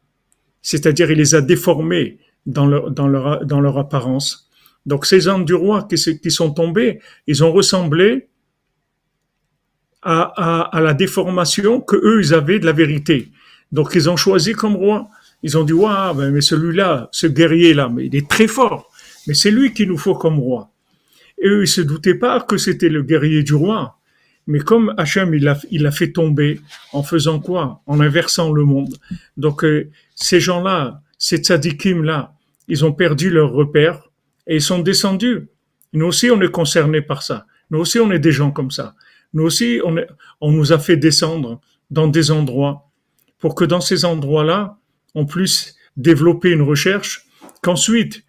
c'est-à-dire 0.62 1.12
il 1.12 1.17
les 1.17 1.36
a 1.36 1.41
déformés 1.41 2.17
dans 2.46 2.65
leur 2.65 2.91
dans 2.91 3.08
leur 3.08 3.46
dans 3.46 3.62
leur 3.62 3.78
apparence. 3.78 4.50
Donc 4.86 5.06
ces 5.06 5.28
hommes 5.28 5.46
du 5.46 5.54
roi 5.54 5.88
qui, 5.88 5.98
sont 6.32 6.52
tombés, 6.52 7.00
ils 7.26 7.43
ont 7.43 7.54
ressemblé 7.54 8.28
à, 10.02 10.22
à, 10.22 10.78
à, 10.78 10.82
la 10.82 10.93
déformation 10.93 11.80
que 11.80 11.96
eux 11.96 12.19
ils 12.22 12.34
avaient 12.34 12.60
de 12.60 12.65
la 12.65 12.74
vérité. 12.74 13.32
Donc 13.72 13.91
ils 13.96 14.10
ont 14.10 14.17
choisi 14.17 14.52
comme 14.52 14.76
roi. 14.76 15.08
Ils 15.43 15.58
ont 15.58 15.63
dit 15.63 15.73
waouh, 15.73 16.32
mais 16.32 16.41
celui-là, 16.41 17.10
ce 17.12 17.27
guerrier-là, 17.27 17.89
mais 17.89 18.08
il 18.08 18.15
est 18.15 18.27
très 18.27 18.47
fort. 18.47 18.89
Mais 19.27 19.34
c'est 19.34 19.51
lui 19.51 19.73
qu'il 19.73 19.89
nous 19.89 19.97
faut 19.97 20.15
comme 20.15 20.39
roi. 20.39 20.71
Et 21.38 21.47
eux 21.47 21.63
ils 21.63 21.67
se 21.67 21.82
doutaient 21.82 22.15
pas 22.15 22.39
que 22.41 22.58
c'était 22.58 22.89
le 22.89 23.03
guerrier 23.03 23.43
du 23.43 23.53
roi. 23.53 23.99
Mais 24.47 24.60
comme 24.60 24.93
Hachem 24.97 25.34
il 25.34 25.43
l'a 25.43 25.58
il 25.71 25.86
a 25.86 25.91
fait 25.91 26.12
tomber 26.12 26.60
en 26.91 27.03
faisant 27.03 27.39
quoi? 27.39 27.82
En 27.86 27.99
inversant 27.99 28.51
le 28.51 28.63
monde. 28.63 28.95
Donc 29.38 29.63
euh, 29.63 29.89
ces 30.15 30.39
gens-là, 30.39 31.01
ces 31.17 31.38
tzadikim 31.38 32.03
là, 32.03 32.34
ils 32.67 32.84
ont 32.86 32.93
perdu 32.93 33.29
leur 33.29 33.51
repère 33.51 34.10
et 34.47 34.56
ils 34.56 34.62
sont 34.62 34.79
descendus. 34.79 35.47
Nous 35.93 36.06
aussi 36.06 36.32
on 36.32 36.41
est 36.41 36.51
concernés 36.51 37.01
par 37.01 37.23
ça. 37.23 37.45
Nous 37.69 37.79
aussi 37.79 37.99
on 37.99 38.12
est 38.12 38.19
des 38.19 38.32
gens 38.32 38.51
comme 38.51 38.71
ça. 38.71 38.95
Nous 39.34 39.43
aussi, 39.43 39.82
on, 39.84 39.95
on 40.41 40.51
nous 40.51 40.71
a 40.71 40.79
fait 40.79 40.97
descendre 40.97 41.60
dans 41.89 42.08
des 42.08 42.32
endroits 42.32 42.89
pour 43.39 43.56
que 43.56 43.65
dans 43.65 43.82
ces 43.82 44.06
endroits-là, 44.06 44.77
on 45.15 45.26
puisse 45.26 45.76
développer 45.97 46.52
une 46.52 46.62
recherche, 46.62 47.28
qu'ensuite 47.62 48.23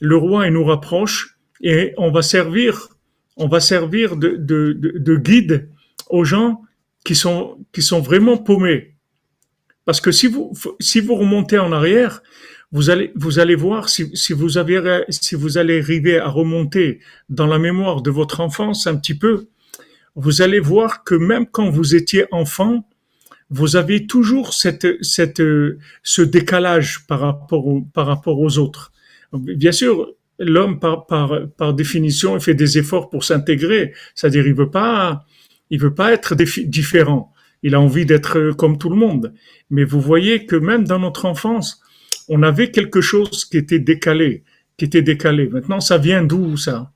le 0.00 0.16
roi 0.16 0.46
il 0.46 0.54
nous 0.54 0.64
rapproche 0.64 1.38
et 1.60 1.94
on 1.96 2.10
va 2.10 2.22
servir, 2.22 2.88
on 3.36 3.48
va 3.48 3.60
servir 3.60 4.16
de, 4.16 4.30
de, 4.30 4.72
de, 4.72 4.98
de 4.98 5.16
guide 5.16 5.68
aux 6.08 6.24
gens 6.24 6.62
qui 7.04 7.14
sont, 7.14 7.58
qui 7.72 7.82
sont 7.82 8.00
vraiment 8.00 8.36
paumés. 8.38 8.94
Parce 9.84 10.00
que 10.00 10.12
si 10.12 10.26
vous, 10.26 10.52
si 10.80 11.00
vous 11.00 11.14
remontez 11.16 11.58
en 11.58 11.72
arrière, 11.72 12.22
vous 12.70 12.88
allez, 12.88 13.12
vous 13.16 13.38
allez 13.38 13.54
voir 13.54 13.88
si, 13.88 14.16
si 14.16 14.32
vous 14.32 14.56
avez, 14.56 15.04
si 15.10 15.34
vous 15.34 15.58
allez 15.58 15.80
arriver 15.80 16.18
à 16.18 16.28
remonter 16.28 17.00
dans 17.28 17.46
la 17.46 17.58
mémoire 17.58 18.00
de 18.00 18.10
votre 18.10 18.40
enfance 18.40 18.86
un 18.86 18.96
petit 18.96 19.16
peu, 19.16 19.48
vous 20.14 20.42
allez 20.42 20.60
voir 20.60 21.04
que 21.04 21.14
même 21.14 21.46
quand 21.46 21.68
vous 21.68 21.94
étiez 21.94 22.26
enfant, 22.30 22.88
vous 23.52 23.76
avez 23.76 24.06
toujours 24.06 24.54
cette, 24.54 25.04
cette, 25.04 25.42
ce 26.02 26.22
décalage 26.22 27.06
par 27.06 27.20
rapport, 27.20 27.66
par 27.92 28.06
rapport 28.06 28.40
aux 28.40 28.58
autres. 28.58 28.92
Bien 29.32 29.72
sûr, 29.72 30.14
l'homme, 30.38 30.80
par, 30.80 31.06
par, 31.06 31.48
par 31.58 31.74
définition, 31.74 32.34
il 32.34 32.40
fait 32.40 32.54
des 32.54 32.78
efforts 32.78 33.10
pour 33.10 33.24
s'intégrer. 33.24 33.92
C'est-à-dire, 34.14 34.46
il 34.46 34.54
veut 34.54 34.70
pas, 34.70 35.26
il 35.68 35.78
veut 35.78 35.94
pas 35.94 36.12
être 36.12 36.34
différent. 36.34 37.32
Il 37.62 37.74
a 37.74 37.80
envie 37.80 38.06
d'être 38.06 38.52
comme 38.52 38.78
tout 38.78 38.88
le 38.88 38.96
monde. 38.96 39.34
Mais 39.68 39.84
vous 39.84 40.00
voyez 40.00 40.46
que 40.46 40.56
même 40.56 40.84
dans 40.84 40.98
notre 40.98 41.26
enfance, 41.26 41.80
on 42.28 42.42
avait 42.42 42.70
quelque 42.70 43.02
chose 43.02 43.44
qui 43.44 43.58
était 43.58 43.78
décalé, 43.78 44.44
qui 44.78 44.86
était 44.86 45.02
décalé. 45.02 45.48
Maintenant, 45.48 45.80
ça 45.80 45.98
vient 45.98 46.24
d'où 46.24 46.56
ça? 46.56 46.90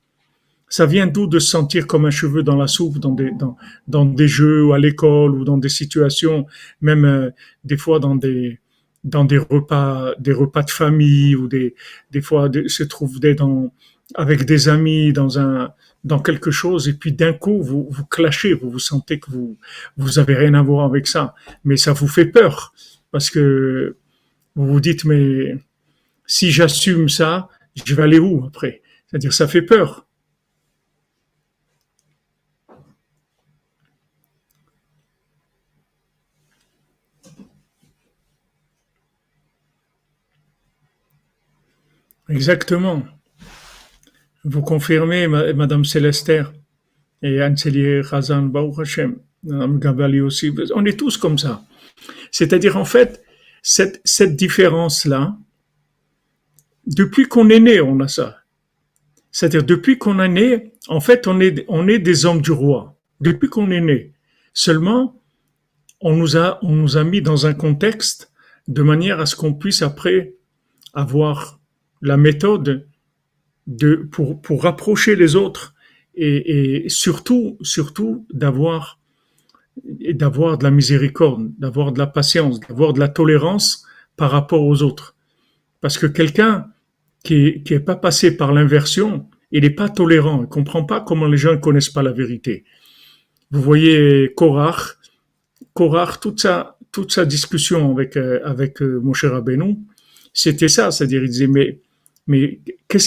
Ça 0.68 0.87
vient 0.87 1.07
d'où 1.07 1.26
de 1.26 1.38
se 1.38 1.50
sentir 1.50 1.87
comme 1.87 2.07
un 2.07 2.11
cheveu 2.11 2.42
dans 2.42 2.57
la 2.57 2.66
soupe, 2.66 2.98
dans 2.98 3.12
des 3.12 3.31
dans, 3.31 3.57
dans 3.87 4.05
des 4.05 4.29
jeux 4.29 4.64
ou 4.64 4.72
à 4.72 4.79
l'école 4.79 5.33
ou 5.37 5.44
dans 5.44 5.59
des 5.59 5.68
situations, 5.68 6.46
même 6.81 7.05
euh, 7.05 7.31
des 7.64 7.76
fois 7.76 8.00
dans 8.00 8.16
des 8.16 8.59
dans 9.05 9.24
des 9.24 9.38
repas, 9.38 10.14
des 10.18 10.33
repas 10.33 10.64
de 10.64 10.70
famille 10.70 11.37
ou 11.37 11.46
des, 11.46 11.74
des 12.11 12.20
fois 12.20 12.50
se 12.66 12.83
trouver 12.83 13.35
dans, 13.35 13.72
avec 14.16 14.44
des 14.44 14.68
amis 14.68 15.12
dans 15.12 15.38
un, 15.38 15.72
dans 16.05 16.18
quelque 16.18 16.50
chose 16.50 16.88
et 16.88 16.92
puis 16.92 17.12
d'un 17.12 17.33
coup 17.33 17.62
vous 17.62 17.87
vous 17.90 18.05
clashez, 18.05 18.52
vous 18.52 18.70
vous 18.70 18.79
sentez 18.81 19.18
que 19.20 19.31
vous 19.31 19.57
vous 19.96 20.18
avez 20.18 20.35
rien 20.35 20.55
à 20.55 20.62
voir 20.62 20.85
avec 20.85 21.07
ça, 21.07 21.35
mais 21.64 21.76
ça 21.76 21.92
vous 21.92 22.09
fait 22.09 22.26
peur 22.26 22.74
parce 23.12 23.31
que 23.31 23.96
vous 24.57 24.66
vous 24.66 24.81
dites 24.81 25.05
mais 25.05 25.57
si 26.26 26.50
j'assume 26.50 27.09
ça, 27.09 27.48
je 27.85 27.94
vais 27.94 28.02
aller 28.02 28.18
où 28.18 28.44
après? 28.44 28.83
C'est-à-dire 29.07 29.33
ça 29.33 29.46
fait 29.46 29.62
peur. 29.62 30.06
Exactement. 42.29 43.03
Vous 44.45 44.62
confirmez, 44.62 45.27
Madame 45.27 45.85
Célestère 45.85 46.53
et 47.23 47.41
Anne 47.41 47.57
Célier 47.57 48.01
Razan 48.01 48.53
Hashem, 48.79 49.17
Madame 49.43 49.79
Gabali 49.79 50.21
aussi. 50.21 50.55
On 50.75 50.85
est 50.85 50.99
tous 50.99 51.17
comme 51.17 51.39
ça. 51.39 51.65
C'est-à-dire, 52.31 52.77
en 52.77 52.85
fait, 52.85 53.23
cette, 53.62 54.01
cette 54.05 54.37
différence-là, 54.37 55.37
depuis 56.87 57.27
qu'on 57.27 57.49
est 57.51 57.61
né, 57.61 57.81
on 57.81 57.99
a 58.01 58.09
ça. 58.09 58.39
C'est-à-dire, 59.33 59.65
depuis 59.65 59.99
qu'on 59.99 60.21
est 60.21 60.29
né, 60.29 60.73
en 60.89 61.01
fait, 61.01 61.27
on 61.27 61.41
est, 61.41 61.65
on 61.69 61.89
est 61.89 61.99
des 61.99 62.27
hommes 62.27 62.41
du 62.41 62.53
roi. 62.53 62.97
Depuis 63.21 63.49
qu'on 63.49 63.71
est 63.71 63.81
né. 63.81 64.12
Seulement, 64.53 65.21
on 66.01 66.15
nous 66.15 66.37
a, 66.37 66.59
on 66.62 66.73
nous 66.73 66.97
a 66.97 67.05
mis 67.05 67.23
dans 67.23 67.47
un 67.47 67.55
contexte 67.55 68.33
de 68.69 68.83
manière 68.83 69.21
à 69.21 69.27
ce 69.27 69.37
qu'on 69.37 69.55
puisse 69.55 69.83
après 69.83 70.35
avoir 70.95 71.56
la 72.02 72.16
méthode 72.16 72.87
de, 73.66 74.09
pour, 74.11 74.40
pour 74.40 74.62
rapprocher 74.62 75.16
les 75.16 75.37
autres 75.37 75.74
et, 76.14 76.87
surtout, 76.88 77.59
surtout 77.61 78.26
d'avoir, 78.32 78.98
d'avoir 79.85 80.56
de 80.56 80.64
la 80.64 80.70
miséricorde, 80.70 81.52
d'avoir 81.59 81.92
de 81.92 81.98
la 81.98 82.06
patience, 82.06 82.59
d'avoir 82.61 82.92
de 82.94 83.00
la 83.00 83.09
tolérance 83.09 83.85
par 84.16 84.30
rapport 84.30 84.62
aux 84.62 84.82
autres. 84.82 85.14
Parce 85.80 85.98
que 85.98 86.06
quelqu'un 86.06 86.68
qui 87.22 87.35
est, 87.35 87.62
qui 87.62 87.74
est 87.74 87.80
pas 87.80 87.96
passé 87.96 88.37
par 88.37 88.52
l'inversion, 88.52 89.28
il 89.52 89.62
n'est 89.62 89.70
pas 89.70 89.88
tolérant, 89.88 90.42
il 90.42 90.48
comprend 90.48 90.85
pas 90.85 91.00
comment 91.00 91.26
les 91.26 91.37
gens 91.37 91.52
ne 91.52 91.56
connaissent 91.56 91.90
pas 91.90 92.02
la 92.02 92.12
vérité. 92.12 92.64
Vous 93.50 93.61
voyez 93.61 94.32
Korach, 94.35 94.96
Korach, 95.74 96.18
toute 96.20 96.40
sa, 96.40 96.78
toute 96.90 97.12
sa 97.12 97.26
discussion 97.26 97.92
avec, 97.92 98.16
euh, 98.16 98.40
avec 98.44 98.80
euh, 98.80 99.00
mon 99.02 99.12
cher 99.12 99.32
Rabbeinu, 99.32 99.76
c'était 100.32 100.68
ça, 100.68 100.90
c'est-à-dire 100.90 101.22
il 101.22 101.30
disait 101.30 101.46
mais 101.46 101.80
mais 102.27 102.61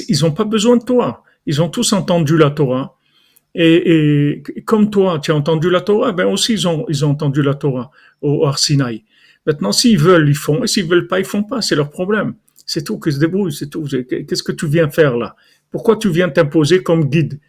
ils 0.08 0.22
n'ont 0.22 0.32
pas 0.32 0.46
besoin 0.46 0.78
de 0.78 0.84
toi. 0.84 1.24
Ils 1.46 1.62
ont 1.62 1.70
tous 1.70 1.94
entendu 1.94 2.38
la 2.38 2.52
Torah. 2.52 2.96
Et, 3.56 4.44
comme 4.66 4.90
toi, 4.90 5.20
tu 5.20 5.32
as 5.32 5.36
entendu 5.36 5.70
la 5.70 5.82
Torah, 5.82 6.12
ben 6.12 6.26
aussi 6.26 6.54
ils 6.54 6.68
ont, 6.68 6.86
ils 6.88 7.04
ont 7.04 7.10
entendu 7.10 7.42
la 7.42 7.56
Torah 7.56 7.92
au 8.22 8.46
Arsinaï. 8.46 9.04
Maintenant, 9.46 9.72
s'ils 9.72 9.98
veulent, 9.98 10.30
ils 10.30 10.36
font. 10.36 10.64
Et 10.64 10.68
s'ils 10.68 10.86
veulent 10.86 11.08
pas, 11.08 11.20
ils 11.20 11.26
font 11.26 11.44
pas. 11.44 11.62
C'est 11.62 11.76
leur 11.76 11.90
problème. 11.90 12.36
C'est 12.66 12.84
tout, 12.84 13.00
qu'ils 13.00 13.14
se 13.14 13.20
débrouillent, 13.20 13.54
c'est 13.54 13.70
tout. 13.70 13.86
Qu'est-ce 13.88 14.44
que 14.44 14.52
tu 14.52 14.68
viens 14.68 14.90
faire 14.90 15.18
là? 15.18 15.36
Pourquoi 15.72 15.98
tu 15.98 16.10
viens 16.10 16.30
t'imposer 16.30 16.84
comme 16.84 17.06
guide? 17.06 17.40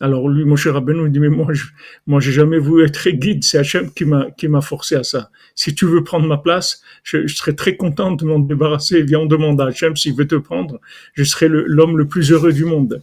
Alors 0.00 0.28
lui, 0.28 0.44
mon 0.44 0.54
cher 0.54 0.74
Rabbeinu, 0.74 1.06
il 1.06 1.12
dit, 1.12 1.18
mais 1.18 1.28
moi, 1.28 1.52
je, 1.52 1.64
moi, 2.06 2.20
j'ai 2.20 2.30
jamais 2.30 2.58
voulu 2.58 2.84
être 2.84 3.08
guide. 3.10 3.42
C'est 3.42 3.58
Hachem 3.58 3.92
qui 3.92 4.04
m'a, 4.04 4.30
qui 4.30 4.46
m'a 4.46 4.60
forcé 4.60 4.94
à 4.94 5.02
ça. 5.02 5.30
Si 5.56 5.74
tu 5.74 5.86
veux 5.86 6.04
prendre 6.04 6.26
ma 6.26 6.38
place, 6.38 6.82
je, 7.02 7.26
serais 7.26 7.54
très 7.54 7.76
content 7.76 8.12
de 8.12 8.24
m'en 8.24 8.38
débarrasser. 8.38 9.02
Viens, 9.02 9.20
on 9.20 9.26
demande 9.26 9.60
à 9.60 9.66
Hachem 9.66 9.96
s'il 9.96 10.14
veut 10.14 10.28
te 10.28 10.36
prendre. 10.36 10.80
Je 11.14 11.24
serai 11.24 11.48
l'homme 11.48 11.98
le, 11.98 12.06
plus 12.06 12.30
heureux 12.30 12.52
du 12.52 12.64
monde. 12.64 13.02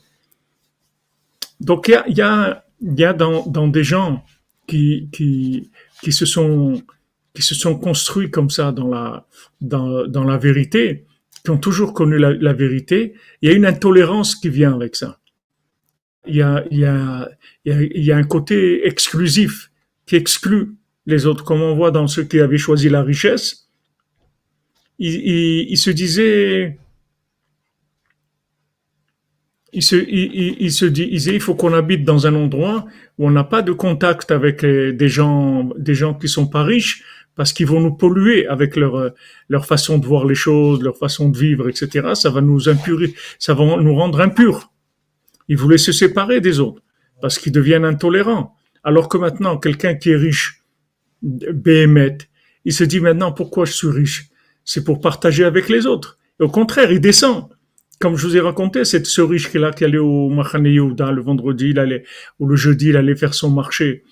Donc, 1.59 1.89
il 1.89 1.91
y 1.91 1.95
a, 1.95 2.05
il 2.07 2.17
y 2.17 2.21
a, 2.21 2.63
y 2.81 3.03
a 3.03 3.13
dans, 3.13 3.45
dans 3.45 3.67
des 3.67 3.83
gens 3.83 4.23
qui, 4.67 5.09
qui, 5.11 5.71
qui 6.01 6.13
se 6.13 6.25
sont, 6.25 6.81
qui 7.33 7.41
se 7.41 7.55
sont 7.55 7.77
construits 7.77 8.31
comme 8.31 8.49
ça 8.49 8.71
dans 8.71 8.87
la, 8.87 9.27
dans, 9.59 10.07
dans 10.07 10.23
la 10.23 10.37
vérité, 10.37 11.05
qui 11.43 11.51
ont 11.51 11.57
toujours 11.57 11.93
connu 11.93 12.17
la 12.17 12.53
vérité. 12.53 13.15
Il 13.41 13.49
y 13.49 13.51
a 13.51 13.55
une 13.55 13.65
intolérance 13.65 14.35
qui 14.35 14.47
vient 14.49 14.73
avec 14.73 14.95
ça 14.95 15.19
il 16.27 16.35
y 16.35 16.41
a, 16.41 16.63
il 16.71 16.79
y 16.79 16.85
a, 16.85 17.29
il 17.65 18.03
y 18.03 18.11
a 18.11 18.17
un 18.17 18.23
côté 18.23 18.85
exclusif 18.87 19.71
qui 20.05 20.15
exclut 20.15 20.75
les 21.05 21.25
autres, 21.25 21.43
comme 21.43 21.61
on 21.61 21.75
voit 21.75 21.91
dans 21.91 22.07
ceux 22.07 22.23
qui 22.23 22.39
avaient 22.39 22.57
choisi 22.57 22.89
la 22.89 23.03
richesse. 23.03 23.67
Il, 24.97 25.77
se 25.77 25.89
disait, 25.89 26.77
il 29.73 29.83
se, 29.83 29.95
il, 29.97 30.71
se 30.71 30.85
disait, 30.85 31.35
il 31.35 31.41
faut 31.41 31.55
qu'on 31.55 31.73
habite 31.73 32.05
dans 32.05 32.27
un 32.27 32.33
endroit 32.33 32.85
où 33.17 33.27
on 33.27 33.31
n'a 33.31 33.43
pas 33.43 33.61
de 33.61 33.73
contact 33.73 34.31
avec 34.31 34.65
des 34.65 35.09
gens, 35.09 35.69
des 35.77 35.95
gens 35.95 36.13
qui 36.13 36.29
sont 36.29 36.47
pas 36.47 36.63
riches, 36.63 37.03
parce 37.35 37.51
qu'ils 37.51 37.67
vont 37.67 37.81
nous 37.81 37.93
polluer 37.93 38.47
avec 38.47 38.77
leur 38.77 39.11
leur 39.49 39.65
façon 39.65 39.97
de 39.97 40.05
voir 40.05 40.25
les 40.25 40.35
choses, 40.35 40.81
leur 40.81 40.97
façon 40.97 41.27
de 41.29 41.37
vivre, 41.37 41.67
etc. 41.67 42.11
Ça 42.13 42.29
va 42.29 42.39
nous 42.39 42.69
impurer, 42.69 43.13
ça 43.37 43.53
va 43.53 43.65
nous 43.77 43.95
rendre 43.95 44.21
impurs. 44.21 44.71
Il 45.47 45.57
voulait 45.57 45.77
se 45.77 45.91
séparer 45.91 46.41
des 46.41 46.59
autres 46.59 46.81
parce 47.21 47.39
qu'ils 47.39 47.51
deviennent 47.51 47.85
intolérants. 47.85 48.55
Alors 48.83 49.09
que 49.09 49.17
maintenant, 49.17 49.57
quelqu'un 49.57 49.95
qui 49.95 50.11
est 50.11 50.15
riche, 50.15 50.63
béhémeth, 51.21 52.27
il 52.65 52.73
se 52.73 52.83
dit 52.83 52.99
maintenant 52.99 53.31
pourquoi 53.31 53.65
je 53.65 53.73
suis 53.73 53.89
riche? 53.89 54.29
C'est 54.63 54.83
pour 54.83 54.99
partager 54.99 55.43
avec 55.43 55.69
les 55.69 55.85
autres. 55.85 56.17
Et 56.39 56.43
au 56.43 56.49
contraire, 56.49 56.91
il 56.91 56.99
descend. 56.99 57.49
Comme 57.99 58.17
je 58.17 58.27
vous 58.27 58.35
ai 58.35 58.41
raconté, 58.41 58.83
cette 58.83 59.05
ce 59.05 59.21
riche 59.21 59.49
qui, 59.49 59.57
là, 59.57 59.71
qui 59.71 59.85
allait 59.85 59.97
au 59.97 60.29
Machane 60.29 60.65
Yehuda 60.65 61.11
le 61.11 61.21
vendredi, 61.21 61.69
il 61.69 61.79
allait, 61.79 62.03
ou 62.39 62.47
le 62.47 62.55
jeudi, 62.55 62.89
il 62.89 62.97
allait 62.97 63.15
faire 63.15 63.33
son 63.33 63.49
marché 63.49 64.03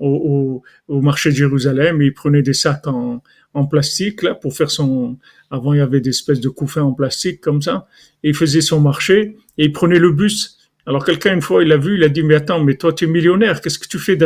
au, 0.00 0.62
marché 0.88 1.30
de 1.30 1.36
Jérusalem. 1.36 2.02
Et 2.02 2.06
il 2.06 2.14
prenait 2.14 2.42
des 2.42 2.54
sacs 2.54 2.86
en, 2.86 3.22
en 3.54 3.66
plastique 3.66 4.22
là 4.22 4.34
pour 4.34 4.56
faire 4.56 4.70
son. 4.70 5.18
Avant, 5.50 5.72
il 5.72 5.78
y 5.78 5.80
avait 5.80 6.00
des 6.00 6.10
espèces 6.10 6.40
de 6.40 6.48
couffins 6.48 6.82
en 6.82 6.92
plastique 6.92 7.40
comme 7.40 7.62
ça. 7.62 7.86
Et 8.22 8.30
il 8.30 8.34
faisait 8.34 8.60
son 8.60 8.80
marché 8.80 9.36
et 9.56 9.66
il 9.66 9.72
prenait 9.72 9.98
le 9.98 10.12
bus 10.12 10.57
alors 10.88 11.04
quelqu'un 11.04 11.34
une 11.34 11.42
fois 11.42 11.62
il 11.62 11.70
a 11.70 11.76
vu, 11.76 11.96
il 11.96 12.02
a 12.02 12.08
dit 12.08 12.22
mais 12.22 12.34
attends, 12.34 12.64
mais 12.64 12.74
toi 12.74 12.94
tu 12.94 13.04
es 13.04 13.08
millionnaire, 13.08 13.60
qu'est-ce 13.60 13.78
que 13.78 13.86
tu 13.86 13.98
fais 13.98 14.18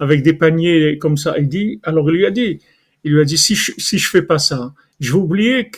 avec 0.00 0.24
des 0.24 0.32
paniers 0.32 0.98
comme 0.98 1.16
ça? 1.16 1.38
Il 1.38 1.48
dit, 1.48 1.78
alors 1.84 2.10
il 2.10 2.16
lui 2.16 2.26
a 2.26 2.32
dit, 2.32 2.58
il 3.04 3.12
lui 3.12 3.20
a 3.20 3.24
dit 3.24 3.38
si 3.38 3.54
je, 3.54 3.70
si 3.78 3.98
je 3.98 4.10
fais 4.10 4.22
pas 4.22 4.38
ça, 4.38 4.74
je 4.98 5.12
vais 5.12 5.18
oublier 5.18 5.70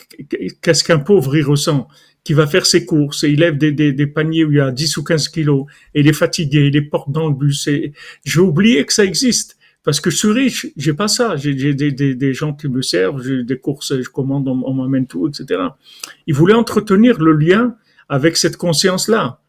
qu'est-ce 0.63 0.83
qu'un 0.83 0.99
pauvre 0.99 1.37
il 1.37 1.45
ressent, 1.45 1.89
qui 2.25 2.33
va 2.33 2.47
faire 2.47 2.65
ses 2.65 2.87
courses 2.87 3.23
et 3.23 3.29
il 3.29 3.41
lève 3.41 3.59
des, 3.59 3.73
des, 3.73 3.93
des, 3.93 4.07
paniers 4.07 4.45
où 4.45 4.51
il 4.51 4.57
y 4.57 4.61
a 4.61 4.71
10 4.71 4.97
ou 4.97 5.05
15 5.05 5.29
kilos 5.29 5.67
et 5.95 6.01
il 6.01 6.09
est 6.09 6.15
fatigué, 6.15 6.69
il 6.69 6.73
les 6.73 6.83
porte 6.83 7.13
dans 7.13 7.29
le 7.29 7.35
bus 7.35 7.67
et 7.67 7.93
je 8.25 8.41
vais 8.41 8.47
oublier 8.47 8.87
que 8.87 8.95
ça 8.95 9.05
existe. 9.05 9.59
Parce 9.83 10.01
que 10.01 10.11
je 10.11 10.17
suis 10.17 10.31
riche, 10.31 10.67
j'ai 10.77 10.93
pas 10.93 11.09
ça. 11.09 11.37
J'ai 11.37 11.55
des, 11.55 11.91
des, 11.93 12.15
des, 12.15 12.35
gens 12.35 12.53
qui 12.53 12.69
me 12.69 12.83
servent, 12.83 13.23
j'ai 13.23 13.45
des 13.45 13.59
courses, 13.59 13.99
je 13.99 14.09
commande, 14.11 14.47
on 14.47 14.75
m'amène 14.75 15.07
tout, 15.07 15.27
etc. 15.27 15.61
Il 16.27 16.35
voulait 16.35 16.55
entretenir 16.55 17.19
le 17.19 17.33
lien 17.33 17.77
avec 18.11 18.37
cette 18.37 18.59
conscience-là. 18.59 19.41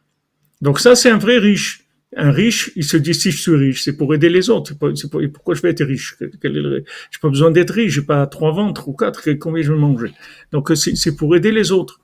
Donc 0.62 0.78
ça, 0.78 0.94
c'est 0.94 1.10
un 1.10 1.18
vrai 1.18 1.36
riche. 1.38 1.80
Un 2.16 2.30
riche, 2.30 2.70
il 2.76 2.84
se 2.84 2.96
dit 2.96 3.14
si 3.14 3.30
je 3.30 3.38
suis 3.38 3.56
riche, 3.56 3.82
c'est 3.82 3.96
pour 3.96 4.14
aider 4.14 4.28
les 4.28 4.48
autres. 4.48 4.74
pourquoi 4.74 5.54
je 5.54 5.62
vais 5.62 5.70
être 5.70 5.84
riche? 5.84 6.16
Je 6.20 6.48
n'ai 6.48 6.84
pas 7.20 7.28
besoin 7.28 7.50
d'être 7.50 7.72
riche. 7.72 7.94
J'ai 7.94 8.02
pas 8.02 8.26
trois 8.26 8.52
ventres 8.52 8.88
ou 8.88 8.92
quatre. 8.92 9.28
Combien 9.32 9.62
je 9.62 9.72
vais 9.72 9.78
manger? 9.78 10.12
Donc 10.52 10.72
c'est 10.74 11.16
pour 11.16 11.34
aider 11.36 11.52
les 11.52 11.72
autres. 11.72 12.00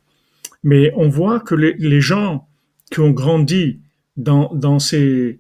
Mais 0.65 0.93
on 0.97 1.09
voit 1.09 1.41
que 1.41 1.55
les, 1.55 2.01
gens 2.01 2.49
qui 2.91 3.01
ont 3.01 3.11
grandi 3.11 3.81
dans, 4.17 4.79
ces 4.81 5.39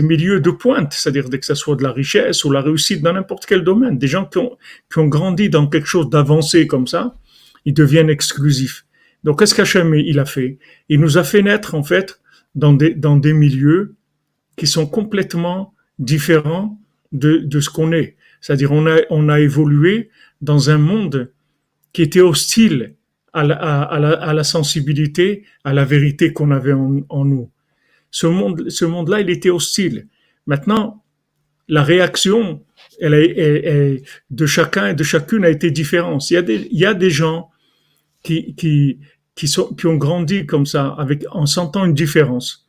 milieux 0.00 0.40
de 0.40 0.50
pointe, 0.50 0.92
c'est-à-dire 0.94 1.28
que 1.28 1.44
ce 1.44 1.54
soit 1.54 1.76
de 1.76 1.82
la 1.82 1.92
richesse 1.92 2.44
ou 2.44 2.50
la 2.50 2.62
réussite 2.62 3.02
dans 3.02 3.12
n'importe 3.12 3.44
quel 3.44 3.62
domaine, 3.62 3.98
des 3.98 4.06
gens 4.06 4.24
qui 4.24 4.38
ont 4.38 5.08
grandi 5.08 5.50
dans 5.50 5.66
quelque 5.66 5.88
chose 5.88 6.08
d'avancé 6.08 6.66
comme 6.66 6.86
ça, 6.86 7.18
ils 7.66 7.74
deviennent 7.74 8.10
exclusifs. 8.10 8.86
Donc, 9.24 9.38
qu'est-ce 9.38 9.54
qu'Hachem 9.54 9.94
il 9.94 10.18
a 10.18 10.24
fait? 10.24 10.58
Il 10.88 11.00
nous 11.00 11.18
a 11.18 11.24
fait 11.24 11.42
naître 11.42 11.74
en 11.74 11.82
fait 11.82 12.20
dans 12.54 12.72
des, 12.72 12.94
dans 12.94 13.16
des 13.16 13.32
milieux 13.32 13.96
qui 14.56 14.66
sont 14.66 14.86
complètement 14.86 15.74
différents 15.98 16.78
de, 17.12 17.38
de 17.38 17.60
ce 17.60 17.70
qu'on 17.70 17.92
est. 17.92 18.16
C'est-à-dire, 18.40 18.72
on 18.72 18.86
a, 18.86 18.98
on 19.10 19.28
a 19.28 19.40
évolué 19.40 20.10
dans 20.40 20.70
un 20.70 20.78
monde 20.78 21.32
qui 21.92 22.02
était 22.02 22.20
hostile 22.20 22.94
à 23.32 23.44
la, 23.44 23.56
à, 23.56 23.98
la, 23.98 24.10
à 24.12 24.34
la 24.34 24.44
sensibilité, 24.44 25.44
à 25.64 25.72
la 25.72 25.84
vérité 25.84 26.32
qu'on 26.32 26.50
avait 26.50 26.72
en, 26.72 27.00
en, 27.08 27.24
nous. 27.24 27.50
Ce 28.10 28.26
monde, 28.26 28.68
ce 28.68 28.84
monde-là, 28.84 29.20
il 29.22 29.30
était 29.30 29.50
hostile. 29.50 30.06
Maintenant, 30.46 31.02
la 31.66 31.82
réaction, 31.82 32.62
elle 33.00 33.14
est, 33.14 33.38
elle, 33.38 33.64
elle, 33.64 34.02
de 34.30 34.46
chacun 34.46 34.88
et 34.88 34.94
de 34.94 35.02
chacune 35.02 35.44
a 35.44 35.50
été 35.50 35.70
différente. 35.70 36.30
Il 36.30 36.34
y 36.34 36.36
a 36.36 36.42
des, 36.42 36.68
il 36.70 36.78
y 36.78 36.86
a 36.86 36.94
des 36.94 37.10
gens 37.10 37.50
qui, 38.22 38.54
qui, 38.54 38.98
qui, 39.34 39.48
sont, 39.48 39.74
qui 39.74 39.86
ont 39.86 39.96
grandi 39.96 40.46
comme 40.46 40.66
ça, 40.66 40.94
avec, 40.98 41.24
en 41.30 41.46
sentant 41.46 41.84
une 41.84 41.94
différence. 41.94 42.68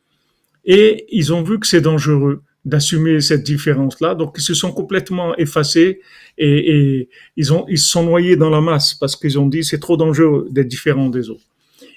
Et 0.64 1.06
ils 1.10 1.32
ont 1.32 1.42
vu 1.42 1.60
que 1.60 1.66
c'est 1.66 1.80
dangereux 1.80 2.42
d'assumer 2.64 3.20
cette 3.20 3.44
différence-là. 3.44 4.16
Donc, 4.16 4.34
ils 4.38 4.42
se 4.42 4.52
sont 4.52 4.72
complètement 4.72 5.36
effacés 5.36 6.00
et, 6.36 7.08
ils, 7.36 7.52
ont, 7.52 7.64
ils 7.68 7.78
se 7.78 7.88
sont 7.88 8.02
noyés 8.02 8.36
dans 8.36 8.50
la 8.50 8.60
masse 8.60 8.94
parce 8.94 9.14
qu'ils 9.14 9.38
ont 9.38 9.46
dit 9.46 9.62
c'est 9.62 9.78
trop 9.78 9.96
dangereux 9.96 10.48
d'être 10.50 10.66
différent 10.66 11.08
des 11.08 11.30
autres. 11.30 11.44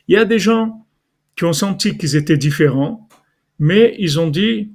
Il 0.07 0.13
y 0.13 0.17
a 0.17 0.25
des 0.25 0.39
gens 0.39 0.85
qui 1.35 1.45
ont 1.45 1.53
senti 1.53 1.97
qu'ils 1.97 2.15
étaient 2.15 2.37
différents, 2.37 3.07
mais 3.57 3.95
ils 3.97 4.19
ont 4.19 4.29
dit 4.29 4.71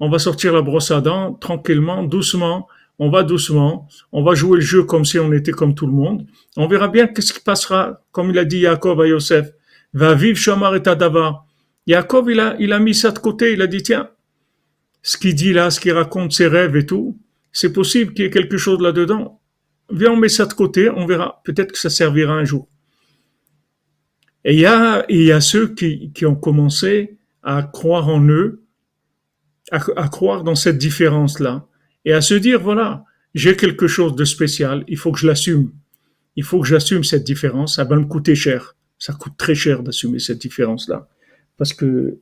on 0.00 0.10
va 0.10 0.18
sortir 0.18 0.52
la 0.52 0.62
brosse 0.62 0.90
à 0.90 1.00
dents 1.00 1.34
tranquillement, 1.34 2.02
doucement, 2.02 2.68
on 2.98 3.10
va 3.10 3.22
doucement, 3.22 3.88
on 4.12 4.22
va 4.22 4.34
jouer 4.34 4.56
le 4.56 4.64
jeu 4.64 4.82
comme 4.82 5.04
si 5.04 5.18
on 5.18 5.32
était 5.32 5.52
comme 5.52 5.74
tout 5.74 5.86
le 5.86 5.92
monde. 5.92 6.26
On 6.56 6.66
verra 6.66 6.88
bien 6.88 7.06
qu'est-ce 7.06 7.32
qui 7.32 7.40
passera, 7.40 8.02
comme 8.10 8.30
il 8.30 8.38
a 8.38 8.44
dit 8.44 8.58
Yaakov 8.58 9.00
à 9.00 9.06
Yosef. 9.06 9.50
Va 9.94 10.14
vivre 10.14 10.36
Shamar 10.36 10.74
et 10.74 10.82
Tadava. 10.82 11.44
Yaakov, 11.86 12.30
il 12.30 12.40
a, 12.40 12.56
il 12.58 12.72
a 12.72 12.78
mis 12.78 12.94
ça 12.94 13.12
de 13.12 13.18
côté, 13.18 13.52
il 13.52 13.62
a 13.62 13.66
dit, 13.66 13.82
tiens, 13.82 14.10
ce 15.02 15.16
qu'il 15.16 15.34
dit 15.34 15.52
là, 15.52 15.70
ce 15.70 15.80
qu'il 15.80 15.92
raconte, 15.92 16.32
ses 16.32 16.48
rêves 16.48 16.76
et 16.76 16.84
tout, 16.84 17.18
c'est 17.52 17.72
possible 17.72 18.12
qu'il 18.12 18.24
y 18.24 18.28
ait 18.28 18.30
quelque 18.30 18.58
chose 18.58 18.80
là-dedans. 18.80 19.40
Viens, 19.90 20.12
on 20.12 20.16
met 20.16 20.28
ça 20.28 20.44
de 20.44 20.52
côté, 20.52 20.90
on 20.90 21.06
verra. 21.06 21.40
Peut-être 21.44 21.72
que 21.72 21.78
ça 21.78 21.88
servira 21.88 22.34
un 22.34 22.44
jour. 22.44 22.68
Et 24.44 24.54
il 24.54 24.60
y 24.60 24.66
a, 24.66 25.04
il 25.08 25.22
y 25.22 25.32
a 25.32 25.40
ceux 25.40 25.68
qui, 25.68 26.12
qui 26.12 26.26
ont 26.26 26.34
commencé 26.34 27.18
à 27.42 27.62
croire 27.62 28.08
en 28.08 28.22
eux, 28.28 28.64
à, 29.70 29.78
à 29.96 30.08
croire 30.08 30.44
dans 30.44 30.54
cette 30.54 30.78
différence-là, 30.78 31.66
et 32.08 32.14
à 32.14 32.22
se 32.22 32.32
dire, 32.32 32.58
voilà, 32.62 33.04
j'ai 33.34 33.54
quelque 33.54 33.86
chose 33.86 34.16
de 34.16 34.24
spécial, 34.24 34.82
il 34.88 34.96
faut 34.96 35.12
que 35.12 35.18
je 35.18 35.26
l'assume. 35.26 35.72
Il 36.36 36.42
faut 36.42 36.58
que 36.58 36.66
j'assume 36.66 37.04
cette 37.04 37.22
différence, 37.22 37.76
ça 37.76 37.84
va 37.84 37.96
me 37.96 38.06
coûter 38.06 38.34
cher. 38.34 38.76
Ça 38.98 39.12
coûte 39.12 39.34
très 39.36 39.54
cher 39.54 39.82
d'assumer 39.82 40.18
cette 40.18 40.40
différence-là. 40.40 41.06
Parce 41.58 41.74
que 41.74 42.18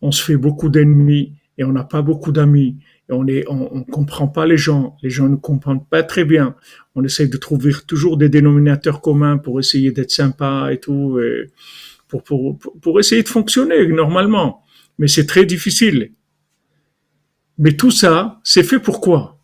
on 0.00 0.12
se 0.12 0.22
fait 0.22 0.36
beaucoup 0.36 0.68
d'ennemis 0.68 1.32
et 1.58 1.64
on 1.64 1.72
n'a 1.72 1.82
pas 1.82 2.02
beaucoup 2.02 2.30
d'amis. 2.30 2.76
Et 3.08 3.12
on 3.14 3.26
est, 3.26 3.44
on, 3.48 3.82
comprend 3.82 4.28
pas 4.28 4.46
les 4.46 4.56
gens. 4.56 4.96
Les 5.02 5.10
gens 5.10 5.28
ne 5.28 5.34
comprennent 5.34 5.84
pas 5.84 6.04
très 6.04 6.24
bien. 6.24 6.54
On 6.94 7.02
essaye 7.02 7.28
de 7.28 7.36
trouver 7.36 7.72
toujours 7.88 8.18
des 8.18 8.28
dénominateurs 8.28 9.00
communs 9.00 9.38
pour 9.38 9.58
essayer 9.58 9.90
d'être 9.90 10.12
sympa 10.12 10.68
et 10.70 10.78
tout, 10.78 11.18
et 11.18 11.50
pour, 12.06 12.22
pour, 12.22 12.60
pour 12.80 13.00
essayer 13.00 13.24
de 13.24 13.28
fonctionner 13.28 13.88
normalement. 13.88 14.62
Mais 15.00 15.08
c'est 15.08 15.26
très 15.26 15.46
difficile. 15.46 16.12
Mais 17.58 17.76
tout 17.76 17.90
ça, 17.90 18.40
c'est 18.44 18.62
fait 18.62 18.78
pourquoi 18.78 19.40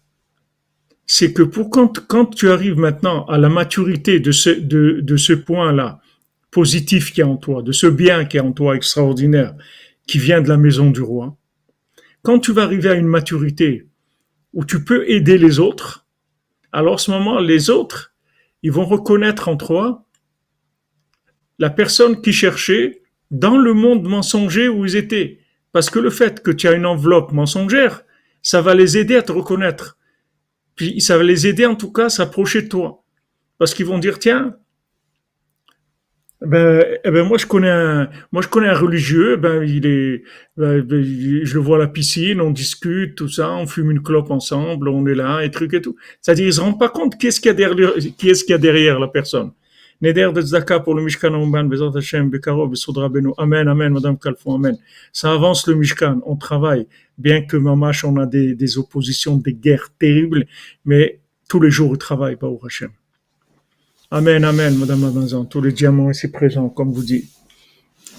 C'est 1.07 1.33
que 1.33 1.42
pour 1.42 1.70
quand, 1.70 2.27
tu 2.35 2.51
arrives 2.51 2.79
maintenant 2.79 3.25
à 3.27 3.38
la 3.38 3.48
maturité 3.48 4.20
de 4.20 4.33
ce, 4.33 5.33
point-là, 5.33 6.01
positif 6.51 7.12
qui 7.12 7.20
est 7.20 7.25
en 7.25 7.37
toi, 7.37 7.62
de 7.62 7.72
ce 7.72 7.87
bien 7.87 8.25
qui 8.25 8.37
est 8.37 8.40
en 8.40 8.53
toi 8.53 8.77
extraordinaire, 8.77 9.55
qui 10.07 10.18
vient 10.18 10.42
de 10.42 10.48
la 10.48 10.59
maison 10.59 10.90
du 10.90 11.01
roi, 11.01 11.37
quand 12.22 12.38
tu 12.38 12.53
vas 12.53 12.62
arriver 12.62 12.90
à 12.90 12.94
une 12.94 13.07
maturité 13.07 13.88
où 14.53 14.64
tu 14.64 14.85
peux 14.85 15.09
aider 15.11 15.38
les 15.38 15.59
autres, 15.59 16.07
alors 16.70 17.01
ce 17.01 17.11
moment, 17.11 17.40
les 17.40 17.70
autres, 17.70 18.14
ils 18.62 18.72
vont 18.72 18.85
reconnaître 18.85 19.48
en 19.48 19.57
toi 19.57 20.07
la 21.59 21.70
personne 21.70 22.20
qui 22.20 22.33
cherchait 22.33 23.03
dans 23.31 23.57
le 23.57 23.72
monde 23.72 24.05
mensonger 24.09 24.68
où 24.68 24.85
ils 24.85 24.96
étaient. 24.96 25.41
Parce 25.72 25.90
que 25.90 25.98
le 25.98 26.11
fait 26.11 26.42
que 26.42 26.50
tu 26.50 26.68
as 26.68 26.72
une 26.72 26.87
enveloppe 26.87 27.32
mensongère, 27.32 28.04
ça 28.42 28.61
va 28.61 28.74
les 28.74 28.98
aider 28.98 29.16
à 29.16 29.22
te 29.22 29.32
reconnaître. 29.32 29.98
Puis 30.76 31.00
ça 31.00 31.16
va 31.16 31.22
les 31.22 31.46
aider 31.46 31.66
en 31.66 31.74
tout 31.74 31.92
cas 31.92 32.06
à 32.06 32.11
s'approcher 32.11 32.62
de 32.62 32.68
toi. 32.68 33.02
Parce 33.58 33.74
qu'ils 33.74 33.87
vont 33.87 33.98
dire, 33.98 34.18
tiens, 34.18 34.56
ben, 36.44 36.85
eh 37.04 37.11
ben 37.12 37.24
moi 37.24 37.38
je 37.38 37.46
connais 37.46 37.70
un, 37.70 38.11
moi 38.32 38.42
je 38.42 38.48
connais 38.48 38.68
un 38.68 38.74
religieux. 38.74 39.37
Ben 39.37 39.62
il 39.62 39.87
est, 39.87 40.24
ben, 40.56 40.85
je 40.88 41.54
le 41.54 41.61
vois 41.61 41.76
à 41.76 41.80
la 41.80 41.87
piscine, 41.87 42.40
on 42.40 42.50
discute, 42.50 43.14
tout 43.14 43.28
ça, 43.28 43.52
on 43.52 43.66
fume 43.66 43.92
une 43.92 44.02
clope 44.02 44.30
ensemble, 44.30 44.88
on 44.88 45.06
est 45.06 45.14
là, 45.14 45.42
et 45.42 45.50
trucs 45.50 45.74
et 45.74 45.80
tout. 45.80 45.96
C'est-à-dire 46.20 46.46
ils 46.46 46.54
se 46.54 46.61
rendent 46.61 46.80
pas 46.80 46.88
compte 46.88 47.16
qu'est-ce 47.16 47.40
qu'il 47.40 47.48
y 47.48 47.50
a 47.50 47.54
derrière, 47.54 47.92
qui 48.18 48.28
est-ce 48.28 48.44
qu'il 48.44 48.52
y 48.52 48.54
a 48.54 48.58
derrière 48.58 48.98
la 48.98 49.08
personne. 49.08 49.52
Neder 50.02 50.32
de 50.32 50.40
Zaka 50.40 50.80
pour 50.80 50.96
le 50.96 51.02
Mishkan 51.04 51.32
Omban, 51.32 51.64
Bezat 51.64 51.96
Hashem, 51.96 52.28
Bekaro, 52.28 52.66
Besodra 52.66 53.08
Benu. 53.08 53.32
Amen, 53.38 53.68
Amen, 53.68 53.92
Madame 53.92 54.18
Kalfon, 54.18 54.56
Amen. 54.56 54.76
Ça 55.12 55.32
avance 55.32 55.68
le 55.68 55.76
Mishkan, 55.76 56.20
on 56.26 56.34
travaille. 56.34 56.88
Bien 57.16 57.42
que 57.42 57.56
Mamash, 57.56 58.04
on 58.04 58.16
a 58.16 58.26
des, 58.26 58.78
oppositions, 58.78 59.36
des 59.36 59.54
guerres 59.54 59.90
terribles, 59.96 60.46
mais 60.84 61.20
tous 61.48 61.60
les 61.60 61.70
jours, 61.70 61.92
on 61.92 61.96
travaille, 61.96 62.34
Baou 62.34 62.58
Hashem. 62.66 62.90
Amen, 64.10 64.42
Amen, 64.42 64.76
Madame 64.76 65.04
Abinzan. 65.04 65.44
Tous 65.44 65.60
les 65.60 65.70
diamants 65.70 66.10
ici 66.10 66.28
présents, 66.28 66.68
comme 66.68 66.92
vous 66.92 67.04
dites. 67.04 67.30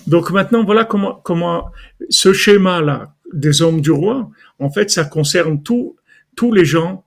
Donc 0.07 0.31
maintenant, 0.31 0.63
voilà 0.63 0.85
comment, 0.85 1.19
comment 1.21 1.69
ce 2.09 2.31
schéma-là 2.31 3.13
des 3.33 3.61
hommes 3.61 3.81
du 3.81 3.91
roi, 3.91 4.29
en 4.57 4.69
fait, 4.69 4.89
ça 4.89 5.03
concerne 5.03 5.61
tous, 5.61 5.97
tous 6.35 6.53
les 6.53 6.63
gens 6.63 7.03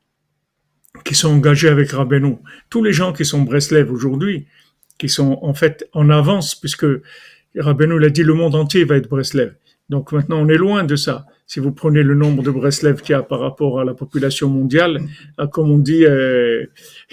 qui 1.04 1.14
sont 1.14 1.30
engagés 1.30 1.68
avec 1.68 1.92
Rabbeinu. 1.92 2.36
Tous 2.68 2.82
les 2.82 2.92
gens 2.92 3.12
qui 3.12 3.24
sont 3.24 3.42
Breslev 3.42 3.90
aujourd'hui, 3.90 4.46
qui 4.98 5.08
sont 5.08 5.38
en 5.42 5.54
fait 5.54 5.88
en 5.92 6.10
avance, 6.10 6.54
puisque 6.54 6.86
Rabbeinu 7.56 7.98
l'a 7.98 8.10
dit, 8.10 8.22
le 8.22 8.34
monde 8.34 8.54
entier 8.54 8.84
va 8.84 8.96
être 8.96 9.08
Breslev. 9.08 9.54
Donc 9.88 10.12
maintenant, 10.12 10.38
on 10.40 10.48
est 10.48 10.56
loin 10.56 10.84
de 10.84 10.96
ça. 10.96 11.26
Si 11.46 11.60
vous 11.60 11.72
prenez 11.72 12.02
le 12.02 12.14
nombre 12.14 12.42
de 12.42 12.50
Breslev 12.50 13.00
qu'il 13.02 13.12
y 13.12 13.14
a 13.14 13.22
par 13.22 13.40
rapport 13.40 13.80
à 13.80 13.84
la 13.84 13.94
population 13.94 14.48
mondiale, 14.48 15.00
euh, 15.38 15.46
comme 15.46 15.70
on 15.70 15.78
dit, 15.78 16.04
euh, 16.04 16.66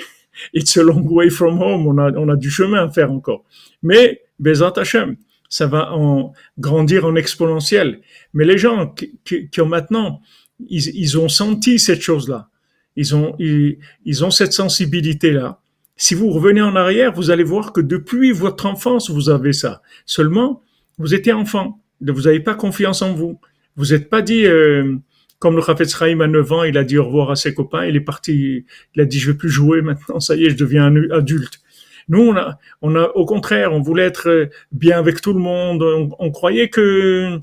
it's 0.54 0.76
a 0.78 0.84
long 0.84 1.04
way 1.04 1.30
from 1.30 1.62
home, 1.62 1.88
on 1.88 1.98
a, 2.00 2.12
on 2.14 2.30
a 2.30 2.36
du 2.36 2.50
chemin 2.50 2.86
à 2.86 2.90
faire 2.90 3.12
encore. 3.12 3.46
Mais, 3.84 4.22
Bezat 4.40 4.74
Hashem, 4.78 5.16
ça 5.50 5.68
va 5.68 5.94
en 5.94 6.34
grandir 6.58 7.06
en 7.06 7.16
exponentiel. 7.16 8.02
Mais 8.34 8.44
les 8.44 8.58
gens 8.58 8.88
qui, 8.88 9.20
qui, 9.24 9.50
qui 9.50 9.62
ont 9.62 9.68
maintenant, 9.68 10.22
ils, 10.68 10.88
ils 10.96 11.20
ont 11.20 11.30
senti 11.30 11.78
cette 11.78 12.02
chose-là. 12.02 12.50
Ils 12.96 13.16
ont, 13.16 13.36
ils, 13.40 13.78
ils 14.06 14.26
ont 14.26 14.32
cette 14.32 14.54
sensibilité-là. 14.54 15.60
Si 15.96 16.16
vous 16.16 16.30
revenez 16.32 16.62
en 16.62 16.76
arrière, 16.76 17.14
vous 17.14 17.30
allez 17.30 17.44
voir 17.44 17.72
que 17.72 17.82
depuis 17.82 18.32
votre 18.32 18.66
enfance, 18.66 19.10
vous 19.10 19.30
avez 19.30 19.54
ça. 19.54 19.82
Seulement, 20.06 20.64
vous 20.98 21.14
étiez 21.14 21.34
enfant. 21.34 21.80
Vous 22.02 22.24
n'avez 22.24 22.40
pas 22.40 22.56
confiance 22.56 23.02
en 23.02 23.14
vous. 23.14 23.40
Vous 23.76 23.88
n'êtes 23.88 24.10
pas 24.10 24.22
dit, 24.22 24.46
euh, 24.46 24.96
comme 25.40 25.56
le 25.56 25.62
Rafetz 25.62 25.96
Chaim 25.96 26.20
à 26.20 26.28
9 26.28 26.52
ans, 26.52 26.64
il 26.64 26.78
a 26.78 26.84
dit 26.84 26.98
au 26.98 27.06
revoir 27.06 27.32
à 27.32 27.36
ses 27.36 27.54
copains, 27.54 27.86
il 27.86 27.96
est 27.96 28.02
parti, 28.02 28.66
il 28.96 29.02
a 29.02 29.06
dit, 29.06 29.20
je 29.20 29.32
vais 29.32 29.38
plus 29.38 29.50
jouer 29.50 29.82
maintenant, 29.82 30.20
ça 30.20 30.36
y 30.36 30.46
est, 30.46 30.50
je 30.50 30.58
deviens 30.58 30.94
adulte. 31.12 31.60
Nous, 32.10 32.22
on 32.22 32.36
a, 32.36 32.60
on 32.82 32.96
a, 32.96 33.04
au 33.16 33.26
contraire, 33.26 33.72
on 33.72 33.82
voulait 33.82 34.04
être 34.04 34.50
bien 34.72 35.00
avec 35.00 35.22
tout 35.22 35.34
le 35.34 35.40
monde. 35.40 35.82
On, 35.84 36.10
on 36.20 36.32
croyait 36.32 36.70
que, 36.70 37.40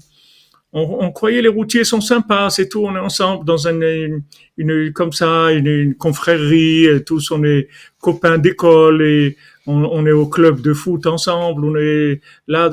on, 0.73 0.99
on, 1.01 1.11
croyait 1.11 1.43
les 1.43 1.49
routiers 1.49 1.85
sont 1.85 2.01
sympas, 2.01 2.51
c'est 2.51 2.69
tout, 2.69 2.85
on 2.85 2.95
est 2.95 3.01
ensemble 3.01 3.45
dans 3.45 3.67
une, 3.67 4.23
une 4.57 4.93
comme 4.93 5.13
ça, 5.13 5.51
une, 5.53 5.67
une, 5.67 5.95
confrérie, 5.95 6.87
tous 7.05 7.33
on 7.33 7.43
est 7.43 7.69
copains 8.01 8.39
d'école 8.39 9.03
et 9.03 9.37
on, 9.67 9.85
on, 9.85 10.07
est 10.07 10.13
au 10.13 10.27
club 10.27 10.61
de 10.61 10.73
foot 10.73 11.07
ensemble, 11.07 11.65
on 11.65 11.77
est 11.77 12.21
là 12.47 12.71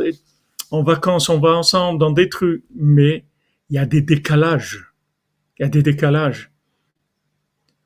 en 0.71 0.83
vacances, 0.83 1.29
on 1.29 1.39
va 1.39 1.55
ensemble 1.55 1.99
dans 1.99 2.11
des 2.11 2.29
trucs, 2.29 2.63
mais 2.75 3.25
il 3.69 3.75
y 3.75 3.79
a 3.79 3.85
des 3.85 4.01
décalages, 4.01 4.91
il 5.57 5.63
y 5.63 5.65
a 5.65 5.69
des 5.69 5.83
décalages. 5.83 6.51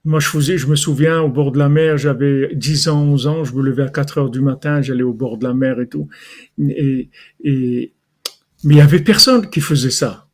Moi, 0.04 0.20
je 0.20 0.28
faisais, 0.28 0.58
je 0.58 0.66
me 0.66 0.76
souviens, 0.76 1.22
au 1.22 1.30
bord 1.30 1.52
de 1.52 1.60
la 1.60 1.70
mer, 1.70 1.98
j'avais 1.98 2.56
10 2.56 2.88
ans, 2.88 3.04
11 3.04 3.28
ans, 3.28 3.44
je 3.44 3.54
me 3.54 3.62
levais 3.62 3.84
à 3.84 3.90
4 3.90 4.18
heures 4.18 4.30
du 4.32 4.42
matin, 4.42 4.82
j'allais 4.82 5.04
au 5.04 5.14
bord 5.14 5.38
de 5.38 5.44
la 5.44 5.54
mer 5.54 5.80
et 5.80 5.88
tout. 5.88 6.08
Et, 6.58 7.10
et, 7.44 7.94
mais 8.64 8.76
il 8.76 8.78
y 8.78 8.82
avait 8.82 9.00
personne 9.00 9.50
qui 9.50 9.62
faisait 9.62 9.92
ça. 9.92 10.28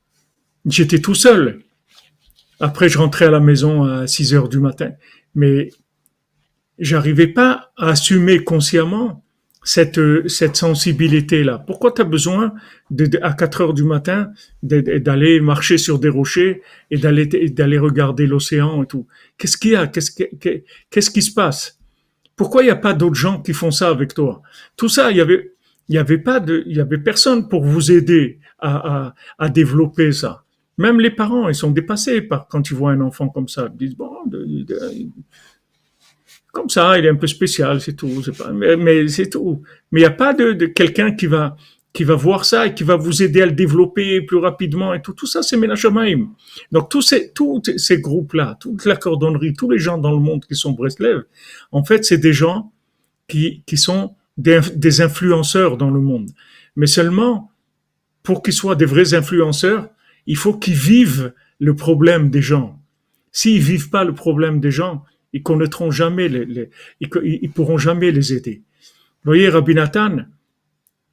J'étais 0.66 1.00
tout 1.00 1.16
seul. 1.16 1.62
Après, 2.60 2.90
je 2.90 2.98
rentrais 2.98 3.26
à 3.26 3.32
la 3.32 3.40
maison 3.40 3.84
à 3.84 4.08
6 4.08 4.34
heures 4.34 4.50
du 4.50 4.60
matin. 4.60 4.92
Mais 5.36 5.70
j'arrivais 6.80 7.28
pas 7.28 7.72
à 7.78 7.90
assumer 7.90 8.44
consciemment 8.44 9.24
cette, 9.64 10.00
cette 10.28 10.56
sensibilité-là. 10.56 11.60
Pourquoi 11.60 11.92
tu 11.92 12.02
as 12.02 12.06
besoin 12.06 12.54
de, 12.90 13.10
à 13.22 13.34
4 13.34 13.62
heures 13.62 13.74
du 13.74 13.84
matin 13.84 14.32
d'aller 14.64 15.40
marcher 15.40 15.78
sur 15.78 16.00
des 16.00 16.10
rochers 16.10 16.62
et 16.90 16.98
d'aller 16.98 17.26
d'aller 17.28 17.78
regarder 17.78 18.28
l'océan 18.28 18.84
et 18.84 18.88
tout? 18.88 19.08
Qu'est-ce 19.38 19.58
qu'il 19.58 19.72
y 19.72 19.76
a? 19.76 19.88
Qu'est-ce 19.88 20.12
qu'est-ce 20.90 21.12
qui 21.12 21.22
se 21.22 21.34
passe? 21.34 21.80
Pourquoi 22.36 22.62
il 22.62 22.66
n'y 22.66 22.72
a 22.72 22.78
pas 22.78 22.94
d'autres 22.94 23.16
gens 23.16 23.42
qui 23.42 23.54
font 23.54 23.72
ça 23.72 23.90
avec 23.90 24.14
toi? 24.14 24.42
Tout 24.78 24.90
ça, 24.90 25.12
il 25.12 25.18
y 25.18 25.22
avait 25.22 25.54
il 25.90 25.94
n'y 25.94 25.98
avait 25.98 26.18
pas 26.18 26.40
de, 26.40 26.64
il 26.68 26.78
y 26.78 26.82
avait 26.82 26.98
personne 26.98 27.48
pour 27.48 27.64
vous 27.64 27.92
aider 27.92 28.40
à, 28.60 29.14
à, 29.38 29.50
développer 29.50 30.12
ça. 30.12 30.44
Même 30.78 31.00
les 31.00 31.12
parents, 31.12 31.48
ils 31.50 31.56
sont 31.56 31.72
dépassés 31.72 32.22
par 32.22 32.48
quand 32.48 32.70
ils 32.70 32.76
voient 32.76 32.92
un 32.92 33.02
enfant 33.02 33.30
comme 33.30 33.48
ça. 33.48 33.70
Ils 33.72 33.88
disent 33.88 33.96
bon, 33.96 34.12
comme 36.52 36.70
ça, 36.70 36.98
il 36.98 37.06
est 37.06 37.10
un 37.10 37.16
peu 37.16 37.28
spécial, 37.28 37.82
c'est 37.82 37.94
tout. 37.94 38.24
Pas, 38.38 38.52
mais, 38.52 39.08
c'est 39.08 39.30
tout. 39.30 39.62
Mais 39.92 40.02
il 40.02 40.04
n'y 40.04 40.08
a 40.08 40.12
pas 40.12 40.34
de, 40.34 40.54
de 40.54 40.66
quelqu'un 40.66 41.12
qui 41.14 41.28
va 41.28 41.56
qui 41.98 42.04
va 42.04 42.14
voir 42.14 42.46
ça 42.46 42.68
et 42.68 42.76
qui 42.76 42.84
va 42.84 42.96
vous 42.96 43.24
aider 43.24 43.42
à 43.42 43.48
le 43.48 43.54
développer 43.54 44.22
plus 44.22 44.38
rapidement 44.38 44.94
et 44.94 45.02
tout. 45.02 45.14
Tout 45.14 45.26
ça, 45.26 45.42
c'est 45.42 45.58
Menachamaim. 45.58 46.30
Donc, 46.72 46.90
tous 46.90 47.02
ces, 47.02 47.32
tous 47.32 47.60
ces 47.78 48.00
groupes-là, 48.00 48.56
toute 48.60 48.86
la 48.86 48.96
cordonnerie, 48.96 49.54
tous 49.54 49.72
les 49.72 49.80
gens 49.80 49.98
dans 49.98 50.12
le 50.12 50.20
monde 50.20 50.46
qui 50.46 50.54
sont 50.54 50.74
Breslev, 50.74 51.24
en 51.72 51.84
fait, 51.84 52.06
c'est 52.06 52.20
des 52.20 52.34
gens 52.34 52.72
qui, 53.28 53.64
qui 53.66 53.78
sont 53.78 54.14
des, 54.38 55.02
influenceurs 55.02 55.78
dans 55.78 55.90
le 55.90 56.00
monde. 56.00 56.30
Mais 56.76 56.88
seulement, 56.88 57.52
pour 58.24 58.44
qu'ils 58.44 58.54
soient 58.54 58.76
des 58.76 58.86
vrais 58.86 59.14
influenceurs, 59.14 59.90
il 60.26 60.38
faut 60.38 60.54
qu'ils 60.54 60.76
vivent 60.76 61.34
le 61.60 61.76
problème 61.76 62.30
des 62.30 62.42
gens. 62.42 62.80
S'ils 63.32 63.62
vivent 63.62 63.90
pas 63.90 64.04
le 64.04 64.14
problème 64.14 64.60
des 64.60 64.72
gens, 64.72 65.04
ils 65.34 65.44
connaîtront 65.44 65.92
jamais 65.92 66.28
les, 66.28 66.46
les 66.46 66.70
ils, 67.02 67.10
ils, 67.24 67.52
pourront 67.52 67.78
jamais 67.78 68.12
les 68.12 68.34
aider. 68.34 68.62
Vous 69.24 69.32
voyez, 69.32 69.50
Rabbi 69.50 69.74
Nathan, 69.74 70.18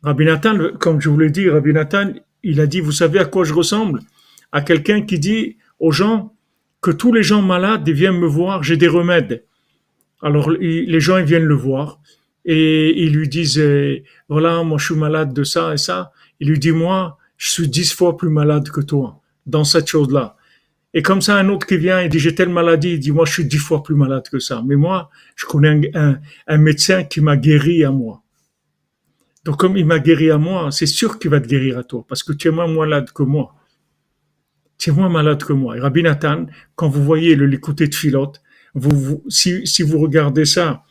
Rabbi 0.02 0.24
Nathan, 0.24 0.76
comme 0.78 1.00
je 1.00 1.08
vous 1.08 1.18
l'ai 1.18 1.30
dit, 1.30 1.48
Rabbi 1.48 1.72
Nathan, 1.72 2.12
il 2.42 2.60
a 2.60 2.66
dit, 2.66 2.80
vous 2.80 2.92
savez 2.92 3.18
à 3.18 3.24
quoi 3.24 3.44
je 3.44 3.54
ressemble? 3.54 4.00
À 4.52 4.60
quelqu'un 4.60 5.02
qui 5.02 5.18
dit 5.18 5.56
aux 5.80 5.92
gens 5.92 6.34
que 6.80 6.90
tous 6.90 7.12
les 7.12 7.22
gens 7.22 7.42
malades 7.42 7.88
viennent 7.88 8.18
me 8.18 8.26
voir, 8.26 8.62
j'ai 8.62 8.76
des 8.76 8.88
remèdes. 8.88 9.44
Alors 10.22 10.50
les 10.50 11.00
gens 11.00 11.18
ils 11.18 11.24
viennent 11.24 11.44
le 11.44 11.54
voir 11.54 12.00
et 12.44 13.02
ils 13.02 13.14
lui 13.14 13.28
disent, 13.28 13.62
voilà, 14.28 14.62
moi 14.62 14.78
je 14.78 14.86
suis 14.86 14.94
malade 14.94 15.32
de 15.32 15.44
ça 15.44 15.72
et 15.72 15.78
ça. 15.78 16.12
Il 16.40 16.48
lui 16.48 16.58
dit, 16.58 16.72
moi, 16.72 17.18
je 17.36 17.50
suis 17.50 17.68
dix 17.68 17.92
fois 17.92 18.16
plus 18.16 18.28
malade 18.28 18.68
que 18.70 18.80
toi 18.80 19.20
dans 19.46 19.64
cette 19.64 19.86
chose-là. 19.88 20.36
Et 20.96 21.02
comme 21.02 21.20
ça, 21.20 21.36
un 21.36 21.48
autre 21.48 21.66
qui 21.66 21.76
vient 21.76 22.00
et 22.00 22.08
dit, 22.08 22.18
j'ai 22.18 22.34
telle 22.34 22.50
maladie, 22.50 22.92
il 22.92 23.00
dit, 23.00 23.10
moi, 23.10 23.24
je 23.24 23.32
suis 23.32 23.44
dix 23.44 23.58
fois 23.58 23.82
plus 23.82 23.96
malade 23.96 24.28
que 24.30 24.38
ça. 24.38 24.62
Mais 24.64 24.76
moi, 24.76 25.10
je 25.34 25.46
connais 25.46 25.90
un, 25.94 26.18
un 26.46 26.58
médecin 26.58 27.02
qui 27.04 27.20
m'a 27.20 27.36
guéri 27.36 27.84
à 27.84 27.90
moi. 27.90 28.24
Donc 29.44 29.58
comme 29.58 29.76
il 29.76 29.84
m'a 29.84 29.98
guéri 29.98 30.30
à 30.30 30.38
moi, 30.38 30.70
c'est 30.70 30.86
sûr 30.86 31.18
qu'il 31.18 31.30
va 31.30 31.40
te 31.40 31.46
guérir 31.46 31.78
à 31.78 31.84
toi, 31.84 32.04
parce 32.08 32.22
que 32.22 32.32
tu 32.32 32.48
es 32.48 32.50
moins 32.50 32.66
malade 32.66 33.10
que 33.12 33.22
moi. 33.22 33.54
Tu 34.78 34.90
es 34.90 34.92
moins 34.92 35.10
malade 35.10 35.42
que 35.44 35.52
moi. 35.52 35.76
Et 35.76 35.80
Rabbi 35.80 36.02
Nathan, 36.02 36.46
quand 36.74 36.88
vous 36.88 37.04
voyez 37.04 37.36
le 37.36 37.46
l'écouter 37.46 37.86
de 37.86 37.94
Philote, 37.94 38.40
vous, 38.74 39.22
si, 39.28 39.66
si 39.66 39.82
vous 39.82 39.98
regardez 39.98 40.46
ça, 40.46 40.82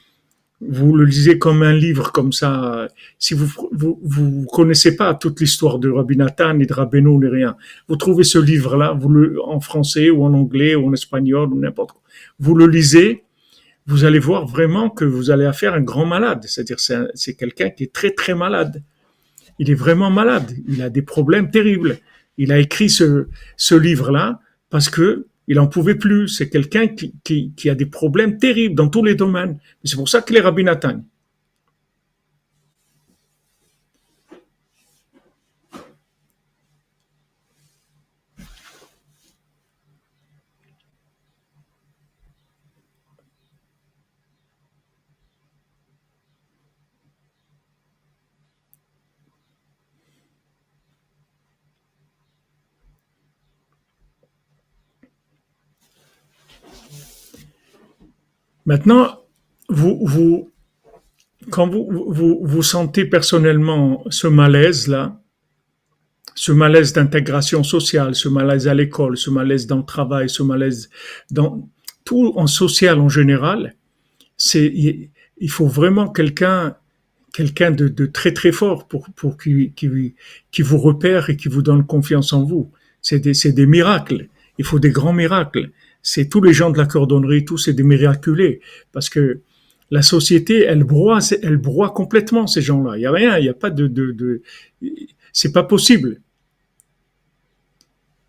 vous 0.69 0.95
le 0.95 1.05
lisez 1.05 1.37
comme 1.37 1.63
un 1.63 1.73
livre 1.73 2.11
comme 2.11 2.31
ça. 2.31 2.87
Si 3.19 3.33
vous 3.33 3.47
vous, 3.71 3.99
vous 4.03 4.45
connaissez 4.51 4.95
pas 4.95 5.13
toute 5.13 5.39
l'histoire 5.39 5.79
de 5.79 5.89
Rabbi 5.89 6.17
Nathan 6.17 6.53
ni 6.55 6.65
de 6.65 6.73
Rabbeinu 6.73 7.17
ni 7.17 7.27
rien, 7.27 7.55
vous 7.87 7.95
trouvez 7.95 8.23
ce 8.23 8.39
livre-là, 8.39 8.95
vous 8.99 9.09
le 9.09 9.41
en 9.43 9.59
français 9.59 10.09
ou 10.09 10.23
en 10.23 10.33
anglais 10.33 10.75
ou 10.75 10.87
en 10.87 10.93
espagnol 10.93 11.53
ou 11.53 11.59
n'importe 11.59 11.93
quoi. 11.93 12.01
Vous 12.39 12.55
le 12.55 12.67
lisez 12.67 13.23
vous 13.85 14.05
allez 14.05 14.19
voir 14.19 14.45
vraiment 14.45 14.89
que 14.89 15.05
vous 15.05 15.29
allez 15.29 15.45
affaire 15.45 15.73
à 15.73 15.77
un 15.77 15.81
grand 15.81 16.05
malade. 16.05 16.45
C'est-à-dire, 16.47 16.79
c'est 16.79 17.35
quelqu'un 17.35 17.69
qui 17.69 17.83
est 17.83 17.93
très, 17.93 18.11
très 18.11 18.33
malade. 18.33 18.81
Il 19.59 19.69
est 19.69 19.75
vraiment 19.75 20.09
malade. 20.09 20.51
Il 20.67 20.81
a 20.81 20.89
des 20.89 21.01
problèmes 21.01 21.51
terribles. 21.51 21.97
Il 22.37 22.51
a 22.51 22.59
écrit 22.59 22.89
ce, 22.89 23.27
ce 23.57 23.75
livre-là 23.75 24.39
parce 24.69 24.89
que 24.89 25.27
il 25.47 25.59
en 25.59 25.67
pouvait 25.67 25.95
plus. 25.95 26.27
C'est 26.27 26.49
quelqu'un 26.49 26.87
qui, 26.87 27.13
qui, 27.23 27.53
qui, 27.55 27.69
a 27.69 27.75
des 27.75 27.85
problèmes 27.85 28.37
terribles 28.37 28.75
dans 28.75 28.87
tous 28.87 29.03
les 29.03 29.15
domaines. 29.15 29.57
C'est 29.83 29.95
pour 29.95 30.09
ça 30.09 30.21
qu'il 30.21 30.37
est 30.37 30.41
Rabbi 30.41 30.63
Nathan. 30.63 31.03
Maintenant, 58.65 59.19
vous, 59.69 60.51
quand 61.49 61.67
vous, 61.67 62.39
vous, 62.41 62.63
sentez 62.63 63.05
personnellement 63.05 64.03
ce 64.09 64.27
malaise-là, 64.27 65.19
ce 66.35 66.51
malaise 66.51 66.93
d'intégration 66.93 67.63
sociale, 67.63 68.15
ce 68.15 68.29
malaise 68.29 68.67
à 68.67 68.73
l'école, 68.73 69.17
ce 69.17 69.29
malaise 69.29 69.67
dans 69.67 69.77
le 69.77 69.85
travail, 69.85 70.29
ce 70.29 70.43
malaise 70.43 70.89
dans 71.29 71.69
tout 72.05 72.33
en 72.35 72.47
social 72.47 72.99
en 72.99 73.09
général, 73.09 73.75
c'est 74.37 74.65
il 75.37 75.49
faut 75.49 75.67
vraiment 75.67 76.09
quelqu'un 76.09 76.75
quelqu'un 77.33 77.71
de, 77.71 78.05
très 78.05 78.33
très 78.33 78.51
fort 78.51 78.87
pour 78.87 79.09
pour 79.15 79.37
qui, 79.37 79.73
qui 79.73 80.61
vous 80.61 80.77
repère 80.77 81.29
et 81.29 81.37
qui 81.37 81.49
vous 81.49 81.61
donne 81.61 81.85
confiance 81.85 82.33
en 82.33 82.43
vous. 82.43 82.71
C'est 83.01 83.19
des 83.19 83.33
c'est 83.33 83.51
des 83.51 83.65
miracles. 83.65 84.27
Il 84.57 84.65
faut 84.65 84.79
des 84.79 84.91
grands 84.91 85.13
miracles 85.13 85.71
c'est 86.03 86.27
tous 86.27 86.41
les 86.41 86.53
gens 86.53 86.69
de 86.69 86.77
la 86.77 86.85
cordonnerie, 86.85 87.45
tous 87.45 87.57
c'est 87.57 87.73
des 87.73 87.83
miraculés, 87.83 88.61
parce 88.91 89.09
que 89.09 89.41
la 89.89 90.01
société, 90.01 90.63
elle 90.63 90.83
broie, 90.83 91.19
elle 91.41 91.57
broie 91.57 91.91
complètement 91.91 92.45
ces 92.45 92.61
gens-là. 92.61 92.97
Il 92.97 93.01
y 93.01 93.05
a 93.05 93.11
rien, 93.11 93.37
il 93.37 93.45
y 93.45 93.49
a 93.49 93.53
pas 93.53 93.69
de, 93.69 93.87
de, 93.87 94.41
c'est 95.31 95.51
pas 95.51 95.63
possible. 95.63 96.19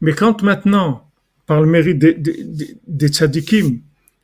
Mais 0.00 0.12
quand 0.12 0.42
maintenant, 0.42 1.10
par 1.46 1.60
le 1.60 1.66
mérite 1.66 1.98
des, 1.98 2.14
des, 2.14 3.64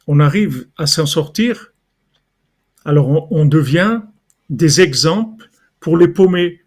on 0.06 0.20
arrive 0.20 0.68
à 0.76 0.86
s'en 0.86 1.06
sortir, 1.06 1.72
alors 2.84 3.08
on, 3.08 3.26
on, 3.30 3.46
devient 3.46 4.02
des 4.48 4.80
exemples 4.80 5.50
pour 5.80 5.96
les 5.96 6.08
paumés. 6.08 6.60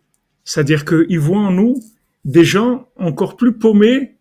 C'est-à-dire 0.43 0.85
qu'ils 0.85 1.19
voient 1.19 1.39
en 1.39 1.51
nous 1.51 1.81
des 2.25 2.45
gens 2.45 2.89
encore 2.95 3.37
plus 3.37 3.53
paumés 3.53 4.15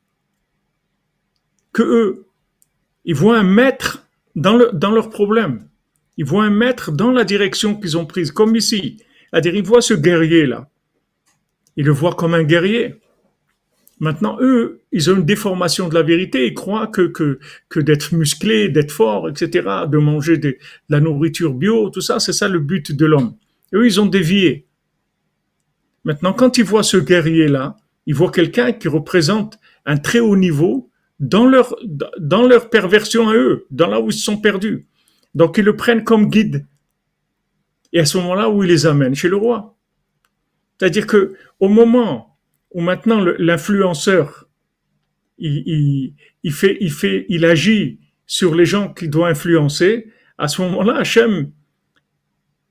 que 1.72 1.82
eux. 1.82 2.26
Ils 3.04 3.14
voient 3.14 3.38
un 3.38 3.44
maître 3.44 4.06
dans, 4.34 4.56
le, 4.56 4.70
dans 4.72 4.90
leur 4.90 5.10
problème. 5.10 5.68
Ils 6.16 6.24
voient 6.24 6.44
un 6.44 6.50
maître 6.50 6.92
dans 6.92 7.10
la 7.10 7.24
direction 7.24 7.74
qu'ils 7.74 7.96
ont 7.96 8.06
prise, 8.06 8.30
comme 8.30 8.54
ici. 8.56 8.98
C'est-à-dire, 9.30 9.54
ils 9.54 9.64
voient 9.64 9.80
ce 9.80 9.94
guerrier-là. 9.94 10.68
Ils 11.76 11.86
le 11.86 11.92
voient 11.92 12.14
comme 12.14 12.34
un 12.34 12.42
guerrier. 12.42 12.96
Maintenant, 13.98 14.36
eux, 14.40 14.82
ils 14.90 15.10
ont 15.10 15.16
une 15.16 15.24
déformation 15.24 15.88
de 15.88 15.94
la 15.94 16.02
vérité. 16.02 16.46
Ils 16.46 16.54
croient 16.54 16.88
que 16.88 17.80
d'être 17.80 18.14
musclé, 18.14 18.68
d'être 18.68 18.92
fort, 18.92 19.28
etc., 19.28 19.68
de 19.88 19.98
manger 19.98 20.38
de, 20.38 20.58
la 20.88 21.00
nourriture 21.00 21.54
bio, 21.54 21.88
tout 21.88 22.00
ça, 22.00 22.20
c'est 22.20 22.32
ça 22.32 22.48
le 22.48 22.58
but 22.58 22.92
de 22.92 23.06
l'homme. 23.06 23.36
Eux, 23.74 23.86
ils 23.86 24.00
ont 24.00 24.06
dévié. 24.06 24.66
Maintenant, 26.04 26.32
quand 26.32 26.58
ils 26.58 26.64
voient 26.64 26.82
ce 26.82 26.96
guerrier-là, 26.96 27.76
ils 28.06 28.14
voient 28.14 28.32
quelqu'un 28.32 28.72
qui 28.72 28.88
représente 28.88 29.58
un 29.86 29.96
très 29.96 30.18
haut 30.18 30.36
niveau 30.36 30.90
dans 31.22 31.46
leur, 31.46 31.76
dans 32.18 32.46
leur 32.46 32.68
perversion 32.68 33.28
à 33.28 33.34
eux, 33.34 33.66
dans 33.70 33.86
là 33.86 34.00
où 34.00 34.08
ils 34.08 34.12
se 34.12 34.24
sont 34.24 34.38
perdus. 34.38 34.86
Donc 35.34 35.56
ils 35.56 35.64
le 35.64 35.76
prennent 35.76 36.02
comme 36.02 36.28
guide. 36.28 36.66
Et 37.92 38.00
à 38.00 38.04
ce 38.04 38.18
moment-là, 38.18 38.50
où 38.50 38.64
ils 38.64 38.68
les 38.68 38.86
amènent 38.86 39.14
chez 39.14 39.28
le 39.28 39.36
roi. 39.36 39.78
C'est-à-dire 40.78 41.06
que 41.06 41.34
au 41.60 41.68
moment 41.68 42.36
où 42.72 42.80
maintenant 42.80 43.24
l'influenceur, 43.38 44.48
il, 45.38 46.14
il, 46.42 46.52
fait, 46.52 46.76
il 46.80 46.90
fait, 46.90 47.24
il 47.28 47.44
agit 47.44 48.00
sur 48.26 48.54
les 48.56 48.66
gens 48.66 48.92
qu'il 48.92 49.10
doit 49.10 49.28
influencer, 49.28 50.08
à 50.38 50.48
ce 50.48 50.60
moment-là, 50.62 50.96
Hachem, 50.96 51.52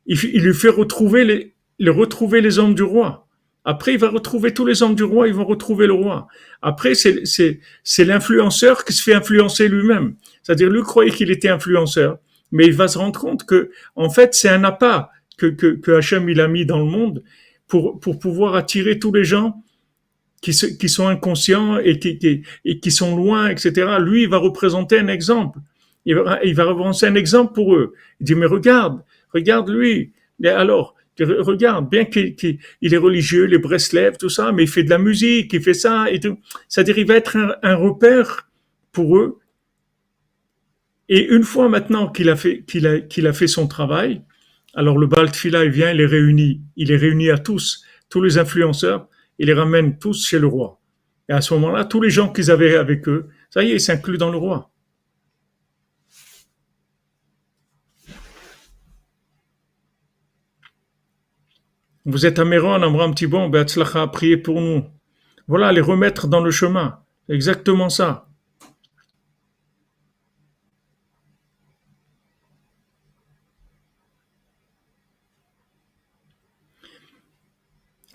il, 0.08 0.18
il, 0.26 0.44
lui 0.44 0.54
fait 0.54 0.70
retrouver 0.70 1.24
les, 1.24 1.56
le 1.80 1.92
retrouver 1.92 2.42
les 2.42 2.60
hommes 2.60 2.76
du 2.76 2.84
roi. 2.84 3.28
Après, 3.64 3.94
il 3.94 4.00
va 4.00 4.10
retrouver 4.10 4.54
tous 4.54 4.66
les 4.66 4.82
hommes 4.82 4.96
du 4.96 5.04
roi, 5.04 5.28
ils 5.28 5.34
vont 5.34 5.46
retrouver 5.46 5.86
le 5.86 5.94
roi. 5.94 6.28
Après, 6.62 6.94
c'est, 6.96 7.60
l'influenceur 8.00 8.86
qui 8.86 8.94
se 8.94 9.04
fait 9.04 9.14
influencer 9.14 9.68
lui-même. 9.68 10.16
C'est-à-dire, 10.42 10.70
lui 10.70 10.82
croyait 10.82 11.12
qu'il 11.12 11.30
était 11.30 11.50
influenceur, 11.50 12.18
mais 12.52 12.66
il 12.66 12.74
va 12.74 12.88
se 12.88 12.98
rendre 12.98 13.20
compte 13.20 13.46
que, 13.46 13.72
en 13.96 14.10
fait, 14.10 14.34
c'est 14.34 14.50
un 14.50 14.64
appât 14.64 15.12
que, 15.38 15.46
que, 15.48 15.68
que 15.68 15.92
Hachem 15.92 16.28
il 16.30 16.42
a 16.42 16.48
mis 16.48 16.66
dans 16.66 16.80
le 16.80 16.86
monde 16.86 17.24
pour, 17.68 18.00
pour 18.00 18.20
pouvoir 18.20 18.56
attirer 18.56 18.98
tous 18.98 19.14
les 19.14 19.24
gens 19.24 19.64
qui, 20.42 20.54
se, 20.54 20.66
qui 20.66 20.90
sont 20.90 21.08
inconscients 21.08 21.78
et 21.78 22.00
qui, 22.00 22.18
qui, 22.18 22.42
et 22.66 22.80
qui 22.80 22.92
sont 22.92 23.16
loin, 23.16 23.50
etc. 23.50 23.98
Lui, 24.00 24.24
il 24.24 24.30
va 24.30 24.38
représenter 24.38 24.98
un 24.98 25.08
exemple. 25.08 25.60
Il 26.06 26.16
va, 26.16 26.44
il 26.44 26.56
va 26.56 26.64
représenter 26.64 27.06
un 27.06 27.16
exemple 27.16 27.54
pour 27.54 27.76
eux. 27.76 27.94
Il 28.20 28.26
dit, 28.26 28.36
mais 28.36 28.48
regarde, 28.48 29.04
regarde 29.34 29.70
lui. 29.70 30.14
Et 30.44 30.48
alors, 30.48 30.96
Regarde, 31.20 31.90
bien 31.90 32.06
qu'il 32.06 32.58
est 32.82 32.98
religieux, 32.98 33.46
les 33.46 33.58
Breslev, 33.58 34.18
tout 34.18 34.30
ça, 34.30 34.52
mais 34.52 34.64
il 34.64 34.70
fait 34.70 34.84
de 34.84 34.90
la 34.90 34.98
musique, 34.98 35.54
il 35.54 35.62
fait 35.62 35.74
ça 35.74 36.10
et 36.10 36.20
tout. 36.20 36.38
C'est-à-dire, 36.68 37.06
va 37.06 37.16
être 37.16 37.60
un, 37.62 37.76
repère 37.76 38.50
pour 38.92 39.18
eux. 39.18 39.40
Et 41.10 41.26
une 41.26 41.44
fois 41.44 41.68
maintenant 41.68 42.10
qu'il 42.10 42.30
a 42.30 42.36
fait, 42.36 43.48
son 43.48 43.68
travail, 43.68 44.22
alors 44.74 44.98
le 44.98 45.08
Baltfila, 45.08 45.66
il 45.66 45.72
vient, 45.72 45.92
il 45.92 45.98
les 45.98 46.06
réunit, 46.06 46.62
il 46.78 46.88
les 46.88 46.98
réunit 46.98 47.30
à 47.30 47.38
tous, 47.38 47.84
tous 48.10 48.22
les 48.22 48.38
influenceurs, 48.38 49.08
il 49.38 49.48
les 49.48 49.54
ramène 49.54 50.00
tous 50.00 50.26
chez 50.26 50.40
le 50.40 50.48
roi. 50.48 50.80
Et 51.28 51.34
à 51.34 51.42
ce 51.42 51.54
moment-là, 51.56 51.86
tous 51.86 52.02
les 52.02 52.10
gens 52.10 52.32
qu'ils 52.32 52.50
avaient 52.52 52.76
avec 52.76 53.08
eux, 53.10 53.28
ça 53.50 53.64
y 53.64 53.72
est, 53.72 53.76
ils 53.76 53.82
s'incluent 53.82 54.18
dans 54.18 54.32
le 54.32 54.38
roi. 54.38 54.72
Vous 62.06 62.26
êtes 62.26 62.40
à 62.40 62.46
Méron, 62.46 62.74
Amram 62.74 63.14
Tibon, 63.14 63.50
Beatzlacha, 63.50 64.08
priez 64.08 64.38
pour 64.38 64.60
nous. 64.60 64.84
Voilà, 65.48 65.72
les 65.72 65.82
remettre 65.82 66.28
dans 66.28 66.42
le 66.42 66.52
chemin. 66.52 67.00
Exactement 67.30 67.90
ça. 67.90 68.28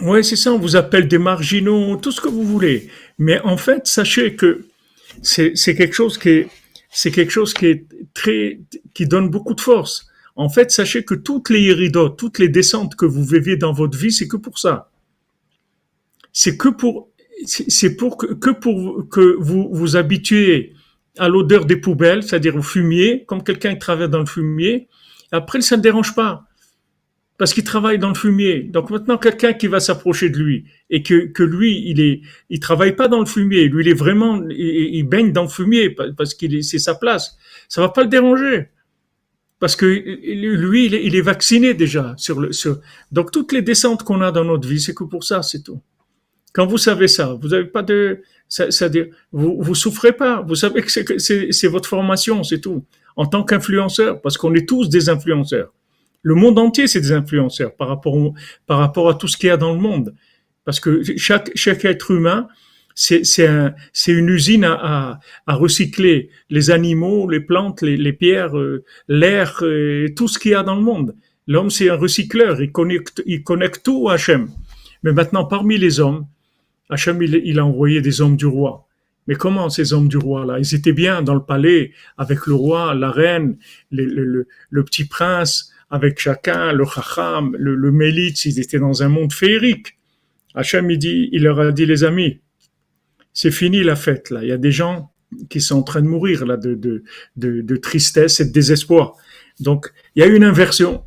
Oui, 0.00 0.22
c'est 0.22 0.36
ça, 0.36 0.52
on 0.52 0.58
vous 0.58 0.76
appelle 0.76 1.08
des 1.08 1.18
marginaux, 1.18 1.96
tout 1.96 2.12
ce 2.12 2.20
que 2.20 2.28
vous 2.28 2.44
voulez. 2.44 2.90
Mais 3.18 3.40
en 3.40 3.56
fait, 3.56 3.86
sachez 3.86 4.36
que 4.36 4.66
c'est 5.22 5.52
quelque 5.74 5.94
chose 5.94 6.18
c'est 6.90 7.10
quelque 7.10 7.30
chose 7.30 7.54
qui 7.54 7.66
est 7.66 7.86
très, 8.14 8.60
qui 8.94 9.06
donne 9.06 9.30
beaucoup 9.30 9.54
de 9.54 9.60
force. 9.60 10.06
En 10.36 10.50
fait, 10.50 10.70
sachez 10.70 11.04
que 11.04 11.14
toutes 11.14 11.50
les 11.50 11.62
iridotes, 11.62 12.18
toutes 12.18 12.38
les 12.38 12.48
descentes 12.48 12.94
que 12.94 13.06
vous 13.06 13.24
vivez 13.24 13.56
dans 13.56 13.72
votre 13.72 13.96
vie, 13.96 14.12
c'est 14.12 14.28
que 14.28 14.36
pour 14.36 14.58
ça. 14.58 14.90
C'est 16.32 16.58
que 16.58 16.68
pour, 16.68 17.08
c'est 17.46 17.96
pour 17.96 18.18
que, 18.18 18.50
pour 18.50 19.08
que 19.08 19.36
vous 19.40 19.70
vous 19.72 19.96
habituez 19.96 20.74
à 21.18 21.28
l'odeur 21.28 21.64
des 21.64 21.76
poubelles, 21.76 22.22
c'est-à-dire 22.22 22.54
au 22.56 22.62
fumier, 22.62 23.24
comme 23.26 23.42
quelqu'un 23.42 23.72
qui 23.72 23.78
travaille 23.78 24.10
dans 24.10 24.20
le 24.20 24.26
fumier. 24.26 24.88
Après, 25.32 25.62
ça 25.62 25.78
ne 25.78 25.82
dérange 25.82 26.14
pas 26.14 26.44
parce 27.38 27.52
qu'il 27.52 27.64
travaille 27.64 27.98
dans 27.98 28.08
le 28.08 28.14
fumier. 28.14 28.62
Donc 28.62 28.90
maintenant, 28.90 29.18
quelqu'un 29.18 29.52
qui 29.52 29.66
va 29.66 29.80
s'approcher 29.80 30.30
de 30.30 30.38
lui 30.38 30.64
et 30.88 31.02
que, 31.02 31.26
que 31.26 31.42
lui, 31.42 31.82
il 31.86 32.00
est, 32.00 32.22
il 32.48 32.60
travaille 32.60 32.96
pas 32.96 33.08
dans 33.08 33.20
le 33.20 33.26
fumier. 33.26 33.68
Lui, 33.68 33.84
il 33.84 33.88
est 33.88 33.94
vraiment, 33.94 34.42
il, 34.48 35.02
baigne 35.04 35.32
dans 35.32 35.42
le 35.42 35.48
fumier 35.48 35.90
parce 36.16 36.34
qu'il 36.34 36.62
c'est 36.64 36.78
sa 36.78 36.94
place. 36.94 37.36
Ça 37.68 37.80
va 37.80 37.88
pas 37.90 38.02
le 38.02 38.08
déranger 38.08 38.68
parce 39.58 39.74
que 39.74 39.86
lui, 39.86 40.86
il 40.86 41.16
est, 41.16 41.20
vacciné 41.22 41.72
déjà 41.72 42.14
sur 42.18 42.40
le. 42.40 42.52
Sur... 42.52 42.80
Donc 43.10 43.32
toutes 43.32 43.52
les 43.52 43.62
descentes 43.62 44.02
qu'on 44.02 44.20
a 44.20 44.30
dans 44.30 44.44
notre 44.44 44.68
vie, 44.68 44.80
c'est 44.80 44.94
que 44.94 45.04
pour 45.04 45.24
ça, 45.24 45.42
c'est 45.42 45.62
tout. 45.62 45.80
Quand 46.52 46.66
vous 46.66 46.78
savez 46.78 47.08
ça, 47.08 47.36
vous 47.40 47.48
n'avez 47.48 47.66
pas 47.66 47.82
de, 47.82 48.22
c'est-à-dire, 48.48 49.06
vous 49.32 49.58
vous 49.60 49.74
souffrez 49.74 50.12
pas. 50.12 50.42
Vous 50.42 50.54
savez 50.54 50.82
que 50.82 51.18
c'est 51.18 51.68
votre 51.68 51.88
formation, 51.88 52.42
c'est 52.42 52.60
tout. 52.60 52.84
En 53.16 53.26
tant 53.26 53.44
qu'influenceur, 53.44 54.20
parce 54.20 54.36
qu'on 54.36 54.54
est 54.54 54.68
tous 54.68 54.88
des 54.88 55.08
influenceurs. 55.08 55.72
Le 56.22 56.34
monde 56.34 56.58
entier, 56.58 56.86
c'est 56.86 57.00
des 57.00 57.12
influenceurs 57.12 57.74
par 57.74 57.88
rapport, 57.88 58.34
par 58.66 58.78
rapport 58.78 59.08
à 59.08 59.14
tout 59.14 59.28
ce 59.28 59.36
qu'il 59.36 59.48
y 59.48 59.52
a 59.52 59.56
dans 59.56 59.72
le 59.72 59.80
monde. 59.80 60.14
Parce 60.64 60.80
que 60.80 61.02
chaque, 61.16 61.50
chaque 61.54 61.84
être 61.84 62.10
humain, 62.10 62.48
c'est 62.96 63.46
un, 63.46 63.74
une 64.08 64.30
usine 64.30 64.64
à, 64.64 65.20
à, 65.46 65.54
recycler 65.54 66.30
les 66.48 66.70
animaux, 66.70 67.28
les 67.28 67.40
plantes, 67.40 67.82
les, 67.82 67.96
les 67.96 68.14
pierres, 68.14 68.56
euh, 68.56 68.84
l'air, 69.06 69.58
euh, 69.62 70.08
tout 70.16 70.28
ce 70.28 70.38
qu'il 70.38 70.52
y 70.52 70.54
a 70.54 70.62
dans 70.62 70.74
le 70.74 70.80
monde. 70.80 71.14
L'homme, 71.46 71.70
c'est 71.70 71.90
un 71.90 71.96
recycleur, 71.96 72.60
il 72.60 72.72
connecte, 72.72 73.22
il 73.26 73.44
connecte 73.44 73.84
tout 73.84 74.08
à 74.08 74.14
Hachem. 74.14 74.48
Mais 75.02 75.12
maintenant, 75.12 75.44
parmi 75.44 75.76
les 75.76 76.00
hommes, 76.00 76.26
Hachem, 76.88 77.20
il, 77.22 77.34
il, 77.44 77.58
a 77.58 77.66
envoyé 77.66 78.00
des 78.00 78.22
hommes 78.22 78.36
du 78.36 78.46
roi. 78.46 78.86
Mais 79.26 79.34
comment 79.34 79.68
ces 79.68 79.92
hommes 79.92 80.08
du 80.08 80.16
roi 80.16 80.46
là 80.46 80.58
Ils 80.58 80.74
étaient 80.74 80.92
bien 80.94 81.20
dans 81.20 81.34
le 81.34 81.42
palais 81.42 81.92
avec 82.16 82.46
le 82.46 82.54
roi, 82.54 82.94
la 82.94 83.10
reine, 83.10 83.58
le, 83.90 84.06
le, 84.06 84.48
le 84.70 84.84
petit 84.84 85.04
prince, 85.04 85.70
avec 85.90 86.18
chacun, 86.18 86.72
le 86.72 86.84
chacham, 86.86 87.54
le, 87.58 87.74
le 87.74 87.92
mélite, 87.92 88.44
ils 88.46 88.58
étaient 88.58 88.78
dans 88.78 89.02
un 89.02 89.08
monde 89.08 89.34
féerique. 89.34 89.98
Hachem, 90.54 90.90
il, 90.90 90.98
dit, 90.98 91.28
il 91.32 91.42
leur 91.42 91.60
a 91.60 91.72
dit, 91.72 91.84
les 91.84 92.02
amis, 92.02 92.40
c'est 93.36 93.50
fini 93.50 93.82
la 93.82 93.96
fête, 93.96 94.30
là. 94.30 94.42
Il 94.42 94.48
y 94.48 94.52
a 94.52 94.56
des 94.56 94.72
gens 94.72 95.12
qui 95.50 95.60
sont 95.60 95.76
en 95.76 95.82
train 95.82 96.00
de 96.00 96.06
mourir, 96.06 96.46
là, 96.46 96.56
de, 96.56 97.76
tristesse 97.76 98.40
et 98.40 98.46
de 98.46 98.50
désespoir. 98.50 99.14
Donc, 99.60 99.92
il 100.14 100.20
y 100.20 100.22
a 100.22 100.26
une 100.26 100.42
inversion. 100.42 101.04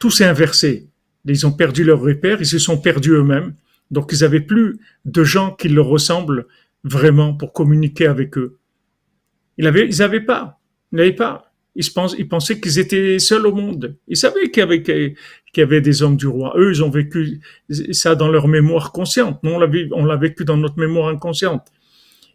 Tout 0.00 0.10
s'est 0.10 0.24
inversé. 0.24 0.88
Ils 1.24 1.46
ont 1.46 1.52
perdu 1.52 1.84
leur 1.84 2.00
repère, 2.00 2.38
ils 2.40 2.46
se 2.46 2.58
sont 2.58 2.78
perdus 2.78 3.12
eux-mêmes. 3.12 3.54
Donc, 3.92 4.10
ils 4.12 4.22
n'avaient 4.22 4.40
plus 4.40 4.80
de 5.04 5.22
gens 5.22 5.52
qui 5.52 5.68
leur 5.68 5.86
ressemblent 5.86 6.48
vraiment 6.82 7.34
pour 7.34 7.52
communiquer 7.52 8.08
avec 8.08 8.36
eux. 8.36 8.58
Ils 9.56 9.64
n'avaient 9.64 10.20
pas. 10.20 10.58
Ils 10.90 10.96
n'avaient 10.96 11.12
pas. 11.12 11.53
Ils, 11.76 12.28
pensaient 12.28 12.60
qu'ils 12.60 12.78
étaient 12.78 13.18
seuls 13.18 13.46
au 13.46 13.54
monde. 13.54 13.96
Ils 14.06 14.16
savaient 14.16 14.50
qu'il 14.50 14.60
y, 15.56 15.60
avait, 15.60 15.80
des 15.80 16.02
hommes 16.02 16.16
du 16.16 16.28
roi. 16.28 16.52
Eux, 16.56 16.70
ils 16.70 16.84
ont 16.84 16.90
vécu 16.90 17.40
ça 17.90 18.14
dans 18.14 18.28
leur 18.28 18.46
mémoire 18.46 18.92
consciente. 18.92 19.40
Nous, 19.42 19.50
on 19.50 19.58
l'a, 19.58 19.68
on 19.92 20.04
l'a 20.04 20.16
vécu 20.16 20.44
dans 20.44 20.56
notre 20.56 20.78
mémoire 20.78 21.08
inconsciente. 21.08 21.66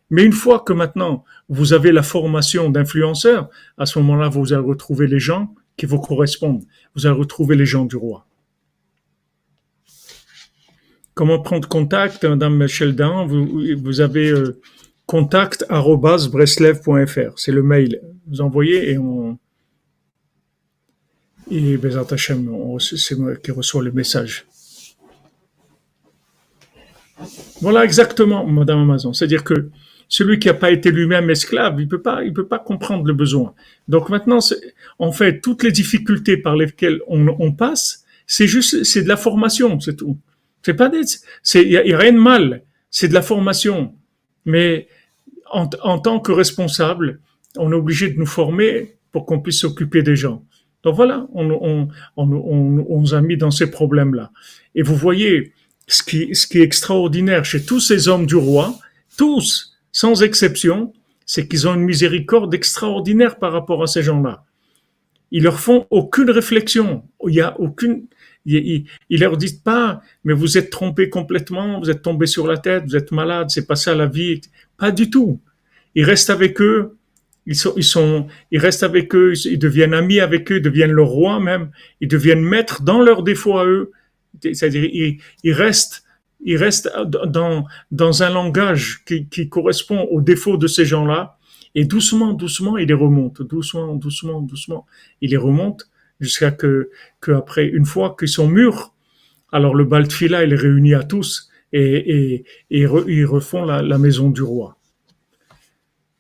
Mais 0.10 0.26
une 0.26 0.34
fois 0.34 0.60
que 0.60 0.74
maintenant 0.74 1.24
vous 1.48 1.74
avez 1.74 1.92
la 1.92 2.04
formation 2.04 2.70
d'influenceur, 2.70 3.50
à 3.78 3.86
ce 3.86 4.00
moment-là, 4.00 4.30
vous 4.30 4.54
allez 4.54 4.64
retrouver 4.64 5.08
les 5.08 5.20
gens 5.20 5.54
qui 5.78 5.86
vous 5.86 6.00
correspondent. 6.00 6.66
Vous 6.96 7.06
allez 7.06 7.16
retrouver 7.16 7.56
les 7.56 7.66
gens 7.66 7.86
du 7.86 7.96
roi. 7.96 8.26
Comment 11.14 11.40
prendre 11.40 11.68
contact, 11.68 12.24
Madame 12.26 12.68
Sheldon? 12.68 13.26
Vous, 13.26 13.48
vous 13.82 14.02
avez 14.02 14.30
euh, 14.30 14.60
contact@breslev.fr, 15.10 17.34
c'est 17.36 17.52
le 17.52 17.64
mail. 17.64 18.00
Vous 18.28 18.42
envoyez 18.42 18.92
et 18.92 19.00
on 19.00 19.40
et 21.50 21.78
Bezat 21.78 22.06
Hashem, 22.12 22.48
c'est 22.80 23.18
moi 23.18 23.36
qui 23.36 23.50
reçois 23.50 23.82
le 23.82 23.92
message. 23.92 24.46
Voilà 27.60 27.84
exactement, 27.84 28.46
Madame 28.46 28.82
Amazon. 28.82 29.14
C'est-à-dire 29.14 29.44
que 29.44 29.72
celui 30.08 30.38
qui 30.38 30.48
n'a 30.48 30.54
pas 30.54 30.70
été 30.70 30.92
lui-même 30.92 31.28
esclave, 31.32 31.82
il 31.82 31.88
peut 31.88 32.04
pas, 32.04 32.22
peut 32.32 32.46
pas 32.46 32.60
comprendre 32.60 33.06
le 33.06 33.14
besoin. 33.14 33.56
Donc 33.88 34.10
maintenant, 34.10 34.38
en 35.00 35.12
fait, 35.12 35.42
toutes 35.42 35.64
les 35.64 35.72
difficultés 35.72 36.38
par 36.38 36.56
lesquelles 36.56 37.02
on, 37.08 37.52
passe, 37.52 38.06
c'est 38.28 38.46
juste, 38.46 38.84
c'est 38.84 39.02
de 39.02 39.08
la 39.08 39.18
formation, 39.18 39.80
c'est 39.80 39.96
tout. 39.96 40.20
C'est 40.62 40.76
pas 40.76 40.90
des, 40.90 41.02
c'est, 41.42 41.64
il 41.64 41.72
y, 41.72 41.94
a 41.94 41.98
rien 41.98 42.14
de 42.14 42.20
mal. 42.20 42.62
C'est 42.92 43.08
de 43.08 43.16
la 43.16 43.24
formation. 43.24 43.96
Mais 44.46 44.88
en, 45.52 46.00
tant 46.00 46.20
que 46.20 46.32
responsable, 46.32 47.20
on 47.58 47.72
est 47.72 47.76
obligé 47.76 48.10
de 48.10 48.18
nous 48.18 48.26
former 48.26 48.96
pour 49.12 49.26
qu'on 49.26 49.40
puisse 49.40 49.62
s'occuper 49.62 50.04
des 50.04 50.16
gens. 50.16 50.44
Donc 50.84 50.96
voilà, 50.96 51.28
on, 51.34 51.50
on, 51.50 51.88
on, 52.16 52.32
on, 52.32 53.00
nous 53.00 53.14
a 53.14 53.22
mis 53.22 53.38
dans 53.38 53.52
ces 53.52 53.70
problèmes-là. 53.70 54.32
Et 54.76 54.82
vous 54.82 54.96
voyez, 54.96 55.54
ce 55.88 56.04
qui, 56.04 56.34
ce 56.36 56.48
qui 56.48 56.60
est 56.60 56.64
extraordinaire 56.64 57.44
chez 57.44 57.66
tous 57.66 57.80
ces 57.80 58.08
hommes 58.08 58.26
du 58.26 58.36
roi, 58.36 58.78
tous, 59.18 59.78
sans 59.92 60.24
exception, 60.24 60.94
c'est 61.26 61.48
qu'ils 61.48 61.68
ont 61.68 61.76
une 61.76 61.84
miséricorde 61.84 62.54
extraordinaire 62.54 63.38
par 63.38 63.52
rapport 63.52 63.84
à 63.84 63.88
ces 63.88 64.04
gens-là. 64.04 64.46
Ils 65.32 65.44
leur 65.44 65.60
font 65.60 65.86
aucune 65.90 66.32
réflexion. 66.32 67.04
Il 67.28 67.36
y 67.36 67.42
a 67.42 67.60
aucune, 67.60 68.08
ils, 68.46 68.86
leur 69.10 69.38
disent 69.38 69.60
pas, 69.60 70.02
mais 70.24 70.34
vous 70.34 70.58
êtes 70.58 70.70
trompé 70.70 71.10
complètement, 71.10 71.80
vous 71.80 71.90
êtes 71.90 72.02
tombé 72.02 72.26
sur 72.26 72.48
la 72.48 72.58
tête, 72.58 72.86
vous 72.86 72.96
êtes 72.96 73.12
malade, 73.12 73.50
c'est 73.50 73.68
pas 73.68 73.76
ça 73.76 73.94
la 73.94 74.08
vie. 74.08 74.42
Pas 74.80 74.92
du 74.92 75.10
tout. 75.10 75.40
Ils 75.94 76.06
restent 76.06 76.30
avec 76.30 76.62
eux, 76.62 76.98
ils 77.46 77.56
sont, 77.56 77.74
ils 77.76 77.84
sont, 77.84 78.28
ils 78.52 78.60
restent 78.60 78.84
avec 78.84 79.14
eux, 79.14 79.34
ils 79.46 79.60
deviennent 79.60 79.94
amis 79.94 80.20
avec 80.20 80.52
eux, 80.52 80.58
ils 80.58 80.62
deviennent 80.62 80.92
leur 80.92 81.08
roi 81.08 81.40
même, 81.40 81.72
ils 82.00 82.08
deviennent 82.08 82.42
maîtres 82.42 82.84
dans 82.84 83.02
leurs 83.02 83.24
défauts 83.24 83.58
à 83.58 83.66
eux. 83.66 83.92
C'est-à-dire, 84.42 84.86
ils, 84.86 85.20
ils 85.44 85.54
restent, 85.54 86.04
ils 86.46 86.58
restent 86.58 86.92
dans, 87.08 87.66
dans 87.92 88.24
un 88.24 88.30
langage 88.30 89.04
qui, 89.06 89.28
qui 89.28 89.50
correspond 89.50 90.04
aux 90.04 90.22
défauts 90.22 90.58
de 90.58 90.68
ces 90.68 90.86
gens-là. 90.86 91.38
Et 91.76 91.86
doucement, 91.86 92.34
doucement, 92.34 92.78
ils 92.78 92.88
les 92.88 92.94
remontent, 92.94 93.44
doucement, 93.44 93.96
doucement, 93.96 94.42
doucement, 94.42 94.86
ils 95.22 95.32
les 95.32 95.38
remontent 95.38 95.86
jusqu'à 96.20 96.52
que, 96.52 96.90
que 97.20 97.32
après, 97.32 97.68
une 97.68 97.86
fois 97.86 98.16
qu'ils 98.18 98.30
sont 98.30 98.48
mûrs, 98.48 98.94
alors 99.52 99.76
le 99.76 99.84
Baltfila, 99.84 100.44
il 100.44 100.52
les 100.52 100.56
réunit 100.56 100.94
à 100.94 101.04
tous 101.04 101.49
et, 101.74 102.44
ils 102.70 103.26
refont 103.26 103.66
la, 103.66 103.98
maison 103.98 104.30
du 104.30 104.42
roi. 104.42 104.78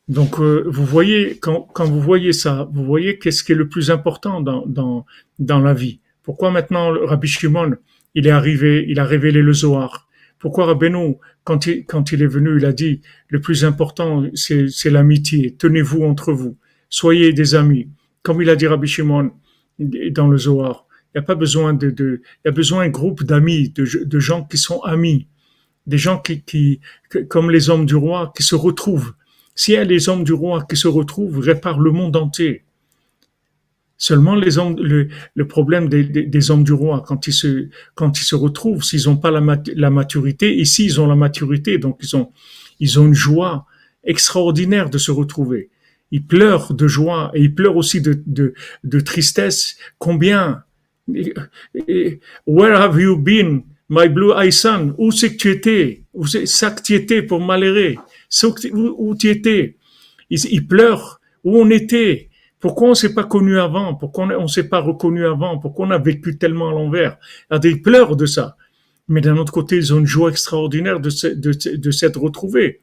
Donc, 0.08 0.39
euh, 0.39 0.64
vous 0.68 0.86
voyez, 0.86 1.38
quand, 1.39 1.68
vous 1.78 2.02
voyez 2.02 2.34
ça, 2.34 2.68
vous 2.74 2.84
voyez 2.84 3.20
qu'est-ce 3.20 3.43
qui 3.43 3.52
est 3.52 3.56
le 3.56 3.70
plus 3.70 3.91
important 3.91 4.41
dans, 4.41 4.66
dans, 4.66 5.06
dans 5.38 5.60
la 5.60 5.74
vie. 5.74 6.00
Pourquoi 6.24 6.50
maintenant 6.52 6.91
Rabbi 7.06 7.28
Shimon, 7.28 7.76
il 8.16 8.26
est 8.26 8.32
arrivé, 8.32 8.86
il 8.88 9.00
a 9.00 9.06
révélé 9.06 9.41
le 9.41 9.54
Zohar? 9.54 10.08
Pourquoi 10.39 10.66
Rabbeinu, 10.66 11.16
quand 11.43 11.68
il, 11.68 11.86
quand 11.86 12.12
il 12.12 12.24
est 12.24 12.28
venu, 12.28 12.58
il 12.58 12.66
a 12.66 12.72
dit, 12.72 13.02
le 13.28 13.39
plus 13.41 13.66
important, 13.66 14.24
c'est 14.34 14.89
l'amitié. 14.89 15.56
Tenez-vous 15.56 16.04
entre 16.04 16.32
vous. 16.32 16.58
Soyez 16.89 17.34
des 17.34 17.56
amis. 17.56 17.89
Comme 18.24 18.41
il 18.41 18.50
a 18.50 18.56
dit 18.56 18.66
Rabbi 18.66 18.88
Shimon, 18.88 19.32
dans 19.80 20.28
le 20.28 20.38
Zohar. 20.38 20.86
Il 21.14 21.18
n'y 21.18 21.24
a 21.24 21.26
pas 21.26 21.36
besoin 21.36 21.74
de, 21.74 21.89
de, 21.89 22.22
il 22.43 22.47
y 22.47 22.50
a 22.50 22.52
besoin 22.52 22.86
d'un 22.86 22.91
groupe 22.91 23.24
d'amis, 23.24 23.70
de, 23.70 24.06
de, 24.06 24.20
gens 24.20 24.43
qui 24.43 24.58
sont 24.58 24.82
amis, 24.82 25.28
des 25.88 25.98
gens 25.98 26.20
qui, 26.20 26.80
comme 27.28 27.50
les 27.50 27.70
hommes 27.70 27.86
du 27.86 27.96
roi, 27.96 28.32
qui 28.36 28.44
se 28.44 28.56
retrouvent. 28.56 29.14
A 29.70 29.84
les 29.84 30.08
hommes 30.08 30.24
du 30.24 30.34
roi 30.34 30.66
qui 30.70 30.78
se 30.78 30.88
retrouvent, 30.88 31.40
réparent 31.40 31.82
le 31.82 31.92
monde 31.92 32.16
entier. 32.16 32.64
Seulement 33.98 34.36
les 34.36 34.58
hommes, 34.58 34.78
le, 34.80 35.48
problème 35.48 35.90
des, 35.90 36.52
hommes 36.52 36.64
du 36.64 36.72
roi, 36.72 37.04
quand 37.06 37.28
ils 37.28 37.34
se, 37.34 38.36
retrouvent, 38.36 38.82
s'ils 38.82 39.08
n'ont 39.08 39.18
pas 39.18 39.32
la, 39.32 39.90
maturité, 39.90 40.56
ici 40.56 40.86
ils 40.86 41.02
ont 41.02 41.08
la 41.08 41.18
maturité, 41.18 41.78
donc 41.78 42.00
ils 42.02 42.16
ont, 42.16 42.32
une 43.06 43.14
joie 43.14 43.66
extraordinaire 44.06 44.90
de 44.90 44.98
se 44.98 45.12
retrouver. 45.12 45.70
Ils 46.12 46.24
pleurent 46.24 46.74
de 46.74 46.88
joie 46.88 47.30
et 47.34 47.42
ils 47.42 47.54
pleurent 47.54 47.76
aussi 47.76 48.00
de, 48.00 48.24
de, 48.26 48.54
de 48.86 49.00
tristesse. 49.02 49.76
Combien? 49.98 50.64
Where 52.48 52.76
have 52.76 53.00
you 53.00 53.18
been, 53.18 53.64
my 53.90 54.08
blue 54.08 54.32
son? 54.52 54.94
Où 54.98 55.12
c'est 55.12 55.32
que 55.32 55.38
tu 55.38 55.52
étais? 55.52 56.04
Où 56.14 56.26
c'est 56.26 56.76
que 56.76 56.82
tu 56.82 56.94
étais 56.94 57.22
pour 57.22 57.42
m'alérer? 57.42 57.98
Où, 58.74 59.16
tu 59.16 59.30
étais? 59.30 59.78
Ils, 60.30 60.68
pleurent. 60.68 61.20
Où 61.44 61.60
on 61.60 61.70
était? 61.70 62.30
Pourquoi 62.60 62.90
on 62.90 62.94
s'est 62.94 63.14
pas 63.14 63.24
connu 63.24 63.60
avant? 63.60 63.96
Pourquoi 63.96 64.26
on 64.26 64.44
ne 64.44 64.48
s'est 64.48 64.68
pas 64.68 64.80
reconnu 64.80 65.26
avant? 65.26 65.58
Pourquoi 65.58 65.88
on 65.88 65.92
a 65.92 65.98
vécu 65.98 66.38
tellement 66.38 66.70
à 66.70 66.72
l'envers? 66.72 67.18
Ils 67.64 67.82
pleurent 67.82 68.16
de 68.16 68.26
ça. 68.26 68.56
Mais 69.08 69.22
d'un 69.22 69.38
autre 69.38 69.52
côté, 69.52 69.78
ils 69.78 69.94
ont 69.94 70.00
une 70.00 70.06
joie 70.06 70.30
extraordinaire 70.30 71.00
de, 71.00 71.10
s'être 71.10 72.20
retrouvés. 72.20 72.82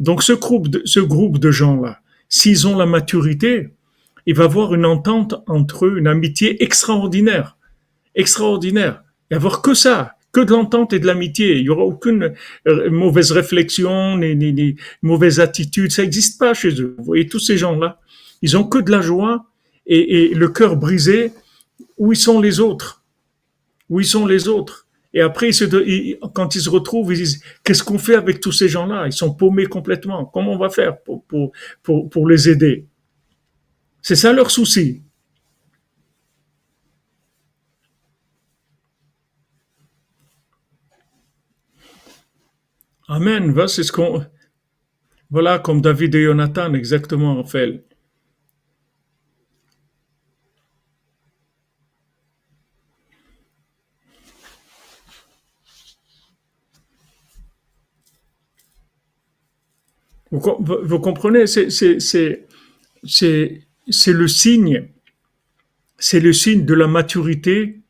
Donc 0.00 0.22
ce 0.22 0.32
groupe 0.32 0.68
de, 0.68 0.82
ce 0.84 1.00
groupe 1.00 1.38
de 1.38 1.50
gens-là, 1.50 2.00
s'ils 2.28 2.66
ont 2.66 2.76
la 2.76 2.84
maturité, 2.84 3.68
il 4.26 4.34
va 4.34 4.44
avoir 4.44 4.74
une 4.74 4.84
entente 4.84 5.36
entre 5.46 5.86
eux, 5.86 5.98
une 5.98 6.08
amitié 6.08 6.62
extraordinaire. 6.62 7.56
Extraordinaire. 8.16 9.04
Il 9.30 9.36
avoir 9.36 9.62
que 9.62 9.74
ça, 9.74 10.15
que 10.36 10.42
de 10.42 10.50
l'entente 10.50 10.92
et 10.92 10.98
de 10.98 11.06
l'amitié. 11.06 11.56
Il 11.56 11.62
y 11.62 11.70
aura 11.70 11.84
aucune 11.84 12.34
euh, 12.68 12.90
mauvaise 12.90 13.32
réflexion, 13.32 14.18
ni, 14.18 14.36
ni, 14.36 14.76
mauvaise 15.00 15.40
attitude. 15.40 15.90
Ça 15.90 16.02
n'existe 16.02 16.38
pas 16.38 16.52
chez 16.52 16.78
eux. 16.78 16.94
Vous 16.98 17.04
voyez, 17.04 17.26
tous 17.26 17.38
ces 17.38 17.56
gens-là, 17.56 18.00
ils 18.42 18.54
ont 18.54 18.64
que 18.64 18.76
de 18.76 18.90
la 18.90 19.00
joie 19.00 19.46
et, 19.86 20.34
le 20.34 20.48
cœur 20.48 20.76
brisé. 20.76 21.32
Où 21.96 22.12
ils 22.12 22.18
sont 22.18 22.38
les 22.38 22.60
autres? 22.60 23.02
Où 23.88 23.98
ils 24.00 24.06
sont 24.06 24.26
les 24.26 24.46
autres? 24.46 24.86
Et 25.14 25.22
après, 25.22 25.48
quand 26.34 26.54
ils 26.54 26.60
se 26.60 26.68
retrouvent, 26.68 27.14
ils 27.14 27.16
disent 27.16 27.42
qu'est-ce 27.64 27.82
qu'on 27.82 27.98
fait 27.98 28.16
avec 28.16 28.40
tous 28.40 28.52
ces 28.52 28.68
gens-là? 28.68 29.06
Ils 29.06 29.14
sont 29.14 29.32
paumés 29.32 29.64
complètement. 29.64 30.26
Comment 30.26 30.52
on 30.52 30.58
va 30.58 30.68
faire 30.68 31.00
pour, 31.00 31.24
pour, 31.82 32.10
pour 32.10 32.28
les 32.28 32.50
aider? 32.50 32.84
C'est 34.02 34.16
ça 34.16 34.34
leur 34.34 34.50
souci. 34.50 35.00
Amen. 43.08 43.54
Voilà, 45.30 45.58
comme 45.60 45.80
David 45.80 46.14
et 46.16 46.24
Jonathan, 46.24 46.74
exactement, 46.74 47.36
Raphaël. 47.36 47.84
Vous, 60.32 60.40
vous 60.58 60.98
comprenez, 60.98 61.46
c'est 61.46 61.66
le 64.06 64.26
signe, 64.26 64.88
c'est 65.98 66.20
le 66.20 66.32
signe 66.32 66.64
de 66.64 66.74
la 66.74 66.88
maturité 66.88 67.80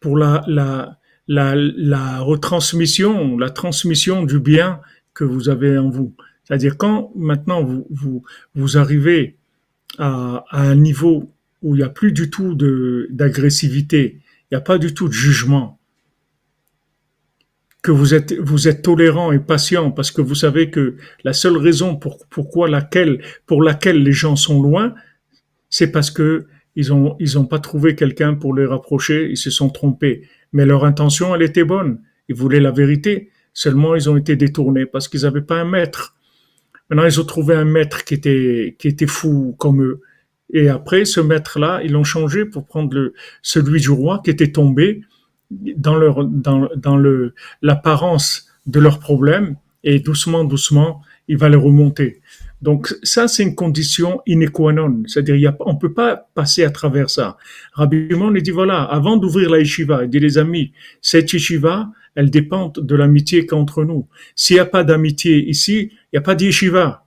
pour 0.00 0.18
la, 0.18 0.44
la, 0.46 0.98
la, 1.28 2.20
retransmission, 2.20 3.38
la 3.38 3.50
transmission 3.50 4.24
du 4.24 4.38
bien 4.38 4.80
que 5.14 5.24
vous 5.24 5.48
avez 5.48 5.78
en 5.78 5.90
vous. 5.90 6.14
C'est-à-dire 6.44 6.76
quand 6.76 7.12
maintenant 7.14 7.62
vous, 7.62 8.24
vous, 8.54 8.76
arrivez 8.76 9.36
à, 9.98 10.44
un 10.50 10.74
niveau 10.74 11.32
où 11.62 11.74
il 11.74 11.78
n'y 11.78 11.84
a 11.84 11.88
plus 11.88 12.12
du 12.12 12.30
tout 12.30 12.54
d'agressivité, 13.10 14.20
il 14.50 14.54
n'y 14.54 14.58
a 14.58 14.62
pas 14.62 14.78
du 14.78 14.94
tout 14.94 15.08
de 15.08 15.12
jugement, 15.12 15.78
que 17.82 17.90
vous 17.90 18.14
êtes, 18.14 18.32
vous 18.38 18.68
êtes 18.68 18.82
tolérant 18.82 19.32
et 19.32 19.40
patient 19.40 19.90
parce 19.90 20.12
que 20.12 20.22
vous 20.22 20.36
savez 20.36 20.70
que 20.70 20.96
la 21.24 21.32
seule 21.32 21.56
raison 21.56 21.96
pour, 21.96 22.24
pourquoi 22.28 22.68
laquelle, 22.68 23.22
pour 23.44 23.60
laquelle 23.60 24.02
les 24.02 24.12
gens 24.12 24.36
sont 24.36 24.62
loin, 24.62 24.94
c'est 25.68 25.90
parce 25.90 26.10
que 26.10 26.46
ils 26.76 26.88
ils 27.18 27.46
pas 27.50 27.58
trouvé 27.58 27.94
quelqu'un 27.96 28.34
pour 28.34 28.54
les 28.54 28.64
rapprocher, 28.64 29.28
ils 29.30 29.36
se 29.36 29.50
sont 29.50 29.68
trompés. 29.68 30.28
Mais 30.52 30.66
leur 30.66 30.84
intention, 30.84 31.34
elle 31.34 31.42
était 31.42 31.64
bonne. 31.64 32.00
Ils 32.28 32.34
voulaient 32.34 32.60
la 32.60 32.70
vérité. 32.70 33.30
Seulement, 33.54 33.94
ils 33.94 34.08
ont 34.08 34.16
été 34.16 34.36
détournés 34.36 34.86
parce 34.86 35.08
qu'ils 35.08 35.22
n'avaient 35.22 35.42
pas 35.42 35.56
un 35.56 35.64
maître. 35.64 36.16
Maintenant, 36.88 37.06
ils 37.06 37.20
ont 37.20 37.24
trouvé 37.24 37.54
un 37.54 37.64
maître 37.64 38.04
qui 38.04 38.14
était, 38.14 38.76
qui 38.78 38.88
était 38.88 39.06
fou 39.06 39.54
comme 39.58 39.82
eux. 39.82 40.00
Et 40.52 40.68
après, 40.68 41.04
ce 41.04 41.20
maître-là, 41.20 41.80
ils 41.82 41.92
l'ont 41.92 42.04
changé 42.04 42.44
pour 42.44 42.66
prendre 42.66 42.94
le, 42.94 43.14
celui 43.40 43.80
du 43.80 43.90
roi 43.90 44.20
qui 44.22 44.30
était 44.30 44.52
tombé 44.52 45.02
dans 45.50 45.96
leur 45.96 46.24
dans, 46.24 46.68
dans 46.76 46.96
le 46.96 47.34
l'apparence 47.60 48.48
de 48.66 48.80
leurs 48.80 48.98
problèmes 49.00 49.56
et 49.84 49.98
doucement 49.98 50.44
doucement 50.44 51.02
il 51.28 51.36
va 51.36 51.48
les 51.48 51.56
remonter. 51.56 52.20
Donc 52.62 52.94
ça 53.02 53.26
c'est 53.26 53.42
une 53.42 53.56
condition 53.56 54.22
in 54.28 54.38
non, 54.72 55.02
c'est-à-dire 55.06 55.54
on 55.60 55.76
peut 55.76 55.92
pas 55.92 56.28
passer 56.34 56.64
à 56.64 56.70
travers 56.70 57.10
ça. 57.10 57.36
Rabbi 57.72 58.08
Shimon 58.08 58.30
dit 58.30 58.52
voilà 58.52 58.82
avant 58.82 59.16
d'ouvrir 59.16 59.50
la 59.50 59.58
yeshiva, 59.58 60.04
il 60.04 60.10
dit 60.10 60.20
les 60.20 60.38
amis 60.38 60.72
cette 61.00 61.32
yeshiva 61.32 61.90
elle 62.14 62.30
dépend 62.30 62.72
de 62.76 62.94
l'amitié 62.94 63.46
qu'entre 63.46 63.84
nous. 63.84 64.06
S'il 64.36 64.56
n'y 64.56 64.60
a 64.60 64.66
pas 64.66 64.84
d'amitié 64.84 65.48
ici, 65.48 65.90
il 65.92 66.14
n'y 66.14 66.18
a 66.18 66.22
pas 66.22 66.34
de 66.34 66.44
yeshiva 66.44 67.04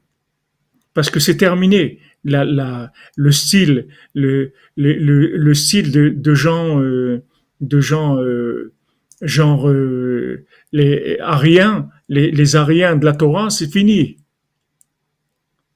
parce 0.93 1.09
que 1.09 1.19
c'est 1.19 1.37
terminé. 1.37 1.99
La, 2.27 2.91
le 3.15 3.31
style, 3.31 3.87
le, 4.15 4.51
le, 4.75 4.93
le, 4.93 5.37
le 5.37 5.53
style 5.53 5.91
de, 5.91 6.09
de 6.09 6.33
gens 6.33 6.81
euh, 6.81 7.21
de 7.61 7.79
gens 7.79 8.19
euh, 8.19 8.73
genre 9.21 9.69
euh, 9.69 10.43
les 10.71 11.19
Ariens, 11.21 11.87
les, 12.09 12.31
les 12.31 12.55
Ariens 12.55 12.95
de 12.95 13.05
la 13.05 13.13
Torah, 13.13 13.51
c'est 13.51 13.71
fini. 13.71 14.17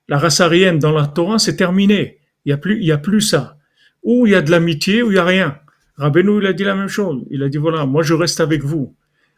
La 0.10 0.18
race 0.18 0.42
arienne 0.42 0.80
dans 0.80 0.92
la 0.92 1.06
Torah, 1.06 1.40
c'est 1.40 1.56
terminé. 1.56 2.18
Il 2.44 2.50
y 2.50 2.52
a 2.52 2.58
plus, 2.58 2.84
y 2.84 2.92
a 2.92 2.98
plus 2.98 3.22
ça. 3.22 3.58
Ou 4.04 4.26
il 4.26 4.32
y 4.32 4.36
a 4.36 4.42
de 4.42 4.50
l'amitié, 4.50 5.04
ou 5.04 5.12
il 5.12 5.16
y 5.16 5.20
a 5.20 5.24
rien. 5.24 5.60
Rabbeinu, 5.98 6.40
il 6.40 6.48
a 6.48 6.54
dit 6.54 6.64
la 6.64 6.76
même 6.76 6.88
chose. 6.88 7.24
Il 7.30 7.44
a 7.44 7.50
dit 7.50 7.58
voilà, 7.58 7.86
moi 7.86 8.02
je 8.02 8.16
reste 8.16 8.40
avec 8.42 8.64
vous. 8.64 8.96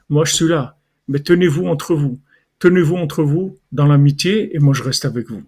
Moi 0.08 0.24
je 0.26 0.34
suis 0.34 0.48
là. 0.48 0.78
Mais 1.10 1.20
tenez-vous 1.20 1.66
entre 1.66 1.94
vous. 1.94 2.20
Tenez-vous 2.60 2.96
entre 2.96 3.22
vous 3.22 3.60
dans 3.72 3.86
l'amitié 3.86 4.56
et 4.56 4.60
moi 4.60 4.74
je 4.74 4.84
reste 4.84 5.04
avec 5.04 5.30
vous. 5.30 5.44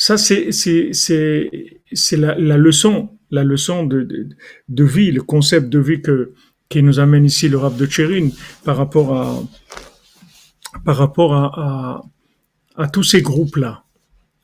Ça, 0.00 0.16
c'est 0.16 0.50
la, 2.12 2.56
leçon, 2.56 3.10
de, 3.30 4.84
vie, 4.84 5.10
le 5.10 5.22
concept 5.22 5.68
de 5.68 5.78
vie 5.78 6.00
que 6.00 6.32
qui 6.68 6.82
nous 6.82 7.00
amène 7.00 7.24
ici 7.24 7.48
le 7.48 7.58
rap 7.58 7.76
de 7.76 7.86
Tchérine 7.86 8.32
par 8.64 8.76
rapport 8.76 9.16
à 9.16 9.42
par 10.84 10.96
rapport 10.96 11.34
à, 11.34 11.44
à, 11.56 12.82
à 12.84 12.88
tous 12.88 13.02
ces 13.02 13.22
groupes-là. 13.22 13.84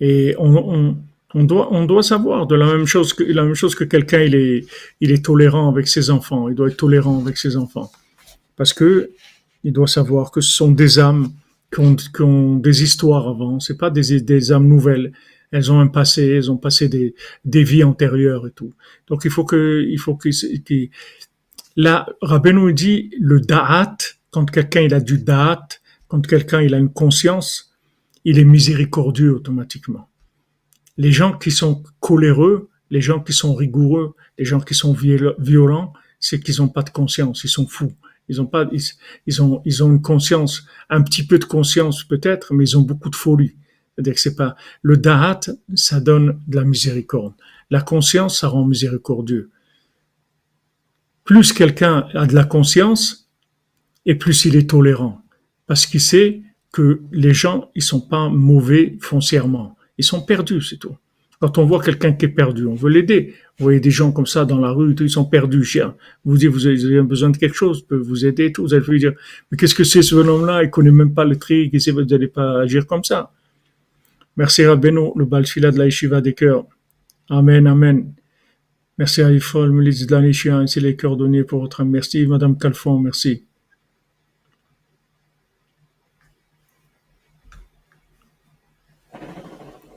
Et 0.01 0.35
on, 0.39 0.57
on, 0.57 0.97
on, 1.35 1.45
doit 1.45 1.69
on 1.73 1.85
doit 1.85 2.03
savoir 2.03 2.47
de 2.47 2.55
la 2.55 2.67
même 2.67 2.87
chose 2.87 3.13
que 3.13 3.23
la 3.23 3.45
même 3.45 3.55
chose 3.55 3.75
que 3.75 3.85
quelqu'un 3.85 4.23
il 4.23 4.35
est 4.35 4.67
il 5.01 5.11
est 5.13 5.25
tolérant 5.25 5.69
avec 5.69 5.87
ses 5.87 6.11
enfants, 6.11 6.49
il 6.49 6.55
doit 6.55 6.69
être 6.69 6.77
tolérant 6.77 7.21
avec 7.21 7.37
ses 7.37 7.57
enfants 7.57 7.91
parce 8.57 8.73
que 8.73 9.11
il 9.63 9.73
doit 9.73 9.87
savoir 9.87 10.31
que 10.31 10.41
ce 10.41 10.53
sont 10.53 10.71
des 10.71 10.99
âmes 10.99 11.31
qui 11.73 11.81
ont, 11.81 11.97
qui 11.97 12.23
ont 12.23 12.57
des 12.57 12.83
histoires 12.83 13.29
avant, 13.29 13.61
c'est 13.61 13.79
pas 13.79 13.91
des, 13.91 14.21
des 14.21 14.53
âmes 14.53 14.69
nouvelles 14.69 15.13
elles 15.55 15.71
ont 15.71 15.79
un 15.79 15.87
passé, 15.87 16.27
elles 16.27 16.51
ont 16.51 16.57
passé 16.57 16.89
des, 16.89 17.15
des 17.45 17.63
vies 17.63 17.85
antérieures 17.85 18.45
et 18.49 18.51
tout. 18.51 18.73
Donc 19.07 19.25
il 19.25 19.31
faut 19.31 19.45
que, 19.45 19.87
il 19.89 19.99
faut 20.01 20.17
que, 20.17 20.29
que 20.29 20.89
là, 21.77 22.07
Rabbeinu 22.23 22.73
dit 22.73 23.11
le 23.19 23.41
da'at, 23.41 23.97
quand 24.31 24.51
quelqu'un 24.51 24.81
il 24.83 24.95
a 24.95 25.01
du 25.01 25.19
da'at, 25.19 25.69
quand 26.09 26.27
quelqu'un 26.27 26.63
il 26.63 26.75
a 26.75 26.79
une 26.79 26.93
conscience, 26.93 27.75
il 28.25 28.39
est 28.39 28.45
miséricordieux 28.45 29.35
automatiquement. 29.35 30.09
Les 30.97 31.13
gens 31.13 31.37
qui 31.37 31.51
sont 31.51 31.83
coléreux, 32.01 32.71
les 32.91 33.01
gens 33.01 33.21
qui 33.21 33.33
sont 33.33 33.55
rigoureux, 33.55 34.15
les 34.39 34.45
gens 34.45 34.61
qui 34.61 34.75
sont 34.75 34.93
violents, 34.93 35.93
c'est 36.21 36.41
qu'ils 36.41 36.57
n'ont 36.59 36.69
pas 36.69 36.83
de 36.83 36.91
conscience, 36.91 37.45
ils 37.45 37.51
sont 37.51 37.67
fous. 37.67 37.93
Ils 38.29 38.41
ont 38.41 38.47
pas, 38.47 38.67
ils, 38.73 38.81
ils, 39.27 39.43
ont, 39.43 39.61
ils 39.65 39.85
ont 39.85 39.91
une 39.91 40.01
conscience, 40.01 40.65
un 40.89 41.03
petit 41.03 41.27
peu 41.27 41.39
de 41.39 41.45
conscience 41.45 42.05
peut-être, 42.05 42.55
mais 42.55 42.65
ils 42.65 42.79
ont 42.79 42.83
beaucoup 42.83 43.11
de 43.11 43.17
folie. 43.17 43.57
C'est-à-dire 43.95 44.15
que 44.15 44.21
c'est 44.21 44.37
pas 44.37 44.57
le 44.83 44.97
da'at, 44.97 45.41
ça 45.75 46.01
donne 46.01 46.41
de 46.47 46.57
la 46.57 46.65
miséricorde. 46.65 47.35
La 47.71 47.81
conscience, 47.81 48.41
ça 48.41 48.49
rend 48.49 48.65
miséricordieux. 48.65 49.51
Plus 51.25 51.53
quelqu'un 51.53 52.07
a 52.15 52.27
de 52.27 52.35
la 52.35 52.45
conscience, 52.45 53.31
et 54.07 54.15
plus 54.15 54.45
il 54.45 54.57
est 54.57 54.69
tolérant, 54.69 55.23
parce 55.67 55.87
qu'il 55.87 56.01
sait 56.01 56.43
que 56.73 57.01
les 57.13 57.33
gens, 57.33 57.71
ils 57.75 57.83
sont 57.83 58.01
pas 58.01 58.29
mauvais 58.29 58.97
foncièrement, 59.01 59.77
ils 59.97 60.05
sont 60.05 60.21
perdus, 60.21 60.61
c'est 60.63 60.77
tout. 60.77 60.97
Quand 61.41 61.59
on 61.59 61.65
voit 61.65 61.83
quelqu'un 61.83 62.13
qui 62.13 62.27
est 62.27 62.29
perdu, 62.29 62.67
on 62.67 62.75
veut 62.75 62.91
l'aider, 62.91 63.35
Vous 63.59 63.65
voyez 63.65 63.79
des 63.79 63.93
gens 63.93 64.11
comme 64.11 64.27
ça 64.27 64.45
dans 64.45 64.59
la 64.59 64.71
rue, 64.71 64.97
ils 64.99 65.09
sont 65.09 65.25
perdus, 65.25 65.63
chien. 65.63 65.95
Vous 66.25 66.37
dites, 66.37 66.49
vous 66.49 66.67
avez 66.67 67.03
besoin 67.03 67.31
de 67.31 67.37
quelque 67.37 67.55
chose, 67.55 67.87
peut 67.87 67.97
vous 67.97 68.27
aider, 68.27 68.51
tout. 68.51 68.63
Vous 68.63 68.75
allez 68.75 68.85
lui 68.85 68.99
dire, 68.99 69.13
mais 69.51 69.57
qu'est-ce 69.57 69.77
que 69.77 69.85
c'est 69.85 70.03
ce 70.03 70.17
bonhomme-là? 70.17 70.65
Il 70.65 70.71
connaît 70.71 70.91
même 70.91 71.15
pas 71.15 71.25
le 71.25 71.37
tri, 71.37 71.71
qu'est-ce 71.71 71.91
que 71.91 71.95
vous 71.95 72.05
n'allez 72.05 72.27
pas 72.27 72.63
agir 72.63 72.85
comme 72.85 73.05
ça? 73.05 73.31
Merci 74.37 74.67
Rabbeinu, 74.67 75.13
le 75.15 75.25
balfila 75.25 75.71
de 75.71 75.79
la 75.79 75.85
yeshiva 75.85 76.21
des 76.21 76.35
cœurs. 76.35 76.65
Amen, 77.29 77.69
amen. 77.69 78.13
Merci 78.97 79.23
à 79.23 79.33
Ifol, 79.33 79.73
de 80.07 80.15
la 80.15 80.21
ainsi 80.57 80.79
les 80.79 80.95
coordonnées 80.95 81.43
pour 81.43 81.61
votre 81.61 81.83
Merci, 81.91 82.27
Madame 82.27 82.57
Calfon, 82.57 83.01
merci. 83.01 83.45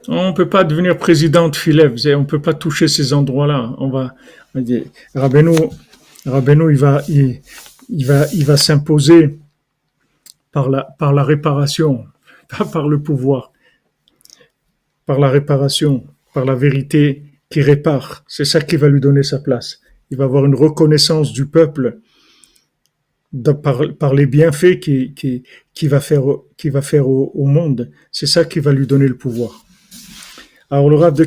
On 0.07 0.29
ne 0.29 0.33
peut 0.33 0.49
pas 0.49 0.63
devenir 0.63 0.97
président 0.97 1.49
de 1.49 1.55
on 2.15 2.21
ne 2.21 2.25
peut 2.25 2.41
pas 2.41 2.55
toucher 2.55 2.87
ces 2.87 3.13
endroits-là. 3.13 3.75
On 3.77 3.89
va, 3.89 4.15
il 6.71 6.77
va, 6.77 7.01
il, 7.07 8.05
va, 8.05 8.25
il 8.33 8.45
va 8.45 8.57
s'imposer 8.57 9.37
par 10.51 10.69
la, 10.69 10.87
par 10.97 11.13
la 11.13 11.23
réparation, 11.23 12.05
pas 12.49 12.65
par 12.73 12.87
le 12.87 12.99
pouvoir, 12.99 13.51
par 15.05 15.19
la 15.19 15.29
réparation, 15.29 16.03
par 16.33 16.45
la 16.45 16.55
vérité 16.55 17.26
qui 17.49 17.61
répare. 17.61 18.23
C'est 18.27 18.45
ça 18.45 18.61
qui 18.61 18.75
va 18.75 18.89
lui 18.89 19.01
donner 19.01 19.23
sa 19.23 19.39
place. 19.39 19.79
Il 20.09 20.17
va 20.17 20.25
avoir 20.25 20.45
une 20.45 20.55
reconnaissance 20.55 21.33
du 21.33 21.45
peuple 21.45 21.99
par, 23.99 24.13
les 24.13 24.25
bienfaits 24.25 24.79
qui, 24.79 25.13
qui, 25.13 25.87
va 25.87 25.99
faire, 25.99 26.25
au, 27.07 27.45
monde. 27.45 27.91
C'est 28.11 28.25
ça 28.25 28.45
qui 28.45 28.59
va 28.59 28.71
lui 28.71 28.87
donner 28.87 29.07
le 29.07 29.17
pouvoir. 29.17 29.65
Alors 30.69 30.89
le 30.89 30.97
de 31.11 31.23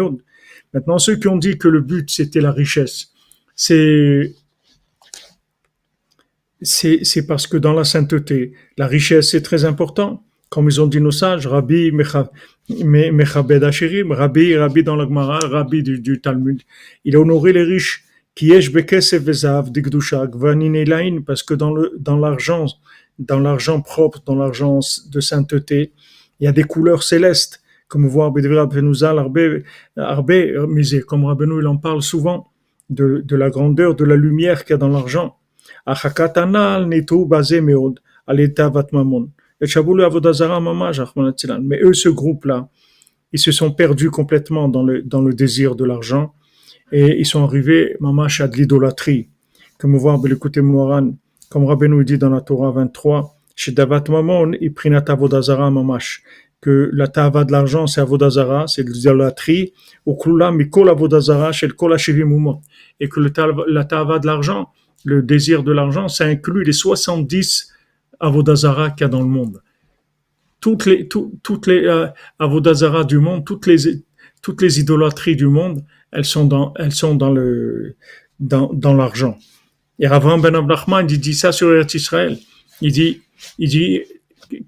ou. 0.00 0.20
Maintenant, 0.72 0.98
ceux 0.98 1.16
qui 1.16 1.26
ont 1.26 1.36
dit 1.36 1.58
que 1.58 1.66
le 1.66 1.80
but 1.80 2.10
c'était 2.10 2.40
la 2.40 2.52
richesse, 2.52 3.08
c'est 3.56 4.32
c'est 6.62 7.26
parce 7.26 7.46
que 7.46 7.56
dans 7.56 7.72
la 7.72 7.84
sainteté, 7.84 8.52
la 8.76 8.86
richesse 8.86 9.34
est 9.34 9.42
très 9.42 9.64
important. 9.64 10.24
Comme 10.50 10.68
ils 10.68 10.80
ont 10.80 10.86
dit 10.86 11.00
nos 11.00 11.10
sages, 11.10 11.46
Rabbi 11.46 11.92
Mechabed 11.92 13.64
Ashirim, 13.64 14.12
Rabbi, 14.12 14.56
Rabbi 14.56 14.82
dans 14.82 14.96
la 14.96 15.04
Gemara, 15.04 15.38
Rabbi 15.38 15.82
du, 15.82 16.20
Talmud, 16.20 16.62
il 17.04 17.16
a 17.16 17.20
honoré 17.20 17.52
les 17.52 17.62
riches. 17.62 18.04
Parce 21.26 21.42
que 21.42 21.54
dans 21.54 21.74
le 21.74 21.92
dans 21.98 22.16
l'argent 22.16 22.66
dans 23.20 23.38
l'argent 23.38 23.82
propre, 23.82 24.22
dans 24.24 24.34
l'argent 24.34 24.80
de 25.10 25.20
sainteté, 25.20 25.92
il 26.40 26.44
y 26.44 26.48
a 26.48 26.52
des 26.52 26.64
couleurs 26.64 27.02
célestes, 27.02 27.62
comme 27.86 28.06
voir 28.06 28.32
Arbe, 29.96 30.32
comme 31.06 31.24
Rabbeinu 31.26 31.60
il 31.60 31.66
en 31.66 31.76
parle 31.76 32.02
souvent, 32.02 32.50
de, 32.88 33.22
de 33.24 33.36
la 33.36 33.50
grandeur, 33.50 33.94
de 33.94 34.04
la 34.04 34.16
lumière 34.16 34.64
qu'il 34.64 34.72
y 34.72 34.74
a 34.74 34.78
dans 34.78 34.88
l'argent. 34.88 35.36
Mais 41.62 41.80
eux, 41.82 41.92
ce 41.92 42.08
groupe-là, 42.08 42.68
ils 43.32 43.38
se 43.38 43.52
sont 43.52 43.70
perdus 43.72 44.10
complètement 44.10 44.68
dans 44.68 44.82
le, 44.82 45.02
dans 45.02 45.20
le 45.20 45.32
désir 45.32 45.76
de 45.76 45.84
l'argent 45.84 46.34
et 46.92 47.18
ils 47.18 47.26
sont 47.26 47.44
arrivés, 47.44 47.96
mamash, 48.00 48.40
à 48.40 48.48
de 48.48 48.56
l'idolâtrie. 48.56 49.28
Comme 49.78 49.96
voir, 49.96 50.18
l'écouter 50.24 50.60
Moran, 50.60 51.12
comme 51.48 51.64
Rabbeinu 51.64 52.04
dit 52.04 52.18
dans 52.18 52.30
la 52.30 52.40
Torah 52.40 52.70
23, 52.72 53.36
chez 53.54 53.72
Davat 53.72 54.04
Mamon, 54.08 54.52
il 54.60 54.72
prinat 54.72 55.04
avodazara 55.06 55.70
mamash, 55.70 56.22
que 56.60 56.90
la 56.92 57.08
tava 57.08 57.44
de 57.44 57.52
l'argent, 57.52 57.86
c'est 57.86 58.00
avodazara, 58.00 58.66
c'est 58.66 58.82
l'idolâtrie, 58.82 59.72
ou 60.06 60.14
klula 60.14 60.50
mikol 60.52 60.88
avodazara, 60.88 61.52
chez 61.52 61.66
le 61.66 61.72
kol 61.72 61.96
et 63.00 63.08
que 63.08 63.20
le, 63.20 63.32
la 63.72 63.84
tava 63.84 64.18
de 64.18 64.26
l'argent, 64.26 64.68
le 65.04 65.22
désir 65.22 65.62
de 65.62 65.72
l'argent, 65.72 66.08
ça 66.08 66.24
inclut 66.24 66.64
les 66.64 66.72
70 66.72 67.72
avodazara 68.18 68.90
qu'il 68.90 69.02
y 69.02 69.04
a 69.04 69.08
dans 69.08 69.22
le 69.22 69.28
monde. 69.28 69.62
Toutes 70.60 70.84
les, 70.84 71.08
toutes 71.08 71.66
les 71.66 71.86
euh, 71.86 72.06
avodazara 72.38 73.04
du 73.04 73.18
monde, 73.18 73.46
toutes 73.46 73.66
les, 73.66 74.02
toutes 74.42 74.60
les 74.60 74.78
idolâtries 74.78 75.36
du 75.36 75.46
monde, 75.46 75.82
elles 76.12 76.24
sont 76.24 76.44
dans, 76.44 76.74
elles 76.76 76.92
sont 76.92 77.14
dans 77.14 77.30
le, 77.30 77.96
dans, 78.38 78.70
dans 78.72 78.94
l'argent. 78.94 79.38
Et 79.98 80.06
Ravan 80.06 80.38
Ben 80.38 80.54
Abdachman, 80.54 81.06
il 81.08 81.20
dit 81.20 81.34
ça 81.34 81.52
sur 81.52 81.72
Eretz 81.74 81.94
Israël. 81.94 82.38
Il 82.80 82.92
dit, 82.92 83.22
il 83.58 83.68
dit, 83.68 84.02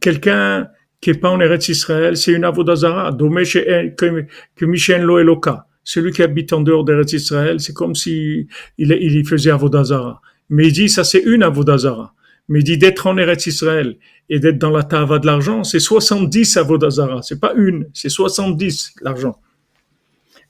quelqu'un 0.01 0.69
qui 1.01 1.11
est 1.11 1.15
pas 1.15 1.31
en 1.31 1.41
Eretz 1.41 1.69
Israël, 1.69 2.17
c'est 2.17 2.33
une 2.33 2.45
avodazara, 2.45 3.13
que, 3.13 4.27
que 4.55 4.65
Michel 4.65 5.03
Lo 5.03 5.19
Eloka. 5.19 5.67
Celui 5.85 6.13
qui 6.13 6.23
habite 6.23 6.53
en 6.53 6.61
dehors 6.61 6.85
d'Eretz 6.85 7.13
Israël, 7.13 7.61
c'est 7.61 7.73
comme 7.73 7.95
si 7.95 8.47
il, 8.79 8.93
il 8.93 9.27
faisait 9.27 9.51
avodazara. 9.51 10.21
Mais 10.49 10.69
il 10.69 10.73
dit, 10.73 10.89
ça 10.89 11.05
c'est 11.05 11.23
une 11.23 11.43
avodazara. 11.43 12.15
Mais 12.49 12.61
il 12.61 12.65
dit 12.65 12.79
d'être 12.79 13.07
en 13.07 13.17
Eretz 13.17 13.47
Israël 13.47 13.97
et 14.29 14.39
d'être 14.39 14.59
dans 14.59 14.71
la 14.71 14.83
tava 14.83 15.19
de 15.19 15.27
l'argent, 15.27 15.65
c'est 15.65 15.81
70 15.81 16.57
avodazara. 16.57 17.23
C'est 17.23 17.41
pas 17.41 17.53
une, 17.57 17.89
c'est 17.93 18.09
70 18.09 18.95
l'argent. 19.01 19.39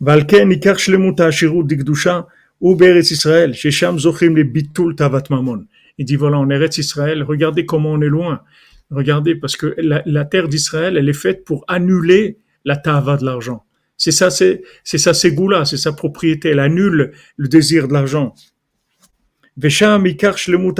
Valken 0.00 0.50
ikar 0.50 0.78
shlemut 0.78 1.20
ha'ashirut 1.20 1.64
dikdusha 1.64 2.26
ou 2.60 2.76
Israël, 2.82 3.54
shesham 3.54 3.98
zochim 3.98 4.34
le 4.34 4.44
bitul 4.44 4.96
tavat 4.96 5.24
mamon. 5.30 5.64
Il 5.98 6.04
dit 6.04 6.16
voilà, 6.16 6.38
en 6.38 6.50
Eretz 6.50 6.78
Israël, 6.78 7.22
regardez 7.22 7.66
comment 7.66 7.92
on 7.92 8.00
est 8.00 8.08
loin. 8.08 8.42
Regardez, 8.90 9.34
parce 9.36 9.56
que 9.56 9.74
la, 9.78 10.02
la 10.04 10.24
terre 10.24 10.48
d'Israël, 10.48 10.96
elle 10.96 11.08
est 11.08 11.12
faite 11.12 11.44
pour 11.44 11.64
annuler 11.68 12.38
la 12.64 12.76
tava 12.76 13.16
de 13.16 13.24
l'argent. 13.24 13.64
C'est 13.96 14.10
ça, 14.10 14.30
c'est, 14.30 14.62
c'est 14.82 14.98
ça, 14.98 15.14
c'est 15.14 15.32
goula, 15.32 15.64
c'est 15.64 15.76
sa 15.76 15.92
propriété. 15.92 16.50
Elle 16.50 16.58
annule 16.58 17.12
le 17.36 17.48
désir 17.48 17.88
de 17.88 17.92
l'argent. 17.92 18.34
Vesham 19.56 20.06
ikar 20.06 20.38
shlemut. 20.38 20.78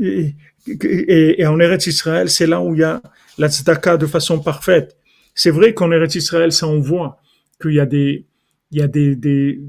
Et, 0.00 1.46
en 1.46 1.58
Eretz 1.60 1.86
Israël, 1.86 2.28
c'est 2.28 2.46
là 2.46 2.60
où 2.60 2.74
il 2.74 2.80
y 2.80 2.84
a 2.84 3.00
la 3.38 3.48
tzedaka 3.48 3.96
de 3.96 4.06
façon 4.06 4.38
parfaite. 4.40 4.96
C'est 5.34 5.50
vrai 5.50 5.74
qu'en 5.74 5.90
Eretz 5.90 6.14
Israël, 6.14 6.52
ça 6.52 6.66
on 6.66 6.80
voit 6.80 7.20
qu'il 7.60 7.72
y 7.72 7.80
a 7.80 7.86
des, 7.86 8.26
il 8.70 8.78
y 8.78 8.82
a 8.82 8.88
des, 8.88 9.16
des, 9.16 9.60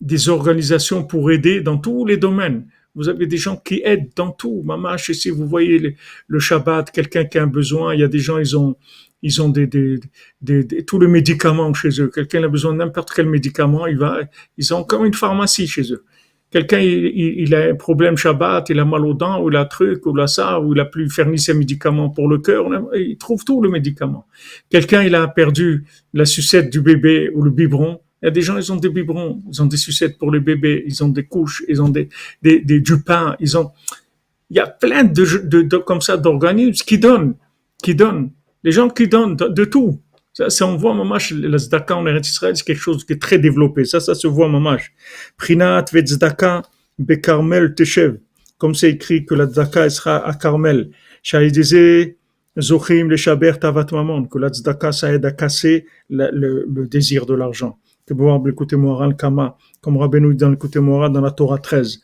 des, 0.00 0.28
organisations 0.28 1.04
pour 1.04 1.30
aider 1.30 1.60
dans 1.60 1.78
tous 1.78 2.04
les 2.04 2.16
domaines. 2.16 2.66
Vous 2.94 3.08
avez 3.08 3.26
des 3.26 3.36
gens 3.36 3.56
qui 3.56 3.82
aident 3.84 4.10
dans 4.14 4.30
tout. 4.30 4.62
Mamache, 4.64 5.10
si 5.12 5.30
vous 5.30 5.46
voyez 5.46 5.96
le, 6.28 6.38
Shabbat, 6.38 6.90
quelqu'un 6.90 7.24
qui 7.24 7.38
a 7.38 7.42
un 7.42 7.48
besoin, 7.48 7.94
il 7.94 8.00
y 8.00 8.04
a 8.04 8.08
des 8.08 8.18
gens, 8.20 8.38
ils 8.38 8.56
ont, 8.56 8.76
ils 9.24 9.40
ont 9.40 9.50
tous 9.52 11.00
les 11.00 11.08
médicaments 11.08 11.72
chez 11.72 11.88
eux. 12.00 12.08
Quelqu'un 12.14 12.44
a 12.44 12.48
besoin 12.48 12.72
de 12.74 12.78
n'importe 12.78 13.10
quel 13.14 13.26
médicament, 13.26 13.86
il 13.86 13.96
va, 13.96 14.20
ils 14.58 14.74
ont 14.74 14.84
comme 14.84 15.06
une 15.06 15.14
pharmacie 15.14 15.66
chez 15.66 15.90
eux. 15.92 16.04
Quelqu'un, 16.50 16.78
il, 16.78 17.52
a 17.54 17.70
un 17.70 17.74
problème 17.74 18.16
Shabbat, 18.16 18.68
il 18.68 18.78
a 18.78 18.84
mal 18.84 19.04
aux 19.06 19.14
dents, 19.14 19.42
ou 19.42 19.50
il 19.50 19.56
a 19.56 19.64
truc, 19.64 20.04
ou 20.06 20.16
il 20.16 20.20
a 20.20 20.26
ça, 20.26 20.60
ou 20.60 20.74
il 20.74 20.78
a 20.78 20.84
plus 20.84 21.08
fourni 21.08 21.38
ses 21.38 21.54
médicaments 21.54 22.10
pour 22.10 22.28
le 22.28 22.38
cœur, 22.38 22.68
il 22.94 23.16
trouve 23.16 23.44
tout 23.44 23.62
le 23.62 23.70
médicament. 23.70 24.26
Quelqu'un, 24.68 25.02
il 25.02 25.14
a 25.14 25.26
perdu 25.26 25.84
la 26.12 26.26
sucette 26.26 26.70
du 26.70 26.82
bébé 26.82 27.30
ou 27.34 27.42
le 27.42 27.50
biberon, 27.50 28.00
il 28.22 28.26
y 28.26 28.28
a 28.28 28.30
des 28.30 28.42
gens, 28.42 28.58
ils 28.58 28.70
ont 28.72 28.76
des 28.76 28.90
biberons, 28.90 29.42
ils 29.50 29.62
ont 29.62 29.66
des 29.66 29.78
sucettes 29.78 30.18
pour 30.18 30.30
les 30.30 30.40
bébés, 30.40 30.84
ils 30.86 31.02
ont 31.02 31.08
des 31.08 31.24
couches, 31.24 31.64
ils 31.66 31.82
ont 31.82 31.88
des, 31.88 32.08
du 32.42 33.02
pain, 33.02 33.36
ils 33.40 33.56
ont. 33.56 33.72
Il 34.50 34.56
y 34.56 34.60
a 34.60 34.66
plein 34.66 35.04
de 35.04 35.76
comme 35.78 36.02
ça 36.02 36.16
d'organismes 36.16 36.84
qui 36.86 36.98
donnent, 36.98 37.34
qui 37.82 37.94
donnent. 37.94 38.30
Les 38.64 38.72
gens 38.72 38.88
qui 38.88 39.06
donnent 39.06 39.36
de, 39.36 39.64
tout. 39.64 40.00
Ça, 40.32 40.50
ça, 40.50 40.66
on 40.66 40.76
voit 40.76 40.94
mamash, 40.94 41.32
la 41.32 41.58
zdaka 41.58 41.96
en 41.96 42.06
Eretz 42.06 42.28
Israël, 42.28 42.56
c'est 42.56 42.64
quelque 42.64 42.80
chose 42.80 43.04
qui 43.04 43.12
est 43.12 43.22
très 43.22 43.38
développé. 43.38 43.84
Ça, 43.84 44.00
ça 44.00 44.14
se 44.14 44.26
voit 44.26 44.48
mamash. 44.48 44.92
Prinat 45.36 45.84
ve 45.92 46.00
tzedaka 46.00 46.62
be 46.98 47.20
Carmel 47.20 47.74
teshev. 47.74 48.18
Comme 48.58 48.74
c'est 48.74 48.90
écrit 48.90 49.24
que 49.24 49.34
la 49.34 49.46
tzedaka 49.46 49.88
sera 49.90 50.26
à 50.26 50.34
Carmel. 50.34 50.90
disait 51.52 52.16
zochim 52.58 53.08
le 53.08 53.16
shaber 53.16 53.52
tavat 53.60 53.86
mamon. 53.92 54.24
Que 54.24 54.38
la 54.38 54.48
tzedaka, 54.48 54.90
ça 54.90 55.12
aide 55.12 55.24
à 55.26 55.30
casser 55.30 55.86
le, 56.10 56.30
le, 56.32 56.66
le 56.74 56.88
désir 56.88 57.26
de 57.26 57.34
l'argent 57.34 57.78
que 58.06 58.14
voir 58.14 58.42
l'écouter 58.44 58.76
moral 58.76 59.16
kama, 59.16 59.56
comme 59.80 59.96
Rabbeinu 59.96 60.34
dans 60.34 60.50
l'écouter 60.50 60.80
moral 60.80 61.12
dans 61.12 61.20
la 61.20 61.30
Torah 61.30 61.58
13. 61.58 62.00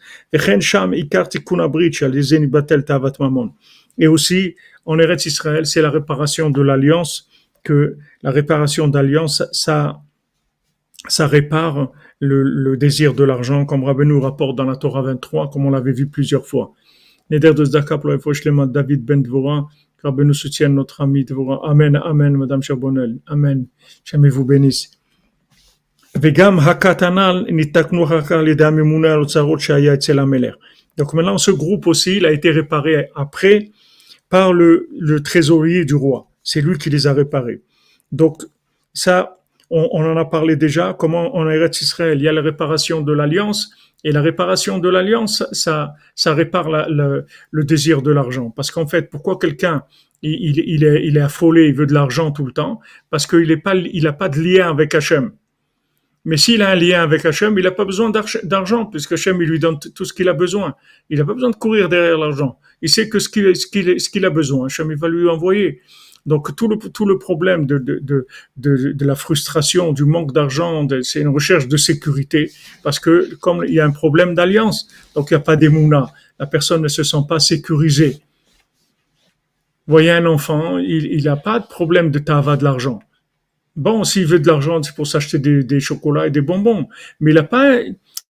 Et 3.99 4.07
aussi, 4.07 4.57
en 4.87 4.99
Eretz 4.99 5.27
Israël, 5.27 5.67
c'est 5.67 5.83
la 5.83 5.91
réparation 5.91 6.51
de 6.51 6.63
l'alliance, 6.63 7.29
que 7.63 7.97
la 8.23 8.31
réparation 8.31 8.89
d'alliance, 8.89 9.43
ça, 9.53 10.01
ça 11.09 11.27
répare 11.27 11.93
le, 12.19 12.43
le 12.43 12.77
désir 12.77 13.15
de 13.15 13.25
l'argent, 13.25 13.67
comme 13.67 13.85
Rabbeinu 13.85 14.19
rapporte 14.19 14.57
dans 14.57 14.65
la 14.65 14.77
Torah 14.77 15.03
23, 15.03 15.51
comme 15.51 15.67
on 15.67 15.71
l'avait 15.71 15.93
vu 15.93 16.09
plusieurs 16.09 16.47
fois. 16.47 16.73
Neder 17.31 17.55
de 17.55 17.65
Zdaka 17.65 18.01
David 18.67 19.05
Ben 19.05 19.23
Dvora, 19.23 19.69
Rabbeinu 20.03 20.35
soutienne 20.35 20.75
notre 20.75 21.03
ami 21.03 21.25
Dvora. 21.25 21.61
Amen, 21.69 21.97
Amen, 21.97 22.37
Madame 22.37 22.63
Charbonnel. 22.63 23.19
Amen. 23.27 23.67
Jamais 24.05 24.31
vous 24.31 24.45
bénisse. 24.45 24.91
Donc 30.99 31.15
maintenant, 31.15 31.39
ce 31.39 31.51
groupe 31.53 31.87
aussi, 31.87 32.17
il 32.17 32.27
a 32.27 32.33
été 32.33 32.51
réparé 32.51 33.11
après 33.15 33.71
par 34.31 34.55
le, 34.55 34.89
le 34.99 35.23
trésorier 35.23 35.85
du 35.85 35.95
roi. 35.95 36.29
C'est 36.43 36.63
lui 36.63 36.79
qui 36.79 36.89
les 36.89 37.07
a 37.07 37.13
réparés. 37.13 37.61
Donc, 38.13 38.43
ça, 38.95 39.41
on, 39.71 40.03
en 40.03 40.17
a 40.17 40.25
parlé 40.25 40.57
déjà, 40.57 40.97
comment 40.99 41.37
en 41.37 41.49
Eretz 41.49 41.83
Israël, 41.83 42.19
il 42.19 42.25
y 42.25 42.29
a 42.29 42.33
la 42.33 42.41
réparation 42.41 43.03
de 43.03 43.13
l'alliance, 43.13 43.71
et 44.03 44.13
la 44.13 44.23
réparation 44.23 44.79
de 44.79 44.89
l'alliance, 44.89 45.45
ça, 45.53 45.95
ça 46.15 46.35
répare 46.35 46.69
le 46.89 47.65
désir 47.65 48.01
de 48.01 48.11
l'argent. 48.11 48.51
Parce 48.51 48.71
qu'en 48.71 48.87
fait, 48.87 49.11
pourquoi 49.11 49.39
quelqu'un, 49.39 49.85
il, 50.23 50.59
il, 50.59 50.85
est, 50.85 51.07
il 51.07 51.17
est 51.19 51.21
affolé, 51.21 51.69
il 51.69 51.75
veut 51.75 51.87
de 51.87 51.93
l'argent 51.93 52.31
tout 52.33 52.47
le 52.47 52.53
temps? 52.53 52.81
Parce 53.11 53.27
qu'il 53.27 53.49
n'a 53.49 53.57
pas, 53.59 53.75
il 53.75 54.11
pas 54.19 54.29
de 54.31 54.41
lien 54.41 54.71
avec 54.71 54.95
Hachem. 54.95 55.33
Mais 56.25 56.37
s'il 56.37 56.63
a 56.63 56.71
un 56.71 56.75
lien 56.75 57.03
avec 57.03 57.25
Hachem, 57.25 57.59
il 57.59 57.65
n'a 57.65 57.71
pas 57.71 57.85
besoin 57.85 58.11
d'argent, 58.43 58.87
puisque 58.87 59.13
Hachem, 59.13 59.41
il 59.43 59.49
lui 59.49 59.59
donne 59.59 59.79
tout 59.79 60.05
ce 60.05 60.13
qu'il 60.13 60.29
a 60.29 60.35
besoin. 60.35 60.75
Il 61.11 61.19
n'a 61.19 61.25
pas 61.25 61.35
besoin 61.35 61.51
de 61.51 61.57
courir 61.57 61.89
derrière 61.89 62.19
l'argent. 62.19 62.59
Il 62.83 62.89
sait 62.89 63.09
que 63.09 63.19
ce 63.19 63.29
qu'il 63.29 64.25
a 64.25 64.31
besoin, 64.31 64.67
Hachem, 64.67 64.93
va 64.95 65.09
lui 65.09 65.29
envoyer. 65.29 65.81
Donc 66.27 66.55
tout 66.55 66.69
le, 66.69 67.19
problème 67.19 67.67
de, 67.67 68.27
la 69.01 69.15
frustration, 69.15 69.93
du 69.93 70.05
manque 70.05 70.33
d'argent, 70.33 70.87
c'est 71.03 71.21
une 71.21 71.29
recherche 71.29 71.67
de 71.67 71.77
sécurité, 71.77 72.51
parce 72.83 72.99
que 72.99 73.35
comme 73.37 73.65
il 73.67 73.75
y 73.75 73.81
a 73.81 73.87
un 73.87 73.91
problème 73.91 74.35
d'alliance, 74.35 74.89
donc 75.15 75.31
il 75.31 75.35
n'y 75.35 75.39
a 75.39 75.45
pas 75.45 75.57
d'émouna, 75.57 76.13
la 76.39 76.47
personne 76.47 76.83
ne 76.83 76.89
se 76.89 77.03
sent 77.03 77.25
pas 77.29 77.39
sécurisée. 77.39 78.19
Voyez 79.87 80.11
un 80.11 80.27
enfant, 80.27 80.79
il 80.79 81.25
n'a 81.25 81.37
pas 81.37 81.59
de 81.59 81.67
problème 81.67 82.11
de 82.11 82.19
tava 82.19 82.57
de 82.57 82.65
l'argent. 82.65 83.01
Bon, 83.77 84.05
s'il 84.05 84.27
veut 84.27 84.41
de 84.41 84.47
l'argent, 84.47 84.83
c'est 84.83 84.95
pour 84.95 85.07
s'acheter 85.07 85.39
des, 85.39 85.81
chocolats 85.81 86.27
et 86.27 86.31
des 86.31 86.43
bonbons, 86.43 86.89
mais 87.19 87.31
il 87.31 87.35
n'a 87.35 87.43
pas, 87.43 87.79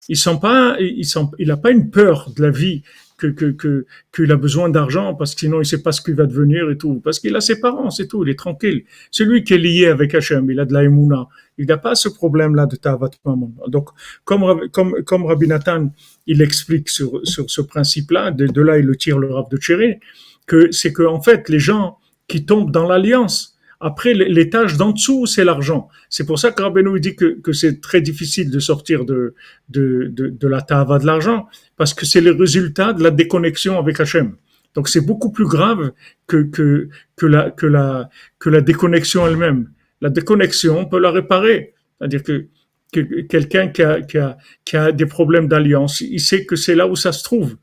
il 0.09 0.17
sent 0.17 0.39
pas, 0.41 0.77
il 0.79 1.05
sent, 1.05 1.27
pas 1.63 1.71
une 1.71 1.91
peur 1.91 2.31
de 2.37 2.43
la 2.43 2.51
vie 2.51 2.83
que 3.27 3.51
que 3.51 3.87
qu'il 4.15 4.33
a 4.33 4.37
besoin 4.37 4.69
d'argent 4.69 5.15
parce 5.15 5.35
que 5.35 5.41
sinon 5.41 5.61
il 5.61 5.67
sait 5.67 5.83
pas 5.83 5.93
ce 5.93 6.01
qu'il 6.01 6.15
va 6.15 6.27
devenir 6.27 6.71
et 6.71 6.77
tout. 6.77 7.01
Parce 7.01 7.19
qu'il 7.19 7.35
a 7.37 7.41
ses 7.41 7.61
parents, 7.61 7.91
c'est 7.91 8.07
tout. 8.07 8.25
Il 8.25 8.31
est 8.31 8.39
tranquille. 8.39 8.85
Celui 9.11 9.45
qui 9.45 9.55
est 9.55 9.59
lié 9.59 9.87
avec 9.87 10.15
Hachem, 10.15 10.51
il 10.51 10.61
a 10.61 10.65
de 10.65 10.73
la 10.73 10.85
émouna. 10.85 11.29
Il 11.59 11.67
n'a 11.67 11.77
pas 11.77 11.95
ce 11.95 12.09
problème-là 12.09 12.67
de 12.67 12.77
tavat 12.77 13.11
maman. 13.25 13.53
Donc, 13.69 13.91
comme 14.25 14.69
comme 14.71 15.03
comme 15.05 15.27
Rabbi 15.27 15.47
Nathan, 15.47 15.93
il 16.27 16.43
explique 16.43 16.89
sur 16.89 17.21
sur 17.25 17.51
ce 17.51 17.61
principe-là. 17.61 18.31
De, 18.31 18.47
de, 18.47 18.61
là, 18.63 18.79
il 18.79 18.87
le 18.87 18.97
tire 18.97 19.19
le 19.19 19.33
rap 19.33 19.51
de 19.51 19.57
Tchéré, 19.57 20.01
que 20.47 20.71
c'est 20.71 20.93
que 20.93 21.03
en 21.03 21.21
fait 21.21 21.49
les 21.49 21.59
gens 21.59 21.99
qui 22.29 22.45
tombent 22.45 22.71
dans 22.71 22.87
l'alliance 22.87 23.50
après, 23.81 24.13
l'étage 24.13 24.77
d'en 24.77 24.93
dessous, 24.93 25.25
c'est 25.25 25.45
l'argent. 25.45 25.89
C'est 26.11 26.27
pour 26.27 26.39
ça 26.39 26.53
que 26.53 26.63
Rabbeinu 26.63 27.01
dit 27.01 27.17
que, 27.17 27.41
que 27.41 27.53
c'est 27.53 27.81
très 27.81 28.03
difficile 28.03 28.51
de 28.51 28.59
sortir 28.61 29.07
de, 29.07 29.35
de, 29.71 30.09
de, 30.13 30.29
de 30.29 30.49
la 30.49 30.61
tava 30.61 30.99
de 30.99 31.07
l'argent, 31.07 31.49
parce 31.79 31.95
que 31.95 32.05
c'est 32.05 32.21
le 32.21 32.33
résultat 32.33 32.93
de 32.93 33.03
la 33.03 33.11
déconnexion 33.11 33.79
avec 33.79 33.99
Hachem. 33.99 34.37
Donc 34.75 34.89
c'est 34.89 35.01
beaucoup 35.01 35.33
plus 35.33 35.47
grave 35.47 35.93
que, 36.27 36.43
que, 36.43 36.89
que, 37.17 37.27
la, 37.27 37.51
que, 37.51 37.67
la, 37.67 38.11
que 38.39 38.51
la 38.51 38.61
déconnexion 38.61 39.27
elle-même. 39.27 39.71
La 40.03 40.11
déconnexion, 40.11 40.79
on 40.79 40.85
peut 40.85 41.01
la 41.01 41.11
réparer. 41.11 41.73
C'est-à-dire 41.99 42.23
que, 42.23 42.47
que 42.93 43.23
quelqu'un 43.23 43.69
qui 43.69 43.83
a, 43.83 44.03
qui, 44.03 44.19
a, 44.19 44.37
qui 44.65 44.77
a 44.77 44.93
des 44.93 45.07
problèmes 45.07 45.49
d'alliance, 45.49 46.03
il 46.03 46.21
sait 46.21 46.45
que 46.45 46.55
c'est 46.55 46.75
là 46.75 46.87
où 46.87 46.97
ça 46.97 47.13
se 47.13 47.25
trouve 47.25 47.57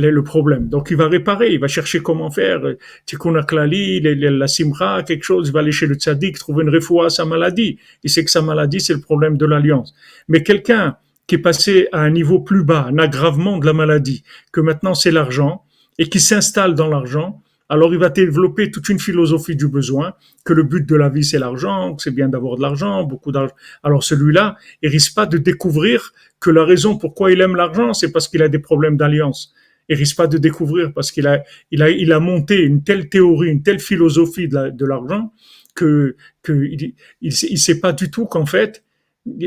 le 0.00 0.22
problème. 0.22 0.68
Donc 0.68 0.88
il 0.90 0.96
va 0.96 1.08
réparer, 1.08 1.52
il 1.52 1.60
va 1.60 1.68
chercher 1.68 2.00
comment 2.00 2.30
faire. 2.30 2.60
Tikkun 3.06 3.42
Klali, 3.42 4.00
la 4.00 4.46
simra, 4.46 5.02
quelque 5.02 5.24
chose, 5.24 5.48
il 5.48 5.52
va 5.52 5.60
aller 5.60 5.72
chez 5.72 5.86
le 5.86 5.94
tzaddik, 5.94 6.38
trouver 6.38 6.64
une 6.64 6.70
refoua 6.70 7.06
à 7.06 7.10
sa 7.10 7.24
maladie. 7.24 7.78
Il 8.04 8.10
sait 8.10 8.24
que 8.24 8.30
sa 8.30 8.42
maladie, 8.42 8.80
c'est 8.80 8.94
le 8.94 9.00
problème 9.00 9.36
de 9.36 9.46
l'alliance. 9.46 9.94
Mais 10.28 10.42
quelqu'un 10.42 10.96
qui 11.26 11.36
est 11.36 11.38
passé 11.38 11.88
à 11.92 12.00
un 12.00 12.10
niveau 12.10 12.40
plus 12.40 12.62
bas, 12.62 12.86
un 12.88 12.98
aggravement 12.98 13.58
de 13.58 13.66
la 13.66 13.72
maladie, 13.72 14.22
que 14.52 14.60
maintenant 14.60 14.94
c'est 14.94 15.10
l'argent, 15.10 15.64
et 15.98 16.08
qui 16.08 16.20
s'installe 16.20 16.74
dans 16.74 16.88
l'argent, 16.88 17.42
alors 17.68 17.92
il 17.92 17.98
va 17.98 18.10
développer 18.10 18.70
toute 18.70 18.88
une 18.88 19.00
philosophie 19.00 19.56
du 19.56 19.66
besoin, 19.66 20.14
que 20.44 20.52
le 20.52 20.62
but 20.62 20.88
de 20.88 20.94
la 20.94 21.08
vie 21.08 21.24
c'est 21.24 21.38
l'argent, 21.38 21.96
que 21.96 22.02
c'est 22.02 22.12
bien 22.12 22.28
d'avoir 22.28 22.56
de 22.56 22.62
l'argent, 22.62 23.02
beaucoup 23.02 23.32
d'argent. 23.32 23.54
Alors 23.82 24.04
celui-là, 24.04 24.56
il 24.82 24.90
risque 24.90 25.16
pas 25.16 25.26
de 25.26 25.38
découvrir 25.38 26.12
que 26.38 26.50
la 26.50 26.64
raison 26.64 26.96
pourquoi 26.96 27.32
il 27.32 27.40
aime 27.40 27.56
l'argent, 27.56 27.92
c'est 27.92 28.12
parce 28.12 28.28
qu'il 28.28 28.42
a 28.42 28.48
des 28.48 28.60
problèmes 28.60 28.96
d'alliance 28.96 29.52
il 29.88 29.96
risque 29.96 30.16
pas 30.16 30.26
de 30.26 30.38
découvrir 30.38 30.92
parce 30.92 31.12
qu'il 31.12 31.26
a, 31.26 32.20
monté 32.20 32.62
une 32.62 32.82
telle 32.82 33.08
théorie, 33.08 33.48
une 33.48 33.62
telle 33.62 33.80
philosophie 33.80 34.48
de 34.48 34.86
l'argent 34.86 35.32
que, 35.76 36.16
il, 36.48 36.94
il, 37.20 37.58
sait 37.58 37.80
pas 37.80 37.92
du 37.92 38.10
tout 38.10 38.26
qu'en 38.26 38.46
fait, 38.46 38.84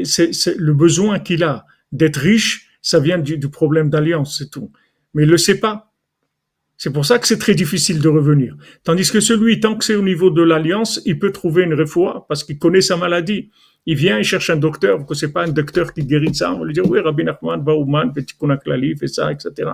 c'est, 0.03 0.31
le 0.57 0.73
besoin 0.73 1.19
qu'il 1.19 1.43
a 1.43 1.65
d'être 1.91 2.17
riche, 2.17 2.69
ça 2.81 2.99
vient 2.99 3.17
du, 3.17 3.37
du 3.37 3.49
problème 3.49 3.89
d'alliance, 3.89 4.37
c'est 4.37 4.49
tout. 4.49 4.71
Mais 5.13 5.23
il 5.23 5.29
le 5.29 5.37
sait 5.37 5.59
pas. 5.59 5.91
C'est 6.77 6.93
pour 6.93 7.05
ça 7.05 7.19
que 7.19 7.27
c'est 7.27 7.39
très 7.39 7.55
difficile 7.55 7.99
de 7.99 8.07
revenir. 8.07 8.55
Tandis 8.85 9.11
que 9.11 9.19
celui, 9.19 9.59
tant 9.59 9.75
que 9.75 9.83
c'est 9.83 9.95
au 9.95 10.01
niveau 10.01 10.29
de 10.29 10.41
l'alliance, 10.41 11.01
il 11.05 11.19
peut 11.19 11.33
trouver 11.33 11.63
une 11.63 11.73
réfoua 11.73 12.25
parce 12.29 12.45
qu'il 12.45 12.57
connaît 12.57 12.79
sa 12.79 12.95
maladie. 12.95 13.49
Il 13.85 13.95
vient, 13.95 14.19
il 14.19 14.23
cherche 14.23 14.49
un 14.49 14.55
docteur, 14.55 15.05
que 15.05 15.15
c'est 15.15 15.31
pas 15.31 15.45
un 15.45 15.47
docteur 15.47 15.93
qui 15.93 16.03
guérit 16.03 16.35
ça. 16.35 16.53
On 16.53 16.63
lui 16.63 16.73
dire, 16.73 16.87
oui, 16.87 16.99
Rabbi 16.99 17.23
Nachman, 17.23 17.61
Baouman, 17.61 18.13
Petit 18.13 18.35
Kunaklali, 18.37 18.95
fait 18.95 19.07
ça, 19.07 19.31
etc. 19.31 19.71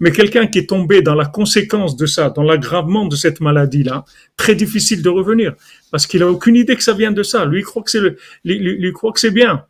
Mais 0.00 0.10
quelqu'un 0.10 0.46
qui 0.46 0.58
est 0.58 0.68
tombé 0.68 1.02
dans 1.02 1.14
la 1.14 1.26
conséquence 1.26 1.96
de 1.96 2.06
ça, 2.06 2.30
dans 2.30 2.42
l'aggravement 2.42 3.06
de 3.06 3.14
cette 3.14 3.40
maladie-là, 3.40 4.04
très 4.36 4.54
difficile 4.54 5.02
de 5.02 5.08
revenir. 5.08 5.54
Parce 5.90 6.06
qu'il 6.06 6.22
a 6.22 6.28
aucune 6.28 6.56
idée 6.56 6.76
que 6.76 6.82
ça 6.82 6.94
vient 6.94 7.12
de 7.12 7.22
ça. 7.22 7.44
Lui, 7.44 7.60
il 7.60 7.64
croit 7.64 7.82
que 7.82 7.90
c'est 7.90 8.00
le, 8.00 8.16
lui, 8.44 8.92
croit 8.92 9.12
que 9.12 9.20
c'est 9.20 9.30
bien. 9.30 9.64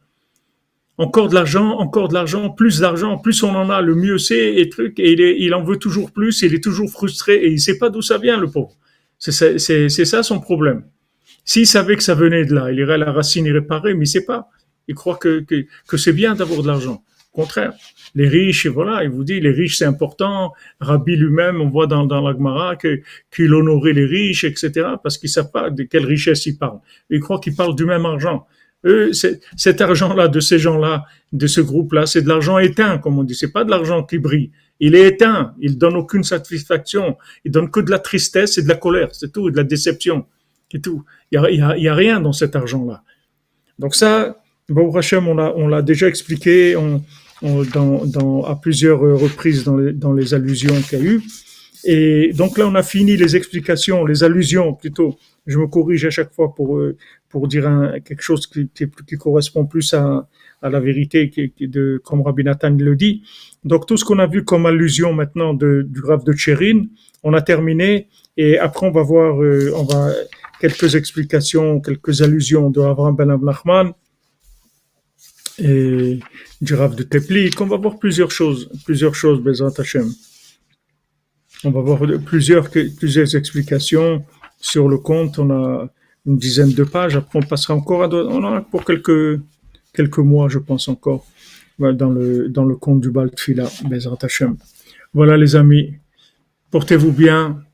Encore 0.97 1.29
de 1.29 1.35
l'argent, 1.35 1.79
encore 1.79 2.09
de 2.09 2.15
l'argent, 2.15 2.51
plus 2.51 2.81
d'argent, 2.81 3.19
plus 3.19 3.43
on 3.43 3.55
en 3.55 3.69
a, 3.71 3.81
le 3.81 3.95
mieux 3.95 4.19
c'est, 4.19 4.55
et 4.57 4.69
truc, 4.69 4.99
et 5.01 5.13
il, 5.13 5.21
il 5.21 5.55
en 5.55 5.65
veut 5.65 5.79
toujours 5.79 6.13
plus, 6.13 6.43
il 6.43 6.55
est 6.55 6.63
toujours 6.63 6.91
frustré, 6.91 7.35
et 7.37 7.51
il 7.51 7.61
sait 7.61 7.79
pas 7.79 7.89
d'où 7.91 8.03
ça 8.03 8.19
vient, 8.19 8.39
le 8.39 8.49
pauvre. 8.49 8.77
C'est 9.19 10.05
ça 10.05 10.23
son 10.23 10.41
problème. 10.41 10.85
S'il 11.45 11.67
savait 11.67 11.97
que 11.97 12.03
ça 12.03 12.15
venait 12.15 12.45
de 12.45 12.55
là, 12.55 12.71
il 12.71 12.79
irait 12.79 12.95
à 12.95 12.99
la 12.99 13.13
racine 13.13 13.47
y 13.47 13.53
réparer, 13.53 13.95
mais 13.95 14.05
il 14.05 14.09
sait 14.09 14.25
pas. 14.25 14.49
Il 14.89 14.95
croit 14.95 15.17
que, 15.17 15.41
que, 15.41 15.65
que 15.89 15.97
c'est 15.97 16.13
bien 16.13 16.35
d'avoir 16.35 16.63
de 16.63 16.69
l'argent. 16.69 17.03
Au 17.33 17.41
contraire, 17.41 17.73
les 18.15 18.29
riches, 18.29 18.67
voilà, 18.67 19.05
il 19.05 19.11
vous 19.11 19.25
dit, 19.25 19.41
les 19.41 19.51
riches 19.51 19.79
c'est 19.79 19.87
important. 19.87 20.53
Rabbi 20.81 21.17
lui-même, 21.17 21.61
on 21.63 21.69
voit 21.71 21.87
dans, 21.87 22.05
dans 22.05 22.21
l'Agmara 22.21 22.77
qu'il 22.77 23.55
honorait 23.55 23.95
les 23.95 24.05
riches, 24.05 24.45
etc., 24.45 24.89
parce 25.03 25.17
qu'ils 25.17 25.31
savent 25.31 25.51
pas 25.51 25.71
de 25.71 25.83
quelle 25.85 26.05
richesse 26.05 26.45
ils 26.47 26.59
parlent. 26.59 26.81
Ils 27.09 27.21
croient 27.21 27.41
qu'ils 27.41 27.57
parlent 27.57 27.75
du 27.75 27.87
même 27.87 28.05
argent. 28.05 28.47
Eux, 28.85 29.13
cet 29.13 29.81
argent-là, 29.81 30.29
de 30.29 30.41
ces 30.41 30.59
gens-là, 30.59 31.05
de 31.33 31.47
ce 31.47 31.61
groupe-là, 31.61 32.05
c'est 32.05 32.21
de 32.21 32.29
l'argent 32.29 32.59
éteint, 32.59 32.99
comme 32.99 33.19
on 33.19 33.23
dit. 33.23 33.35
C'est 33.35 33.53
pas 33.53 33.65
de 33.65 33.71
l'argent 33.71 34.03
qui 34.03 34.19
brille. 34.19 34.51
Il 34.81 34.97
est 34.97 35.07
éteint. 35.07 35.55
Il 35.61 35.79
donne 35.79 35.97
aucune 35.97 36.25
satisfaction. 36.25 37.17
Il 37.45 37.53
donne 37.53 37.71
que 37.71 37.79
de 37.79 37.91
la 37.91 38.01
tristesse 38.01 38.59
et 38.59 38.63
de 38.63 38.69
la 38.69 38.75
colère. 38.75 39.11
C'est 39.13 39.33
tout, 39.33 39.49
et 39.49 39.53
de 39.53 39.57
la 39.57 39.63
déception 39.63 40.27
tout. 40.81 41.05
Il 41.31 41.41
n'y 41.41 41.61
a, 41.61 41.93
a, 41.93 41.95
rien 41.95 42.21
dans 42.21 42.33
cet 42.33 42.57
argent-là. 42.57 43.03
Donc 43.79 43.95
ça, 43.95 44.39
bon, 44.69 44.95
Hachem, 44.95 45.29
on 45.29 45.69
l'a, 45.69 45.83
déjà 45.83 46.09
expliqué 46.09 46.75
à 46.75 48.59
plusieurs 48.61 49.01
reprises 49.01 49.65
dans 49.65 50.13
les, 50.13 50.35
allusions 50.35 50.81
qu'il 50.89 50.99
y 50.99 51.03
a 51.03 51.05
eu. 51.05 51.23
Et 51.85 52.33
donc 52.33 52.59
là, 52.59 52.69
on 52.69 52.75
a 52.77 52.83
fini 52.83 53.17
les 53.17 53.35
explications, 53.35 54.05
les 54.05 54.23
allusions 54.23 54.73
plutôt. 54.73 55.19
Je 55.47 55.59
me 55.59 55.67
corrige 55.67 56.05
à 56.05 56.11
chaque 56.11 56.33
fois 56.33 56.55
pour 56.55 56.81
pour 57.33 57.49
dire 57.49 57.65
quelque 58.05 58.21
chose 58.23 58.47
qui, 58.47 59.17
correspond 59.19 59.65
plus 59.65 59.95
à, 59.95 60.29
la 60.63 60.81
vérité, 60.81 61.31
qui, 61.31 61.53
comme 62.05 62.21
Rabbi 62.21 62.45
Nathan 62.45 62.77
le 62.79 62.95
dit. 62.95 63.23
Donc 63.65 63.87
tout 63.87 63.97
ce 63.97 64.05
qu'on 64.05 64.19
a 64.19 64.27
vu 64.27 64.45
comme 64.45 64.67
allusion 64.67 65.15
maintenant 65.15 65.55
du 65.55 66.01
grave 66.07 66.25
de 66.25 66.35
Tchérin, 66.35 66.85
on 67.25 67.33
a 67.33 67.41
terminé. 67.41 68.09
Et 68.37 68.59
après, 68.59 68.87
on 68.87 68.91
va 68.91 69.03
voir, 69.03 69.43
euh, 69.43 69.73
on 69.75 69.85
va 69.85 70.11
quelques 70.63 70.95
explications, 70.95 71.81
quelques 71.81 72.23
allusions 72.23 72.71
de 72.71 72.81
Avram 72.81 73.17
Ben 73.17 73.37
Nachman 73.37 73.93
et 75.59 76.21
du 76.61 76.75
Rav 76.75 76.95
de 76.95 77.03
Teplik. 77.03 77.61
On 77.61 77.67
va 77.67 77.79
voir 77.79 77.99
plusieurs 77.99 78.31
choses, 78.31 78.71
plusieurs 78.85 79.17
choses, 79.17 79.41
Bezrat 79.43 79.73
Hashem. 79.77 80.09
On 81.65 81.71
va 81.73 81.81
voir 81.81 82.01
plusieurs, 82.25 82.67
explications 83.41 84.25
sur 84.61 84.89
le 84.89 84.99
compte. 84.99 85.41
On 85.41 85.51
a 85.51 85.91
une 86.27 86.39
dizaine 86.39 86.73
de 86.73 86.85
pages. 86.85 87.17
Après, 87.17 87.41
on 87.41 87.47
passera 87.55 87.75
encore 87.75 88.05
à 88.05 88.09
on 88.09 88.45
en 88.45 88.55
a 88.55 88.61
pour 88.61 88.85
quelques, 88.85 89.41
quelques 89.93 90.19
mois, 90.19 90.49
je 90.49 90.61
pense 90.61 90.87
encore, 90.87 91.27
dans 91.81 92.11
le, 92.11 92.49
dans 92.49 92.65
le 92.65 92.77
compte 92.77 93.01
du 93.01 93.11
Baltfila, 93.11 93.69
Bezrat 93.91 94.19
Hashem. 94.23 94.57
Voilà, 95.13 95.37
les 95.37 95.57
amis. 95.57 95.95
Portez-vous 96.71 97.13
bien. 97.13 97.65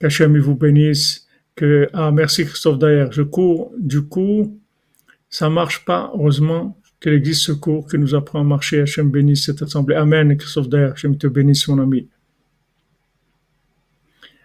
Qu'Hachem 0.00 0.38
vous 0.38 0.54
bénisse 0.54 1.25
ah 1.92 2.10
merci 2.12 2.44
Christophe 2.44 2.78
d'ailleurs 2.78 3.12
je 3.12 3.22
cours. 3.22 3.72
Du 3.78 4.02
coup 4.02 4.58
ça 5.30 5.48
marche 5.48 5.84
pas 5.84 6.10
heureusement 6.14 6.78
qu'il 7.00 7.12
existe 7.12 7.42
ce 7.42 7.52
cours 7.52 7.88
qui 7.88 7.98
nous 7.98 8.14
apprend 8.14 8.40
à 8.40 8.44
marcher. 8.44 8.80
Hachem 8.80 9.10
bénisse 9.10 9.46
cette 9.46 9.62
assemblée. 9.62 9.96
Amen 9.96 10.36
Christophe 10.36 10.68
d'ailleurs 10.68 10.92
Hachem 10.92 11.16
te 11.16 11.26
bénisse 11.26 11.66
mon 11.68 11.80
ami. 11.80 12.08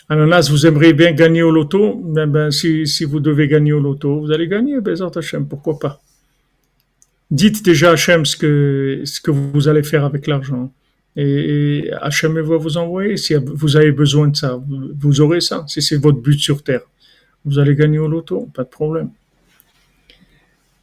Ananas 0.09 0.49
vous 0.49 0.65
aimeriez 0.65 0.93
bien 0.93 1.13
gagner 1.13 1.41
au 1.41 1.51
loto? 1.51 2.01
Ben, 2.03 2.27
ben, 2.27 2.51
si, 2.51 3.05
vous 3.05 3.19
devez 3.19 3.47
gagner 3.47 3.73
au 3.73 3.79
loto 3.79 4.19
vous 4.19 4.31
allez 4.31 4.47
gagner 4.47 4.79
Bézat 4.81 5.11
Hachem 5.15 5.47
pourquoi 5.47 5.79
pas? 5.79 6.01
Dites 7.29 7.63
déjà 7.63 7.91
Hachem 7.91 8.25
ce 8.25 8.35
que, 8.35 9.01
ce 9.05 9.21
que 9.21 9.31
vous 9.31 9.67
allez 9.67 9.83
faire 9.83 10.03
avec 10.03 10.27
l'argent. 10.27 10.71
Et, 11.15 11.89
Hachem 12.01 12.39
va 12.39 12.57
vous 12.57 12.77
envoyer. 12.77 13.17
Si 13.17 13.33
vous 13.35 13.75
avez 13.75 13.91
besoin 13.91 14.27
de 14.27 14.35
ça. 14.35 14.61
Vous 14.99 15.21
aurez 15.21 15.41
ça, 15.41 15.63
si 15.67 15.81
c'est 15.81 15.97
votre 15.97 16.21
but 16.21 16.39
sur 16.39 16.63
terre. 16.63 16.81
Vous 17.45 17.59
allez 17.59 17.75
gagner 17.75 17.99
au 17.99 18.07
loto, 18.07 18.49
pas 18.53 18.63
de 18.63 18.69
problème. 18.69 19.09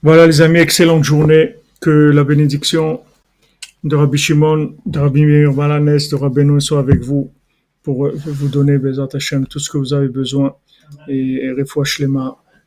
Voilà 0.02 0.26
les 0.26 0.40
amis, 0.40 0.58
excellente 0.58 1.04
journée. 1.04 1.54
Que 1.80 1.90
la 1.90 2.24
bénédiction 2.24 3.00
de 3.84 3.94
Rabbi 3.94 4.18
Shimon, 4.18 4.74
de 4.84 4.98
Rabbi 4.98 5.24
Meir 5.24 5.52
Malanes, 5.52 5.98
de 6.10 6.14
Rabbi 6.16 6.44
Noé 6.44 6.60
soit 6.60 6.80
avec 6.80 7.00
vous 7.00 7.30
pour 7.84 8.10
vous 8.10 8.48
donner, 8.48 8.78
tout 9.48 9.58
ce 9.58 9.70
que 9.70 9.78
vous 9.78 9.94
avez 9.94 10.08
besoin 10.08 10.56
et, 11.08 11.16
et 11.16 11.54
les 11.54 11.64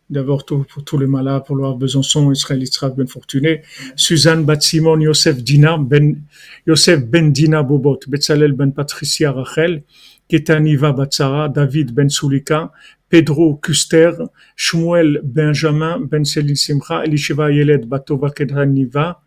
d'abord 0.09 0.45
pour 0.45 0.65
tous 0.83 0.97
les 0.97 1.07
malades, 1.07 1.45
pour 1.45 1.55
leur 1.55 1.77
Besançon, 1.77 2.31
Israël 2.31 2.61
Yitzhak 2.61 2.95
Ben 2.95 3.07
Fortuné, 3.07 3.61
Suzanne 3.95 4.43
Bat 4.43 4.59
Simon, 4.61 4.99
Yosef 4.99 5.41
Dina, 5.41 5.77
Ben, 5.77 6.21
Yosef 6.67 7.05
Ben 7.05 7.31
Dina 7.31 7.63
Bobot, 7.63 7.99
Betzalel 8.07 8.51
Ben 8.51 8.71
Patricia 8.71 9.31
Rachel, 9.31 9.83
Ketaniva 10.27 10.91
Batsara, 10.91 11.49
David 11.49 11.93
Ben 11.93 12.09
Sulika, 12.09 12.71
Pedro 13.11 13.59
Custer, 13.61 14.13
Shmuel 14.57 15.19
Benjamin 15.21 16.07
Ben 16.07 16.23
Selin 16.23 16.55
Simcha, 16.55 17.03
Elisheva 17.03 17.53
Yeled 17.53 17.89
Batova 17.89 18.33
Ketaniva, 18.33 19.17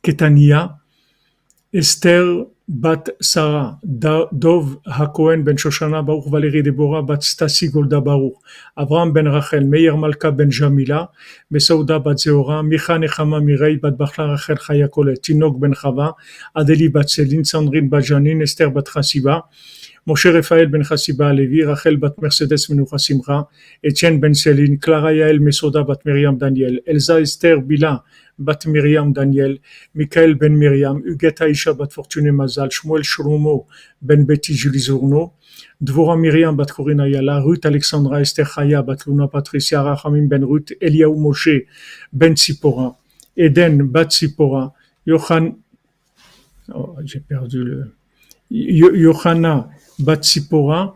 Ketania, 0.00 0.78
Esther 1.74 2.46
Bat 2.68 3.10
Sarah, 3.20 3.80
Dov 3.84 4.80
Hakohen 4.86 5.44
ben 5.44 5.56
Shoshana 5.56 6.06
Baruch 6.06 6.26
Valérie 6.26 6.62
Deborah 6.62 7.02
Bat 7.02 7.22
Stasi 7.22 7.72
Golda 7.72 8.00
Baruch, 8.00 8.36
Avraham 8.76 9.12
ben 9.12 9.26
Rachel, 9.26 9.64
Meir 9.64 9.96
Malka 9.96 10.30
ben 10.30 10.50
Jamila, 10.50 11.10
Mesauda 11.52 12.02
Bat 12.02 12.18
Zeora, 12.20 12.62
Micha 12.62 12.96
Nechama 12.98 13.40
Mirei 13.40 13.80
Bat 13.80 13.96
Bachla 13.96 14.32
Rachel 14.32 14.56
Chayakole, 14.56 15.16
Tinok 15.20 15.60
ben 15.60 15.74
Chava, 15.74 16.14
Adeli 16.56 16.92
Bat 16.92 17.08
Selin, 17.08 17.42
Sandrine 17.44 17.88
Bat 17.88 18.04
Esther 18.42 18.70
Bat 18.70 18.86
Moshe 20.06 20.26
Raphaël 20.26 20.68
ben 20.68 20.84
Chassiba 20.84 21.32
Levi, 21.32 21.64
Rachel 21.64 21.96
bat 21.96 22.14
Mercedes 22.22 22.68
Menucha 22.68 22.96
Simcha, 22.96 23.48
Etienne 23.82 24.20
ben 24.20 24.34
Selin, 24.34 24.76
Clara 24.76 25.12
Yael 25.12 25.40
Mesoda 25.40 25.82
bat 25.82 25.98
Miriam 26.04 26.38
Daniel, 26.38 26.80
Elsa 26.86 27.20
Esther 27.20 27.60
Bila 27.60 28.04
bat 28.38 28.66
Miriam 28.66 29.12
Daniel, 29.12 29.58
Michael 29.96 30.36
ben 30.36 30.54
Miriam, 30.54 31.02
Huguette 31.04 31.40
Aisha 31.40 31.72
bat 31.72 31.92
Fortune 31.92 32.30
Mazal, 32.30 32.70
Shmuel 32.70 33.02
Shlomo 33.02 33.66
ben 34.00 34.24
Betty 34.24 34.54
Julie 34.54 34.78
Zourno, 34.78 35.32
Dvora 35.82 36.16
Miriam 36.16 36.56
bat 36.56 36.70
Corina 36.70 37.08
Yala, 37.08 37.42
Ruth 37.42 37.66
Alexandra 37.66 38.20
Esther 38.20 38.44
Chaya 38.44 38.86
bat 38.86 39.06
Luna 39.06 39.26
Patricia 39.26 39.82
Rachamim 39.82 40.28
ben 40.28 40.44
Ruth, 40.44 40.70
Eliaou 40.80 41.16
Moshe 41.16 41.66
ben 42.12 42.34
Tzipora, 42.34 42.94
Eden 43.36 43.88
bat 43.88 44.12
Tzipora, 44.12 44.72
Yohan, 45.04 45.56
oh, 46.72 46.94
j'ai 47.04 47.18
perdu 47.18 47.64
le, 47.64 47.92
Yohana 48.50 49.68
bat 49.98 50.22
Tzipora, 50.22 50.94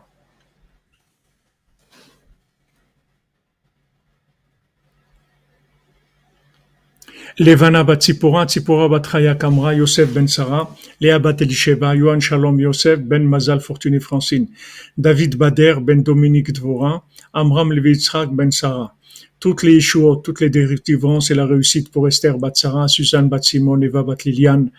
Levana 7.38 7.84
bat 7.84 8.00
Tzipora, 8.00 8.44
Tzipora 8.46 8.88
bat 8.90 9.02
Chaya 9.02 9.34
Kamra, 9.34 9.74
Yosef 9.74 10.12
ben 10.12 10.28
Sarah, 10.28 10.68
Léa 11.00 11.18
bat 11.18 11.40
Elisheva, 11.40 11.96
Yohan 11.96 12.20
Shalom 12.20 12.60
Yosef, 12.60 12.98
Ben 13.00 13.26
Mazal 13.26 13.60
Fortuné 13.60 13.98
Francine, 14.00 14.48
David 14.98 15.38
Bader, 15.38 15.76
Ben 15.80 16.02
Dominique 16.02 16.52
Dvora, 16.52 17.02
Amram 17.32 17.72
Levi 17.72 17.96
Ben 18.32 18.50
Sarah. 18.50 18.94
Toutes 19.38 19.62
les 19.62 19.76
Yeshuot, 19.76 20.16
toutes 20.16 20.42
les 20.42 20.50
dérivances 20.50 21.30
et 21.30 21.34
la 21.34 21.46
réussite 21.46 21.90
pour 21.90 22.06
Esther 22.06 22.36
bat 22.36 22.50
Sarah, 22.54 22.88
Suzanne 22.88 23.30
bat 23.30 23.40
Simon, 23.40 23.80
Eva 23.80 24.02
bat 24.02 24.22
Liliane, 24.22 24.70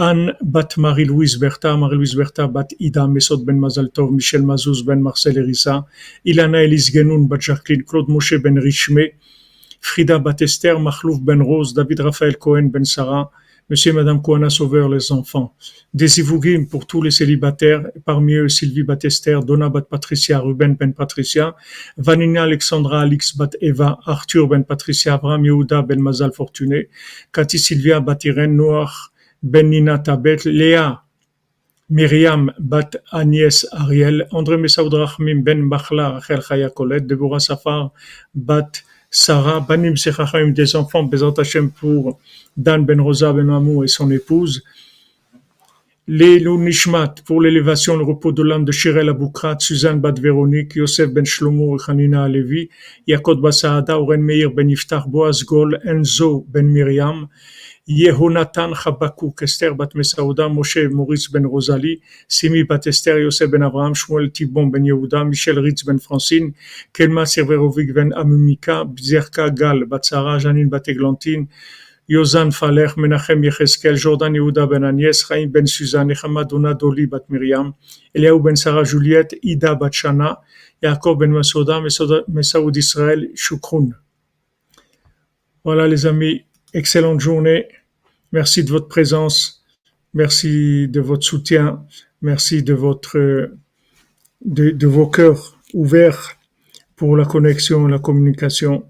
Anne 0.00 0.36
bat 0.40 0.76
Marie-Louise 0.76 1.38
Bertha, 1.38 1.76
Marie-Louise 1.76 2.14
Bertha 2.14 2.46
bat 2.46 2.68
Ida 2.78 3.08
Mesot 3.08 3.44
ben 3.44 3.58
Mazal 3.58 3.90
Tov, 3.90 4.12
Michel 4.12 4.42
Mazouz 4.42 4.84
ben 4.84 5.00
Marcel 5.00 5.36
Erissa, 5.36 5.86
Ilana 6.24 6.62
Elise 6.62 6.92
Genoun 6.92 7.26
bat 7.26 7.40
Jacqueline, 7.40 7.82
Claude 7.82 8.08
Moshe 8.08 8.34
ben 8.40 8.56
Richmé, 8.58 9.14
Frida 9.80 10.20
Batester, 10.20 10.78
Mahlouf 10.78 11.20
Ben 11.20 11.42
Rose, 11.42 11.74
David 11.74 11.98
Raphaël 11.98 12.36
Cohen 12.36 12.70
Ben 12.70 12.84
Sarah, 12.84 13.28
Monsieur 13.68 13.90
et 13.90 13.94
Madame 13.94 14.22
Kouana 14.22 14.50
Sauveur, 14.50 14.88
les 14.88 15.10
enfants. 15.10 15.52
Des 15.92 16.06
pour 16.70 16.86
tous 16.86 17.02
les 17.02 17.10
célibataires, 17.10 17.82
parmi 18.04 18.34
eux 18.34 18.48
Sylvie 18.48 18.84
Batester, 18.84 19.40
Donna 19.44 19.68
Bat 19.68 19.82
Patricia, 19.90 20.38
Ruben 20.38 20.76
Ben 20.76 20.94
Patricia, 20.94 21.56
Vanina 21.96 22.44
Alexandra 22.44 23.00
Alix 23.00 23.36
Bat 23.36 23.56
Eva, 23.60 23.98
Arthur 24.06 24.46
Ben 24.46 24.62
Patricia, 24.62 25.14
Abraham 25.14 25.44
Yehuda 25.44 25.82
Ben 25.82 26.00
Mazal 26.00 26.32
Fortuné, 26.32 26.88
Cathy 27.32 27.58
Sylvia 27.58 27.98
Batiren 27.98 28.54
Noach 28.54 29.10
Ben 29.10 29.17
Nina 29.42 29.98
Tabet, 29.98 30.44
Léa 30.44 31.02
Myriam 31.90 32.52
Bat 32.58 32.96
Agnès 33.12 33.66
Ariel, 33.72 34.26
André 34.30 34.58
Messaoud 34.58 34.92
Rahmim 34.92 35.42
Ben 35.42 35.68
Bachla 35.68 36.10
Rachel 36.10 36.42
Chaya 36.42 36.70
Colette, 36.70 37.06
Deborah 37.06 37.40
Safar 37.40 37.92
Bat 38.34 38.82
Sarah, 39.10 39.60
Banim 39.60 39.96
Sechachim, 39.96 40.52
des 40.52 40.76
enfants, 40.76 41.08
Hashem 41.38 41.70
pour 41.70 42.18
Dan 42.56 42.84
Ben 42.84 43.00
Rosa 43.00 43.32
Ben 43.32 43.48
Amou 43.48 43.84
et 43.84 43.88
son 43.88 44.10
épouse. 44.10 44.62
Les 46.10 46.40
Nishmat 46.40 47.16
pour 47.26 47.42
l'élévation, 47.42 47.94
le 47.94 48.02
repos 48.02 48.32
de 48.32 48.42
l'âme 48.42 48.64
de 48.64 48.72
Shirel 48.72 49.10
Aboukrat, 49.10 49.58
Suzanne 49.60 50.00
Bat 50.00 50.14
Véronique, 50.18 50.76
Yosef 50.76 51.10
Ben 51.10 51.26
Shlomo 51.26 51.76
et 51.76 51.82
Hanina 51.86 52.24
Alevi, 52.24 52.70
Yakot 53.06 53.34
Basaada, 53.34 54.00
Oren 54.00 54.22
Meir 54.22 54.50
Ben 54.50 54.70
Iftar, 54.70 55.06
Boaz 55.06 55.44
Gol, 55.44 55.78
Enzo 55.84 56.46
Ben 56.48 56.66
Miriam, 56.66 57.28
Yehonatan 57.86 58.72
Chabakuk, 58.72 59.42
Esther 59.42 59.74
Bat 59.74 59.94
Mesaouda, 59.96 60.48
Moshe 60.48 60.88
Maurice 60.88 61.28
Ben 61.30 61.44
Rosali, 61.44 62.00
Simi 62.26 62.64
Bat 62.64 62.86
Esther, 62.86 63.20
Yosef 63.20 63.50
Ben 63.50 63.62
Abraham, 63.62 63.92
Shmuel 63.92 64.32
Tibon 64.32 64.70
Ben 64.70 64.84
Yehuda, 64.84 65.28
Michel 65.28 65.58
Ritz 65.60 65.84
Ben 65.84 65.98
Francine, 65.98 66.54
Kelma 66.94 67.26
Serverovic 67.26 67.92
Ben 67.92 68.12
Amumika, 68.12 68.82
Bzerka 68.86 69.54
Gal 69.54 69.84
Bat 69.84 70.06
Sarah, 70.06 70.38
Janine 70.38 70.70
Bat 70.70 70.88
Eglantine, 70.88 71.48
Yozan 72.08 72.50
Falech, 72.50 72.96
Menachem 72.96 73.44
Yecheskel, 73.44 73.96
Jordan 73.96 74.32
Yehuda 74.32 74.66
Ben 74.66 74.82
Agnès, 74.82 75.26
Chaim 75.28 75.48
Ben 75.48 75.66
Suzanne, 75.66 76.14
Hamadona 76.14 76.72
Doli 76.72 77.06
Bat 77.06 77.28
Miriam, 77.28 77.74
Eliaou 78.14 78.40
Ben 78.40 78.56
Sarah 78.56 78.84
Juliette, 78.84 79.36
Ida 79.42 79.74
Bat 79.74 79.92
Shana, 79.92 80.40
Yaakov 80.82 81.18
Ben 81.18 81.30
Masouda, 81.30 81.82
Mesaoud 82.28 82.76
Israël, 82.76 83.28
Shukroun. 83.34 83.94
Voilà 85.64 85.86
les 85.86 86.06
amis, 86.06 86.46
excellente 86.72 87.20
journée. 87.20 87.68
Merci 88.32 88.64
de 88.64 88.70
votre 88.70 88.88
présence. 88.88 89.62
Merci 90.14 90.88
de 90.88 91.00
votre 91.00 91.26
soutien. 91.26 91.84
Merci 92.22 92.62
de 92.62 92.72
vos 92.72 92.96
cœurs 95.08 95.58
ouverts 95.74 96.32
pour 96.96 97.18
la 97.18 97.26
connexion, 97.26 97.86
la 97.86 97.98
communication. 97.98 98.86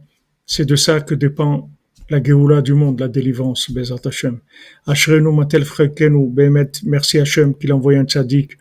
C'est 0.46 0.64
de 0.64 0.76
ça 0.76 1.00
que 1.00 1.16
dépend 1.16 1.68
la 2.09 2.21
Géoula 2.21 2.61
du 2.61 2.73
monde, 2.73 2.99
la 2.99 3.07
délivrance, 3.07 3.71
Bezat 3.71 4.01
Hashem. 4.05 4.39
Ashrenu 4.85 5.31
matel 5.31 5.65
frekenu, 5.65 6.29
Bemet, 6.29 6.71
merci 6.83 7.19
Hashem 7.19 7.55
qu'il 7.55 7.71
a 7.71 7.75
envoyé 7.75 7.99
un 7.99 8.05
tzaddik 8.05 8.57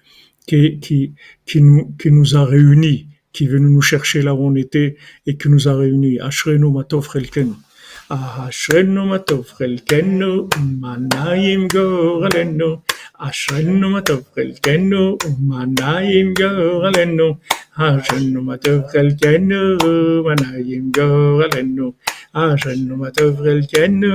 qui, 0.47 0.79
qui, 0.81 1.13
qui, 1.45 1.61
nous, 1.61 1.93
qui 1.99 2.11
nous 2.11 2.37
a 2.37 2.45
réunis, 2.45 3.09
qui 3.33 3.45
est 3.45 3.49
venu 3.49 3.71
nous 3.71 3.83
chercher 3.83 4.23
là 4.23 4.35
où 4.35 4.47
on 4.47 4.55
était 4.55 4.97
et 5.27 5.37
qui 5.37 5.49
nous 5.49 5.69
a 5.69 5.75
réunis. 5.77 6.21
Ashrenu 6.21 6.71
matov 6.71 7.05
frelkenu. 7.05 7.55
אשרנו 8.15 9.07
מה 9.07 9.19
טוב 9.19 9.47
חלקנו, 9.49 10.49
ומה 10.59 10.97
נעים 11.15 11.69
גורלנו. 11.73 12.77
אשרנו 13.19 13.91
מה 13.91 14.01
טוב 14.01 14.23
חלקנו, 14.35 15.17
ומה 15.27 15.65
נעים 15.81 16.35
גורלנו. 16.35 17.35
אשרנו 17.77 18.43
מה 18.43 18.57
טוב 18.57 18.83
חלקנו, 18.93 19.77
ומה 19.85 20.35
נעים 20.43 20.91
גורלנו. 20.97 21.93
Ashenu 22.38 22.94
matavrel 23.02 23.62
kenu 23.72 24.12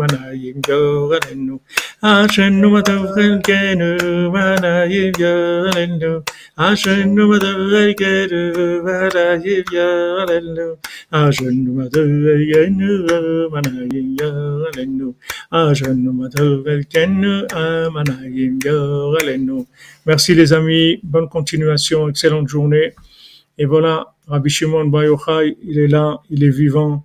manayim 0.00 0.58
yorelenu. 0.68 1.60
Ashenu 2.02 2.68
matavrel 2.74 3.36
kenu 3.46 3.90
manayim 4.34 5.12
yorelenu. 5.22 6.12
Ashenu 6.56 7.22
matavrel 7.30 7.92
kenu 8.00 8.40
manayim 8.86 9.64
yorelenu. 9.76 10.68
Ashenu 11.12 11.70
matavrel 11.78 12.42
kenu 12.50 12.90
manayim 13.52 14.08
yorelenu. 14.20 15.08
Ashenu 15.52 16.10
matavrel 16.20 16.82
kenu 16.92 17.32
manayim 17.92 18.58
yorelenu. 18.64 19.66
Merci 20.06 20.34
les 20.34 20.54
amis, 20.54 20.98
bonne 21.02 21.28
continuation, 21.28 22.08
excellente 22.08 22.48
journée. 22.48 22.94
Et 23.58 23.66
voilà, 23.66 24.14
Rabbi 24.28 24.48
Shimon 24.48 24.86
Bayochai, 24.86 25.58
il 25.62 25.78
est 25.78 25.88
là, 25.88 26.20
il 26.30 26.42
est 26.42 26.48
vivant. 26.48 27.04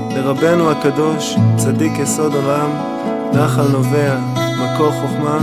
לרבנו 0.15 0.71
הקדוש, 0.71 1.35
צדיק 1.57 1.91
יסוד 1.99 2.35
עולם, 2.35 2.69
נחל 3.33 3.67
נובע, 3.71 4.17
מקור 4.35 4.91
חוכמה, 4.91 5.39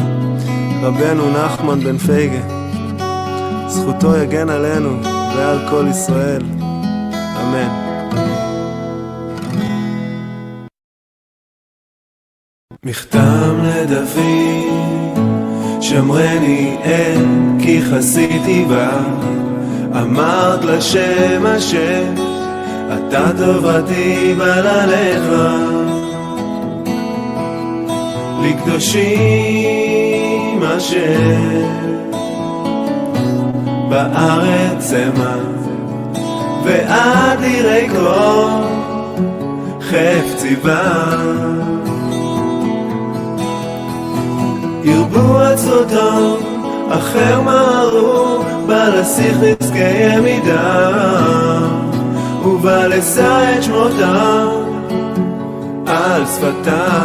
רבנו 0.83 1.31
נחמן 1.31 1.81
בן 1.81 1.99
פייגה. 1.99 2.41
זכותו 3.67 4.17
יגן 4.17 4.49
עלינו 4.49 5.03
ועל 5.37 5.59
כל 5.71 5.87
ישראל. 5.91 6.43
אמן. 7.41 7.89
מכתם 12.85 13.61
לדוד, 13.63 15.19
שמרני 15.81 16.77
אין 16.83 17.59
כי 17.63 17.83
חסיתי 17.83 18.65
בה, 18.69 18.91
אמרת 20.01 20.65
לשם 20.65 21.47
השם, 21.47 22.28
אתה 22.93 23.31
טובתי 23.39 24.35
בלעליך. 24.39 25.33
לקדושים 28.43 30.63
אשר 30.63 31.69
בארץ 33.89 34.93
המה, 34.93 35.37
ועד 36.65 37.43
יראי 37.43 37.89
כל 37.89 38.51
חפצי 39.81 40.57
בה. 40.57 41.09
ירבו 44.85 45.39
עצותו, 45.39 46.37
אחר 46.91 47.41
מהרו, 47.41 48.43
בלסיך 48.67 49.37
נזקי 49.43 50.19
ובא 52.45 52.87
לשא 52.87 53.55
את 53.59 53.63
שמותם 53.63 54.49
על 55.87 56.27
שפתיים. 56.27 56.99